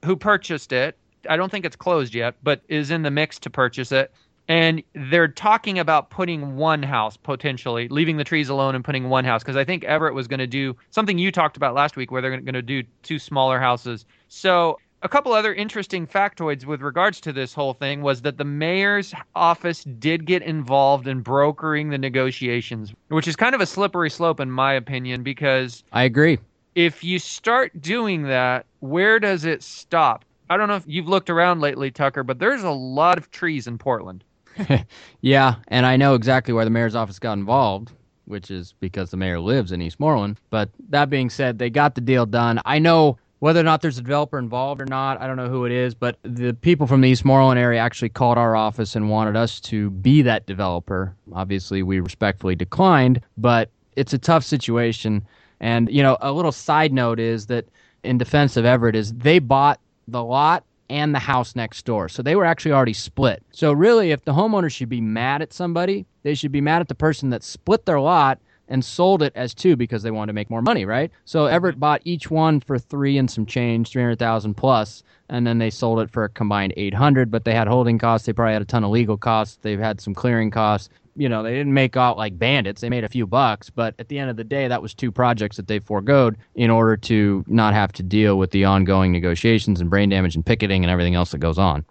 who 0.06 0.16
purchased 0.16 0.72
it. 0.72 0.98
I 1.30 1.36
don't 1.36 1.52
think 1.52 1.66
it's 1.66 1.76
closed 1.76 2.16
yet 2.16 2.36
but 2.42 2.62
is 2.70 2.90
in 2.90 3.02
the 3.02 3.12
mix 3.12 3.38
to 3.40 3.50
purchase 3.50 3.92
it 3.92 4.14
and 4.54 4.84
they're 4.94 5.28
talking 5.28 5.80
about 5.80 6.12
putting 6.12 6.58
one 6.58 6.84
house 6.84 7.18
potentially 7.18 7.88
leaving 7.88 8.18
the 8.18 8.24
trees 8.24 8.50
alone 8.50 8.76
and 8.76 8.86
putting 8.86 9.10
one 9.10 9.26
house 9.26 9.42
because 9.42 9.58
i 9.58 9.64
think 9.64 9.84
everett 9.84 10.14
was 10.14 10.28
going 10.28 10.40
to 10.40 10.46
do 10.46 10.76
something 10.92 11.18
you 11.18 11.32
talked 11.32 11.58
about 11.58 11.74
last 11.74 11.96
week 11.96 12.12
where 12.12 12.22
they're 12.22 12.40
going 12.40 12.54
to 12.54 12.62
do 12.62 12.84
two 13.02 13.18
smaller 13.18 13.60
houses. 13.60 14.06
So 14.28 14.78
a 15.02 15.10
couple 15.10 15.34
other 15.34 15.56
interesting 15.56 16.06
factoids 16.06 16.66
with 16.66 16.82
regards 16.82 17.20
to 17.22 17.34
this 17.34 17.52
whole 17.52 17.74
thing 17.74 18.04
was 18.04 18.22
that 18.22 18.38
the 18.38 18.46
mayor's 18.46 19.14
office 19.34 19.84
did 19.84 20.26
get 20.26 20.44
involved 20.44 21.08
in 21.08 21.22
brokering 21.22 21.90
the 21.90 21.98
negotiations 21.98 22.94
which 23.08 23.28
is 23.28 23.36
kind 23.36 23.56
of 23.56 23.62
a 23.62 23.66
slippery 23.66 24.12
slope 24.12 24.40
in 24.40 24.52
my 24.52 24.72
opinion 24.72 25.24
because 25.24 25.84
i 25.94 26.04
agree. 26.04 26.38
if 26.76 27.04
you 27.04 27.18
start 27.18 27.72
doing 27.82 28.24
that 28.24 28.68
where 28.82 29.20
does 29.20 29.46
it 29.46 29.64
stop? 29.64 30.26
I 30.50 30.58
don't 30.58 30.68
know 30.68 30.76
if 30.76 30.84
you've 30.86 31.08
looked 31.08 31.30
around 31.32 31.62
lately, 31.62 31.90
Tucker, 31.90 32.22
but 32.22 32.38
there's 32.38 32.64
a 32.64 32.70
lot 32.70 33.18
of 33.18 33.32
trees 33.32 33.66
in 33.66 33.78
Portland. 33.78 34.24
yeah, 35.22 35.56
and 35.68 35.86
I 35.86 35.98
know 35.98 36.16
exactly 36.16 36.54
where 36.54 36.66
the 36.66 36.72
mayor's 36.72 36.96
office 36.96 37.20
got 37.20 37.34
involved, 37.34 37.92
which 38.26 38.52
is 38.52 38.74
because 38.80 39.12
the 39.12 39.18
mayor 39.18 39.40
lives 39.40 39.72
in 39.72 39.80
Eastmoreland. 39.80 40.38
But 40.50 40.70
that 40.90 41.10
being 41.10 41.30
said, 41.30 41.60
they 41.60 41.70
got 41.70 41.96
the 41.96 42.02
deal 42.02 42.26
done. 42.26 42.62
I 42.66 42.80
know 42.80 43.18
whether 43.44 43.60
or 43.60 43.64
not 43.64 43.82
there's 43.82 43.98
a 43.98 44.02
developer 44.02 44.40
involved 44.40 44.82
or 44.82 44.86
not, 44.86 45.20
I 45.20 45.28
don't 45.28 45.36
know 45.36 45.50
who 45.50 45.66
it 45.66 45.74
is, 45.74 45.94
but 45.94 46.18
the 46.24 46.54
people 46.54 46.88
from 46.88 47.02
the 47.02 47.12
Eastmoreland 47.12 47.58
area 47.58 47.78
actually 47.82 48.08
called 48.08 48.38
our 48.38 48.56
office 48.56 48.96
and 48.96 49.10
wanted 49.10 49.36
us 49.36 49.60
to 49.60 49.90
be 49.90 50.22
that 50.22 50.46
developer. 50.46 51.14
Obviously, 51.34 51.84
we 51.84 52.00
respectfully 52.00 52.56
declined, 52.56 53.20
but 53.38 53.70
it's 53.98 54.14
a 54.14 54.18
tough 54.18 54.46
situation. 54.46 55.22
And, 55.60 55.92
you 55.92 56.02
know, 56.02 56.16
a 56.22 56.32
little 56.32 56.54
side 56.54 56.94
note 56.94 57.20
is 57.20 57.48
that 57.48 57.66
in 58.06 58.18
defense 58.18 58.56
of 58.56 58.64
Everett 58.64 58.96
is 58.96 59.14
they 59.14 59.40
bought 59.40 59.82
the 60.08 60.24
lot 60.24 60.64
and 60.94 61.14
the 61.14 61.20
house 61.20 61.56
next 61.56 61.86
door. 61.86 62.08
So 62.08 62.22
they 62.22 62.36
were 62.36 62.46
actually 62.46 62.72
already 62.72 62.94
split. 62.94 63.44
So 63.52 63.74
really, 63.74 64.12
if 64.12 64.24
the 64.26 64.34
homeowner 64.34 64.72
should 64.72 64.90
be 64.90 65.02
mad 65.02 65.42
at 65.42 65.52
somebody, 65.52 66.06
they 66.22 66.36
should 66.36 66.52
be 66.52 66.62
mad 66.62 66.82
at 66.82 66.88
the 66.88 66.96
person 66.96 67.32
that 67.32 67.44
split 67.44 67.86
their 67.88 68.00
lot 68.00 68.40
and 68.68 68.86
sold 68.86 69.24
it 69.24 69.34
as 69.36 69.56
two 69.56 69.76
because 69.76 70.04
they 70.04 70.12
wanted 70.12 70.28
to 70.28 70.34
make 70.34 70.52
more 70.52 70.62
money, 70.62 70.86
right? 70.86 71.12
So 71.26 71.46
mm-hmm. 71.46 71.56
Everett 71.56 71.80
bought 71.80 72.02
each 72.06 72.30
one 72.30 72.60
for 72.60 72.78
three 72.78 73.18
and 73.18 73.30
some 73.30 73.48
change, 73.48 73.90
three 73.90 74.04
hundred 74.04 74.20
thousand 74.20 74.54
plus, 74.54 75.02
and 75.30 75.48
then 75.48 75.58
they 75.58 75.72
sold 75.72 76.00
it 76.00 76.12
for 76.12 76.26
a 76.26 76.30
combined 76.30 76.74
eight 76.78 76.94
hundred. 76.94 77.32
But 77.32 77.44
they 77.44 77.56
had 77.56 77.68
holding 77.68 77.98
costs. 77.98 78.28
They 78.28 78.34
probably 78.34 78.54
had 78.54 78.62
a 78.62 78.66
ton 78.66 78.84
of 78.84 78.92
legal 78.92 79.18
costs. 79.18 79.58
They've 79.64 79.80
had 79.80 80.00
some 80.00 80.14
clearing 80.14 80.52
costs 80.52 80.90
you 81.16 81.30
know, 81.30 81.44
they 81.44 81.54
didn't 81.54 81.74
make 81.74 81.96
out 81.98 82.18
like 82.18 82.38
bandits. 82.38 82.82
They 82.82 82.90
made 82.90 83.04
a 83.04 83.10
few 83.10 83.28
bucks, 83.28 83.70
but 83.70 83.96
at 84.00 84.08
the 84.10 84.20
end 84.20 84.30
of 84.30 84.36
the 84.36 84.44
day, 84.44 84.68
that 84.68 84.82
was 84.82 84.94
two 84.94 85.12
projects 85.12 85.58
that 85.58 85.68
they 85.68 85.80
foregoed 85.80 86.38
in 86.56 86.70
order 86.70 86.98
to 86.98 87.44
not 87.48 87.74
have 87.74 87.92
to 87.94 88.04
deal 88.04 88.38
with 88.38 88.52
the 88.52 88.66
ongoing 88.66 89.12
negotiations 89.12 89.80
and 89.80 89.90
brain 89.90 90.10
damage 90.10 90.36
and 90.36 90.46
picketing 90.46 90.84
and 90.84 90.92
everything 90.92 91.16
else 91.16 91.32
that 91.32 91.40
goes 91.40 91.58
on. 91.58 91.86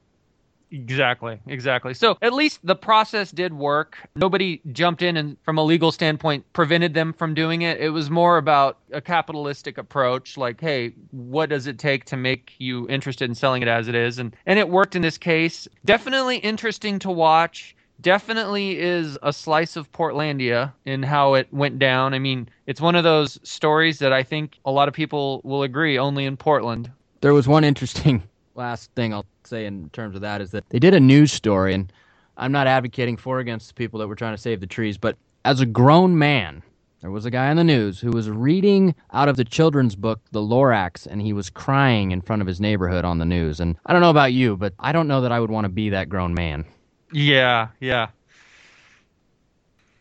Exactly, 0.72 1.38
exactly. 1.46 1.92
So 1.92 2.16
at 2.22 2.32
least 2.32 2.60
the 2.64 2.74
process 2.74 3.30
did 3.30 3.52
work. 3.52 3.98
Nobody 4.16 4.62
jumped 4.72 5.02
in 5.02 5.18
and, 5.18 5.36
from 5.42 5.58
a 5.58 5.62
legal 5.62 5.92
standpoint, 5.92 6.50
prevented 6.54 6.94
them 6.94 7.12
from 7.12 7.34
doing 7.34 7.60
it. 7.60 7.78
It 7.78 7.90
was 7.90 8.08
more 8.08 8.38
about 8.38 8.78
a 8.90 9.02
capitalistic 9.02 9.76
approach, 9.76 10.38
like, 10.38 10.62
hey, 10.62 10.94
what 11.10 11.50
does 11.50 11.66
it 11.66 11.78
take 11.78 12.06
to 12.06 12.16
make 12.16 12.54
you 12.56 12.88
interested 12.88 13.28
in 13.28 13.34
selling 13.34 13.60
it 13.60 13.68
as 13.68 13.86
it 13.86 13.94
is? 13.94 14.18
And 14.18 14.34
and 14.46 14.58
it 14.58 14.70
worked 14.70 14.96
in 14.96 15.02
this 15.02 15.18
case. 15.18 15.68
Definitely 15.84 16.38
interesting 16.38 16.98
to 17.00 17.10
watch 17.10 17.76
definitely 18.02 18.78
is 18.78 19.16
a 19.22 19.32
slice 19.32 19.76
of 19.76 19.90
Portlandia 19.92 20.72
in 20.84 21.02
how 21.02 21.34
it 21.34 21.48
went 21.52 21.78
down. 21.78 22.12
I 22.12 22.18
mean, 22.18 22.48
it's 22.66 22.80
one 22.80 22.96
of 22.96 23.04
those 23.04 23.38
stories 23.42 23.98
that 24.00 24.12
I 24.12 24.22
think 24.22 24.58
a 24.64 24.70
lot 24.70 24.88
of 24.88 24.94
people 24.94 25.40
will 25.44 25.62
agree 25.62 25.98
only 25.98 26.26
in 26.26 26.36
Portland. 26.36 26.90
There 27.20 27.32
was 27.32 27.48
one 27.48 27.64
interesting 27.64 28.22
last 28.54 28.90
thing 28.94 29.14
I'll 29.14 29.26
say 29.44 29.64
in 29.64 29.88
terms 29.90 30.14
of 30.14 30.20
that 30.22 30.40
is 30.40 30.50
that 30.50 30.68
they 30.68 30.78
did 30.78 30.94
a 30.94 31.00
news 31.00 31.32
story, 31.32 31.74
and 31.74 31.92
I'm 32.36 32.52
not 32.52 32.66
advocating 32.66 33.16
for 33.16 33.38
against 33.38 33.68
the 33.68 33.74
people 33.74 34.00
that 34.00 34.08
were 34.08 34.16
trying 34.16 34.34
to 34.34 34.40
save 34.40 34.60
the 34.60 34.66
trees, 34.66 34.98
but 34.98 35.16
as 35.44 35.60
a 35.60 35.66
grown 35.66 36.18
man, 36.18 36.62
there 37.00 37.10
was 37.10 37.24
a 37.24 37.30
guy 37.30 37.48
on 37.50 37.56
the 37.56 37.64
news 37.64 37.98
who 37.98 38.12
was 38.12 38.30
reading 38.30 38.94
out 39.12 39.28
of 39.28 39.36
the 39.36 39.44
children's 39.44 39.96
book, 39.96 40.20
The 40.30 40.40
Lorax, 40.40 41.04
and 41.06 41.20
he 41.20 41.32
was 41.32 41.50
crying 41.50 42.12
in 42.12 42.20
front 42.20 42.42
of 42.42 42.48
his 42.48 42.60
neighborhood 42.60 43.04
on 43.04 43.18
the 43.18 43.24
news. 43.24 43.58
And 43.58 43.76
I 43.86 43.92
don't 43.92 44.02
know 44.02 44.10
about 44.10 44.32
you, 44.32 44.56
but 44.56 44.72
I 44.78 44.92
don't 44.92 45.08
know 45.08 45.20
that 45.20 45.32
I 45.32 45.40
would 45.40 45.50
want 45.50 45.64
to 45.64 45.68
be 45.68 45.90
that 45.90 46.08
grown 46.08 46.32
man. 46.32 46.64
Yeah, 47.12 47.68
yeah. 47.80 48.08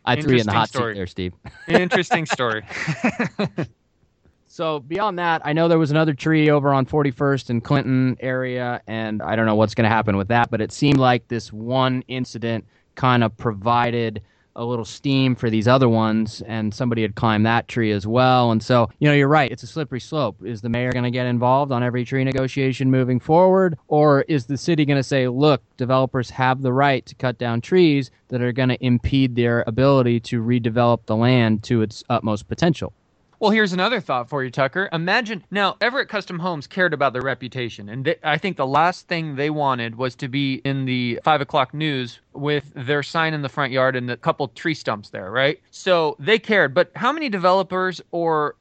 I 0.03 0.19
threw 0.19 0.33
you 0.33 0.39
in 0.39 0.45
the 0.45 0.51
hot 0.51 0.69
story. 0.69 0.93
seat 0.93 0.97
there, 0.97 1.07
Steve. 1.07 1.33
Interesting 1.67 2.25
story. 2.25 2.63
so 4.47 4.79
beyond 4.79 5.19
that, 5.19 5.41
I 5.45 5.53
know 5.53 5.67
there 5.67 5.77
was 5.77 5.91
another 5.91 6.13
tree 6.13 6.49
over 6.49 6.73
on 6.73 6.85
41st 6.85 7.49
and 7.51 7.63
Clinton 7.63 8.17
area, 8.19 8.81
and 8.87 9.21
I 9.21 9.35
don't 9.35 9.45
know 9.45 9.55
what's 9.55 9.75
going 9.75 9.83
to 9.83 9.93
happen 9.93 10.17
with 10.17 10.29
that, 10.29 10.49
but 10.49 10.61
it 10.61 10.71
seemed 10.71 10.97
like 10.97 11.27
this 11.27 11.53
one 11.53 12.03
incident 12.07 12.65
kind 12.95 13.23
of 13.23 13.35
provided 13.37 14.21
a 14.61 14.65
little 14.65 14.85
steam 14.85 15.35
for 15.35 15.49
these 15.49 15.67
other 15.67 15.89
ones, 15.89 16.43
and 16.45 16.73
somebody 16.73 17.01
had 17.01 17.15
climbed 17.15 17.45
that 17.47 17.67
tree 17.67 17.91
as 17.91 18.05
well. 18.05 18.51
And 18.51 18.61
so, 18.61 18.89
you 18.99 19.07
know, 19.07 19.13
you're 19.13 19.27
right. 19.27 19.51
It's 19.51 19.63
a 19.63 19.67
slippery 19.67 19.99
slope. 19.99 20.37
Is 20.45 20.61
the 20.61 20.69
mayor 20.69 20.91
going 20.91 21.03
to 21.03 21.11
get 21.11 21.25
involved 21.25 21.71
on 21.71 21.81
every 21.81 22.05
tree 22.05 22.23
negotiation 22.23 22.91
moving 22.91 23.19
forward? 23.19 23.77
Or 23.87 24.21
is 24.27 24.45
the 24.45 24.57
city 24.57 24.85
going 24.85 24.99
to 24.99 25.03
say, 25.03 25.27
look, 25.27 25.63
developers 25.77 26.29
have 26.29 26.61
the 26.61 26.73
right 26.73 27.03
to 27.07 27.15
cut 27.15 27.39
down 27.39 27.61
trees 27.61 28.11
that 28.27 28.41
are 28.41 28.51
going 28.51 28.69
to 28.69 28.85
impede 28.85 29.35
their 29.35 29.63
ability 29.65 30.19
to 30.21 30.43
redevelop 30.43 31.07
the 31.07 31.15
land 31.15 31.63
to 31.63 31.81
its 31.81 32.03
utmost 32.09 32.47
potential? 32.47 32.93
Well, 33.41 33.49
here's 33.49 33.73
another 33.73 33.99
thought 33.99 34.29
for 34.29 34.43
you, 34.43 34.51
Tucker. 34.51 34.87
Imagine 34.93 35.43
now 35.49 35.75
Everett 35.81 36.09
Custom 36.09 36.37
Homes 36.37 36.67
cared 36.67 36.93
about 36.93 37.11
their 37.11 37.23
reputation, 37.23 37.89
and 37.89 38.05
they, 38.05 38.15
I 38.21 38.37
think 38.37 38.55
the 38.55 38.67
last 38.67 39.07
thing 39.07 39.35
they 39.35 39.49
wanted 39.49 39.95
was 39.95 40.13
to 40.17 40.27
be 40.27 40.61
in 40.63 40.85
the 40.85 41.19
five 41.23 41.41
o'clock 41.41 41.73
news 41.73 42.19
with 42.33 42.71
their 42.75 43.01
sign 43.01 43.33
in 43.33 43.41
the 43.41 43.49
front 43.49 43.73
yard 43.73 43.95
and 43.95 44.11
a 44.11 44.15
couple 44.15 44.47
tree 44.49 44.75
stumps 44.75 45.09
there, 45.09 45.31
right? 45.31 45.59
So 45.71 46.15
they 46.19 46.37
cared. 46.37 46.75
But 46.75 46.91
how 46.95 47.11
many 47.11 47.29
developers 47.29 47.99
or 48.11 48.57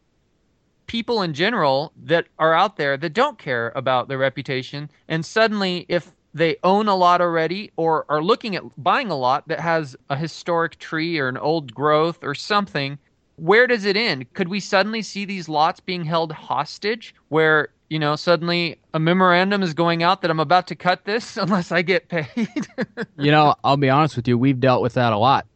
people 0.86 1.20
in 1.20 1.34
general 1.34 1.92
that 2.04 2.28
are 2.38 2.54
out 2.54 2.78
there 2.78 2.96
that 2.96 3.12
don't 3.12 3.38
care 3.38 3.74
about 3.76 4.08
their 4.08 4.16
reputation, 4.16 4.88
and 5.08 5.26
suddenly 5.26 5.84
if 5.90 6.10
they 6.32 6.56
own 6.64 6.88
a 6.88 6.96
lot 6.96 7.20
already 7.20 7.70
or 7.76 8.06
are 8.08 8.22
looking 8.22 8.56
at 8.56 8.62
buying 8.82 9.10
a 9.10 9.18
lot 9.18 9.46
that 9.48 9.60
has 9.60 9.94
a 10.08 10.16
historic 10.16 10.78
tree 10.78 11.18
or 11.18 11.28
an 11.28 11.36
old 11.36 11.74
growth 11.74 12.20
or 12.22 12.34
something 12.34 12.98
where 13.40 13.66
does 13.66 13.84
it 13.84 13.96
end? 13.96 14.32
Could 14.34 14.48
we 14.48 14.60
suddenly 14.60 15.02
see 15.02 15.24
these 15.24 15.48
lots 15.48 15.80
being 15.80 16.04
held 16.04 16.30
hostage 16.32 17.14
where, 17.28 17.68
you 17.88 17.98
know, 17.98 18.14
suddenly 18.14 18.78
a 18.92 19.00
memorandum 19.00 19.62
is 19.62 19.72
going 19.72 20.02
out 20.02 20.20
that 20.22 20.30
I'm 20.30 20.40
about 20.40 20.66
to 20.68 20.74
cut 20.74 21.04
this 21.04 21.36
unless 21.36 21.72
I 21.72 21.82
get 21.82 22.08
paid? 22.08 22.68
you 23.16 23.30
know, 23.30 23.54
I'll 23.64 23.78
be 23.78 23.90
honest 23.90 24.16
with 24.16 24.28
you, 24.28 24.36
we've 24.36 24.60
dealt 24.60 24.82
with 24.82 24.94
that 24.94 25.12
a 25.12 25.18
lot. 25.18 25.46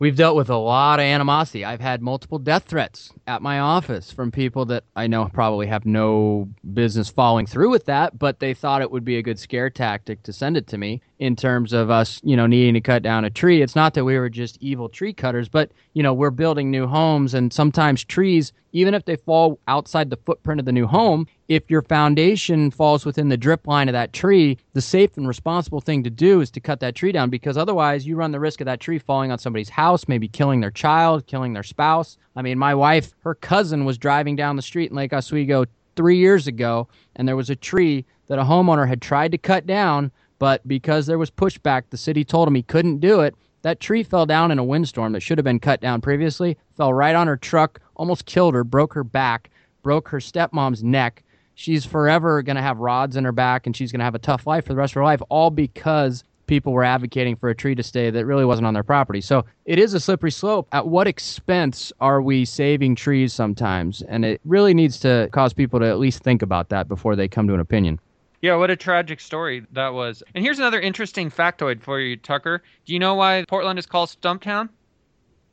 We've 0.00 0.16
dealt 0.16 0.36
with 0.36 0.50
a 0.50 0.56
lot 0.56 0.98
of 0.98 1.04
animosity. 1.04 1.64
I've 1.64 1.80
had 1.80 2.02
multiple 2.02 2.40
death 2.40 2.64
threats 2.64 3.12
at 3.28 3.42
my 3.42 3.60
office 3.60 4.10
from 4.10 4.32
people 4.32 4.64
that 4.66 4.82
I 4.96 5.06
know 5.06 5.30
probably 5.32 5.68
have 5.68 5.86
no 5.86 6.48
business 6.74 7.08
following 7.08 7.46
through 7.46 7.70
with 7.70 7.84
that, 7.86 8.18
but 8.18 8.40
they 8.40 8.54
thought 8.54 8.82
it 8.82 8.90
would 8.90 9.04
be 9.04 9.18
a 9.18 9.22
good 9.22 9.38
scare 9.38 9.70
tactic 9.70 10.24
to 10.24 10.32
send 10.32 10.56
it 10.56 10.66
to 10.66 10.78
me 10.78 11.00
in 11.20 11.36
terms 11.36 11.72
of 11.72 11.90
us, 11.90 12.20
you 12.24 12.36
know, 12.36 12.48
needing 12.48 12.74
to 12.74 12.80
cut 12.80 13.04
down 13.04 13.24
a 13.24 13.30
tree. 13.30 13.62
It's 13.62 13.76
not 13.76 13.94
that 13.94 14.04
we 14.04 14.18
were 14.18 14.28
just 14.28 14.58
evil 14.60 14.88
tree 14.88 15.12
cutters, 15.12 15.48
but, 15.48 15.70
you 15.92 16.02
know, 16.02 16.12
we're 16.12 16.30
building 16.30 16.72
new 16.72 16.88
homes 16.88 17.32
and 17.32 17.52
sometimes 17.52 18.02
trees, 18.02 18.52
even 18.72 18.94
if 18.94 19.04
they 19.04 19.14
fall 19.14 19.60
outside 19.68 20.10
the 20.10 20.18
footprint 20.26 20.58
of 20.58 20.66
the 20.66 20.72
new 20.72 20.88
home, 20.88 21.28
if 21.48 21.70
your 21.70 21.82
foundation 21.82 22.70
falls 22.70 23.04
within 23.04 23.28
the 23.28 23.36
drip 23.36 23.66
line 23.66 23.88
of 23.88 23.92
that 23.92 24.12
tree, 24.12 24.58
the 24.72 24.80
safe 24.80 25.16
and 25.16 25.28
responsible 25.28 25.80
thing 25.80 26.02
to 26.04 26.10
do 26.10 26.40
is 26.40 26.50
to 26.52 26.60
cut 26.60 26.80
that 26.80 26.94
tree 26.94 27.12
down 27.12 27.30
because 27.30 27.56
otherwise 27.56 28.06
you 28.06 28.16
run 28.16 28.32
the 28.32 28.40
risk 28.40 28.60
of 28.60 28.64
that 28.66 28.80
tree 28.80 28.98
falling 28.98 29.30
on 29.30 29.38
somebody's 29.38 29.68
house, 29.68 30.08
maybe 30.08 30.28
killing 30.28 30.60
their 30.60 30.70
child, 30.70 31.26
killing 31.26 31.52
their 31.52 31.62
spouse. 31.62 32.16
I 32.36 32.42
mean, 32.42 32.58
my 32.58 32.74
wife, 32.74 33.14
her 33.20 33.34
cousin 33.34 33.84
was 33.84 33.98
driving 33.98 34.36
down 34.36 34.56
the 34.56 34.62
street 34.62 34.90
in 34.90 34.96
Lake 34.96 35.12
Oswego 35.12 35.66
three 35.96 36.16
years 36.16 36.46
ago, 36.46 36.88
and 37.16 37.28
there 37.28 37.36
was 37.36 37.50
a 37.50 37.56
tree 37.56 38.04
that 38.26 38.38
a 38.38 38.44
homeowner 38.44 38.88
had 38.88 39.02
tried 39.02 39.32
to 39.32 39.38
cut 39.38 39.66
down 39.66 40.10
but 40.38 40.66
because 40.66 41.06
there 41.06 41.18
was 41.18 41.30
pushback, 41.30 41.84
the 41.90 41.96
city 41.96 42.24
told 42.24 42.48
him 42.48 42.54
he 42.54 42.62
couldn't 42.62 42.98
do 42.98 43.20
it. 43.20 43.34
That 43.62 43.80
tree 43.80 44.02
fell 44.02 44.26
down 44.26 44.50
in 44.50 44.58
a 44.58 44.64
windstorm 44.64 45.12
that 45.12 45.22
should 45.22 45.38
have 45.38 45.44
been 45.44 45.60
cut 45.60 45.80
down 45.80 46.00
previously, 46.00 46.56
fell 46.76 46.92
right 46.92 47.14
on 47.14 47.26
her 47.26 47.36
truck, 47.36 47.80
almost 47.96 48.26
killed 48.26 48.54
her, 48.54 48.64
broke 48.64 48.92
her 48.92 49.04
back, 49.04 49.50
broke 49.82 50.08
her 50.08 50.18
stepmom's 50.18 50.84
neck. 50.84 51.22
She's 51.54 51.84
forever 51.84 52.42
going 52.42 52.56
to 52.56 52.62
have 52.62 52.78
rods 52.78 53.16
in 53.16 53.24
her 53.24 53.32
back 53.32 53.66
and 53.66 53.76
she's 53.76 53.92
going 53.92 54.00
to 54.00 54.04
have 54.04 54.14
a 54.14 54.20
tough 54.20 54.46
life 54.46 54.66
for 54.66 54.72
the 54.72 54.78
rest 54.78 54.92
of 54.92 54.96
her 54.96 55.04
life, 55.04 55.22
all 55.28 55.50
because 55.50 56.24
people 56.46 56.72
were 56.72 56.84
advocating 56.84 57.36
for 57.36 57.48
a 57.48 57.54
tree 57.54 57.74
to 57.74 57.82
stay 57.82 58.10
that 58.10 58.26
really 58.26 58.44
wasn't 58.44 58.66
on 58.66 58.74
their 58.74 58.82
property. 58.82 59.20
So 59.20 59.44
it 59.64 59.78
is 59.78 59.94
a 59.94 60.00
slippery 60.00 60.30
slope. 60.30 60.68
At 60.72 60.88
what 60.88 61.06
expense 61.06 61.92
are 62.00 62.20
we 62.20 62.44
saving 62.44 62.96
trees 62.96 63.32
sometimes? 63.32 64.02
And 64.02 64.24
it 64.24 64.40
really 64.44 64.74
needs 64.74 64.98
to 65.00 65.28
cause 65.32 65.52
people 65.52 65.80
to 65.80 65.86
at 65.86 65.98
least 65.98 66.22
think 66.22 66.42
about 66.42 66.68
that 66.68 66.88
before 66.88 67.16
they 67.16 67.28
come 67.28 67.46
to 67.48 67.54
an 67.54 67.60
opinion. 67.60 67.98
Yeah, 68.42 68.56
what 68.56 68.70
a 68.70 68.76
tragic 68.76 69.20
story 69.20 69.64
that 69.72 69.94
was. 69.94 70.22
And 70.34 70.44
here's 70.44 70.58
another 70.58 70.80
interesting 70.80 71.30
factoid 71.30 71.80
for 71.80 71.98
you, 71.98 72.16
Tucker. 72.16 72.62
Do 72.84 72.92
you 72.92 72.98
know 72.98 73.14
why 73.14 73.44
Portland 73.48 73.78
is 73.78 73.86
called 73.86 74.10
Stumptown? 74.10 74.68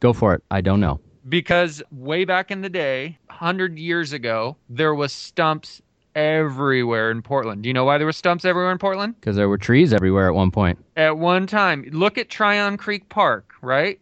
Go 0.02 0.12
for 0.12 0.34
it. 0.34 0.44
I 0.52 0.60
don't 0.60 0.82
know. 0.82 1.00
Because 1.30 1.82
way 1.92 2.26
back 2.26 2.52
in 2.52 2.62
the 2.62 2.70
day, 2.70 3.18
100 3.28 3.78
years 3.78 4.12
ago, 4.12 4.58
there 4.68 4.94
was 4.94 5.14
stumps 5.14 5.82
everywhere 6.16 7.12
in 7.12 7.22
Portland. 7.22 7.64
Do 7.64 7.70
you 7.70 7.74
know 7.74 7.86
why 7.86 7.98
there 7.98 8.06
were 8.06 8.12
stumps 8.12 8.46
everywhere 8.46 8.72
in 8.72 8.78
Portland? 8.78 9.16
Because 9.20 9.36
there 9.36 9.50
were 9.50 9.58
trees 9.58 9.94
everywhere 9.94 10.28
at 10.28 10.36
one 10.36 10.52
point. 10.52 10.84
At 10.98 11.18
one 11.18 11.48
time. 11.48 11.86
Look 11.92 12.18
at 12.18 12.30
Tryon 12.30 12.78
Creek 12.78 13.10
Park, 13.10 13.54
right? 13.62 14.00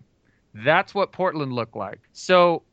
That's 0.53 0.93
what 0.95 1.11
Portland 1.11 1.53
looked 1.53 1.75
like. 1.75 1.99
So 2.13 2.63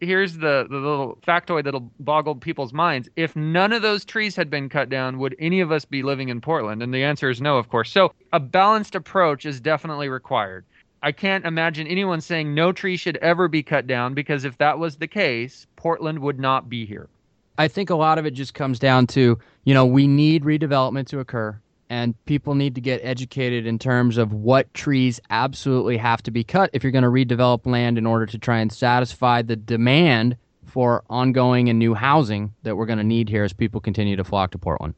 here's 0.00 0.34
the, 0.34 0.66
the 0.68 0.76
little 0.76 1.18
factoid 1.26 1.64
that'll 1.64 1.90
boggle 2.00 2.34
people's 2.34 2.72
minds. 2.72 3.08
If 3.16 3.34
none 3.36 3.72
of 3.72 3.82
those 3.82 4.04
trees 4.04 4.36
had 4.36 4.50
been 4.50 4.68
cut 4.68 4.88
down, 4.88 5.18
would 5.18 5.36
any 5.38 5.60
of 5.60 5.72
us 5.72 5.84
be 5.84 6.02
living 6.02 6.28
in 6.28 6.40
Portland? 6.40 6.82
And 6.82 6.92
the 6.92 7.02
answer 7.02 7.30
is 7.30 7.40
no, 7.40 7.58
of 7.58 7.68
course. 7.68 7.90
So 7.90 8.12
a 8.32 8.40
balanced 8.40 8.94
approach 8.94 9.46
is 9.46 9.60
definitely 9.60 10.08
required. 10.08 10.64
I 11.02 11.12
can't 11.12 11.44
imagine 11.44 11.86
anyone 11.86 12.20
saying 12.22 12.54
no 12.54 12.72
tree 12.72 12.96
should 12.96 13.18
ever 13.18 13.46
be 13.46 13.62
cut 13.62 13.86
down 13.86 14.14
because 14.14 14.44
if 14.44 14.56
that 14.58 14.78
was 14.78 14.96
the 14.96 15.06
case, 15.06 15.66
Portland 15.76 16.18
would 16.20 16.40
not 16.40 16.70
be 16.70 16.86
here. 16.86 17.08
I 17.56 17.68
think 17.68 17.90
a 17.90 17.94
lot 17.94 18.18
of 18.18 18.26
it 18.26 18.32
just 18.32 18.54
comes 18.54 18.78
down 18.78 19.06
to, 19.08 19.38
you 19.64 19.74
know, 19.74 19.86
we 19.86 20.06
need 20.06 20.42
redevelopment 20.42 21.06
to 21.08 21.20
occur 21.20 21.58
and 21.90 22.14
people 22.24 22.54
need 22.54 22.74
to 22.74 22.80
get 22.80 23.00
educated 23.04 23.66
in 23.66 23.78
terms 23.78 24.16
of 24.16 24.32
what 24.32 24.72
trees 24.74 25.20
absolutely 25.30 25.96
have 25.96 26.22
to 26.22 26.30
be 26.30 26.42
cut 26.42 26.70
if 26.72 26.82
you're 26.82 26.90
going 26.90 27.04
to 27.04 27.10
redevelop 27.10 27.66
land 27.66 27.98
in 27.98 28.06
order 28.06 28.26
to 28.26 28.38
try 28.38 28.58
and 28.58 28.72
satisfy 28.72 29.42
the 29.42 29.54
demand 29.54 30.36
for 30.64 31.04
ongoing 31.08 31.68
and 31.68 31.78
new 31.78 31.94
housing 31.94 32.52
that 32.62 32.76
we're 32.76 32.86
going 32.86 32.98
to 32.98 33.04
need 33.04 33.28
here 33.28 33.44
as 33.44 33.52
people 33.52 33.80
continue 33.80 34.16
to 34.16 34.24
flock 34.24 34.50
to 34.50 34.58
Portland. 34.58 34.94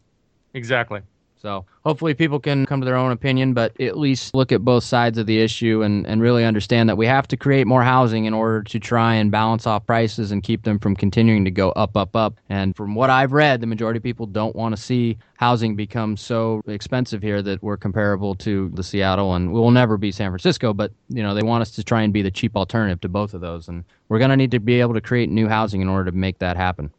Exactly. 0.55 1.01
So 1.47 1.65
hopefully 1.85 2.13
people 2.13 2.41
can 2.41 2.67
come 2.67 2.81
to 2.81 2.85
their 2.85 2.97
own 2.97 3.13
opinion, 3.13 3.55
but 3.55 3.81
at 3.81 3.97
least 3.97 4.35
look 4.35 4.51
at 4.51 4.65
both 4.65 4.83
sides 4.83 5.17
of 5.17 5.27
the 5.27 5.39
issue 5.39 5.83
and, 5.83 6.05
and 6.05 6.21
really 6.21 6.45
understand 6.45 6.89
that 6.89 6.97
we 6.97 7.07
have 7.07 7.29
to 7.29 7.37
create 7.37 7.69
more 7.69 7.85
housing 7.85 8.25
in 8.25 8.35
order 8.35 8.65
to 8.65 8.81
try 8.81 9.15
and 9.15 9.31
balance 9.31 9.65
off 9.65 9.87
prices 9.87 10.33
and 10.33 10.43
keep 10.43 10.65
them 10.65 10.81
from 10.81 10.97
continuing 10.97 11.45
to 11.45 11.53
go 11.53 11.71
up, 11.71 11.97
up, 11.97 12.17
up. 12.17 12.35
And 12.49 12.75
from 12.75 12.97
what 12.97 13.11
I've 13.11 13.31
read, 13.31 13.61
the 13.61 13.69
majority 13.69 13.99
of 13.99 14.03
people 14.03 14.27
don't 14.27 14.57
want 14.57 14.75
to 14.75 14.83
see 14.83 15.19
housing 15.37 15.77
become 15.77 16.17
so 16.17 16.63
expensive 16.67 17.23
here 17.23 17.41
that 17.43 17.63
we're 17.63 17.77
comparable 17.77 18.35
to 18.35 18.69
the 18.71 18.83
Seattle 18.83 19.37
and 19.37 19.53
we 19.53 19.61
will 19.61 19.71
never 19.71 19.97
be 19.97 20.11
San 20.11 20.33
Francisco, 20.33 20.75
but 20.75 20.91
you 21.11 21.23
know, 21.23 21.33
they 21.33 21.45
want 21.45 21.63
us 21.63 21.71
to 21.71 21.85
try 21.85 22.03
and 22.03 22.13
be 22.13 22.23
the 22.23 22.31
cheap 22.33 22.57
alternative 22.57 23.01
to 23.03 23.09
both 23.09 23.35
of 23.35 23.41
those. 23.41 23.69
And 23.69 23.85
we're 24.09 24.19
going 24.19 24.31
to 24.31 24.37
need 24.37 24.51
to 24.51 24.59
be 24.59 24.81
able 24.81 24.95
to 24.95 25.01
create 25.01 25.31
new 25.31 25.47
housing 25.47 25.81
in 25.81 25.89
order 25.89 26.11
to 26.11 26.17
make 26.17 26.41
that 26.41 26.57
happen. 26.57 26.91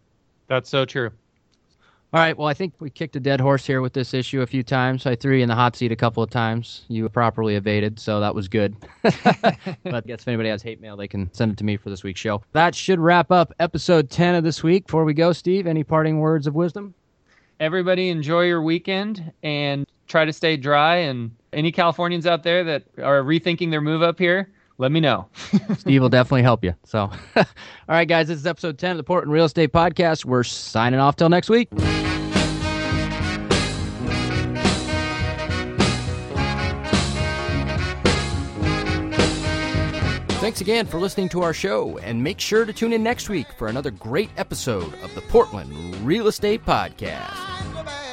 That's 0.47 0.69
so 0.69 0.85
true. 0.85 1.11
All 2.13 2.21
right. 2.21 2.37
Well, 2.37 2.47
I 2.47 2.53
think 2.53 2.73
we 2.79 2.89
kicked 2.89 3.17
a 3.17 3.19
dead 3.19 3.41
horse 3.41 3.65
here 3.65 3.81
with 3.81 3.91
this 3.91 4.13
issue 4.13 4.41
a 4.41 4.47
few 4.47 4.63
times. 4.63 5.05
I 5.05 5.15
threw 5.15 5.35
you 5.35 5.43
in 5.43 5.49
the 5.49 5.55
hot 5.55 5.75
seat 5.75 5.91
a 5.91 5.95
couple 5.95 6.23
of 6.23 6.29
times. 6.29 6.85
You 6.87 7.09
properly 7.09 7.55
evaded, 7.55 7.99
so 7.99 8.21
that 8.21 8.33
was 8.33 8.47
good. 8.47 8.77
but 9.01 9.13
I 9.43 10.01
guess 10.05 10.21
if 10.21 10.27
anybody 10.29 10.47
has 10.47 10.61
hate 10.61 10.79
mail, 10.79 10.95
they 10.95 11.09
can 11.09 11.31
send 11.33 11.51
it 11.51 11.57
to 11.57 11.65
me 11.65 11.75
for 11.75 11.89
this 11.89 12.05
week's 12.05 12.21
show. 12.21 12.41
That 12.53 12.73
should 12.73 12.99
wrap 12.99 13.29
up 13.29 13.53
episode 13.59 14.09
10 14.09 14.35
of 14.35 14.45
this 14.45 14.63
week. 14.63 14.85
Before 14.85 15.03
we 15.03 15.13
go, 15.13 15.33
Steve, 15.33 15.67
any 15.67 15.83
parting 15.83 16.19
words 16.19 16.47
of 16.47 16.55
wisdom? 16.55 16.93
Everybody 17.59 18.07
enjoy 18.07 18.43
your 18.43 18.61
weekend 18.61 19.33
and 19.43 19.85
try 20.07 20.23
to 20.23 20.31
stay 20.31 20.55
dry. 20.55 20.95
And 20.95 21.31
any 21.51 21.73
Californians 21.73 22.25
out 22.25 22.41
there 22.41 22.63
that 22.63 22.83
are 22.99 23.21
rethinking 23.21 23.69
their 23.69 23.81
move 23.81 24.01
up 24.01 24.17
here, 24.17 24.49
let 24.77 24.91
me 24.91 24.99
know. 24.99 25.27
Steve 25.77 26.01
will 26.01 26.09
definitely 26.09 26.43
help 26.43 26.63
you. 26.63 26.73
So, 26.83 26.99
all 27.35 27.45
right, 27.87 28.07
guys, 28.07 28.27
this 28.27 28.39
is 28.39 28.45
episode 28.45 28.77
10 28.77 28.91
of 28.91 28.97
the 28.97 29.03
Portland 29.03 29.31
Real 29.31 29.45
Estate 29.45 29.71
Podcast. 29.71 30.25
We're 30.25 30.43
signing 30.43 30.99
off 30.99 31.15
till 31.15 31.29
next 31.29 31.49
week. 31.49 31.69
Thanks 40.39 40.61
again 40.61 40.85
for 40.85 40.99
listening 40.99 41.27
to 41.29 41.41
our 41.41 41.53
show, 41.53 41.97
and 41.97 42.23
make 42.23 42.39
sure 42.39 42.63
to 42.63 42.71
tune 42.71 42.93
in 42.93 43.03
next 43.03 43.27
week 43.27 43.47
for 43.57 43.67
another 43.67 43.91
great 43.91 44.29
episode 44.37 44.93
of 45.03 45.13
the 45.13 45.21
Portland 45.21 45.95
Real 46.05 46.27
Estate 46.27 46.63
Podcast. 46.63 48.06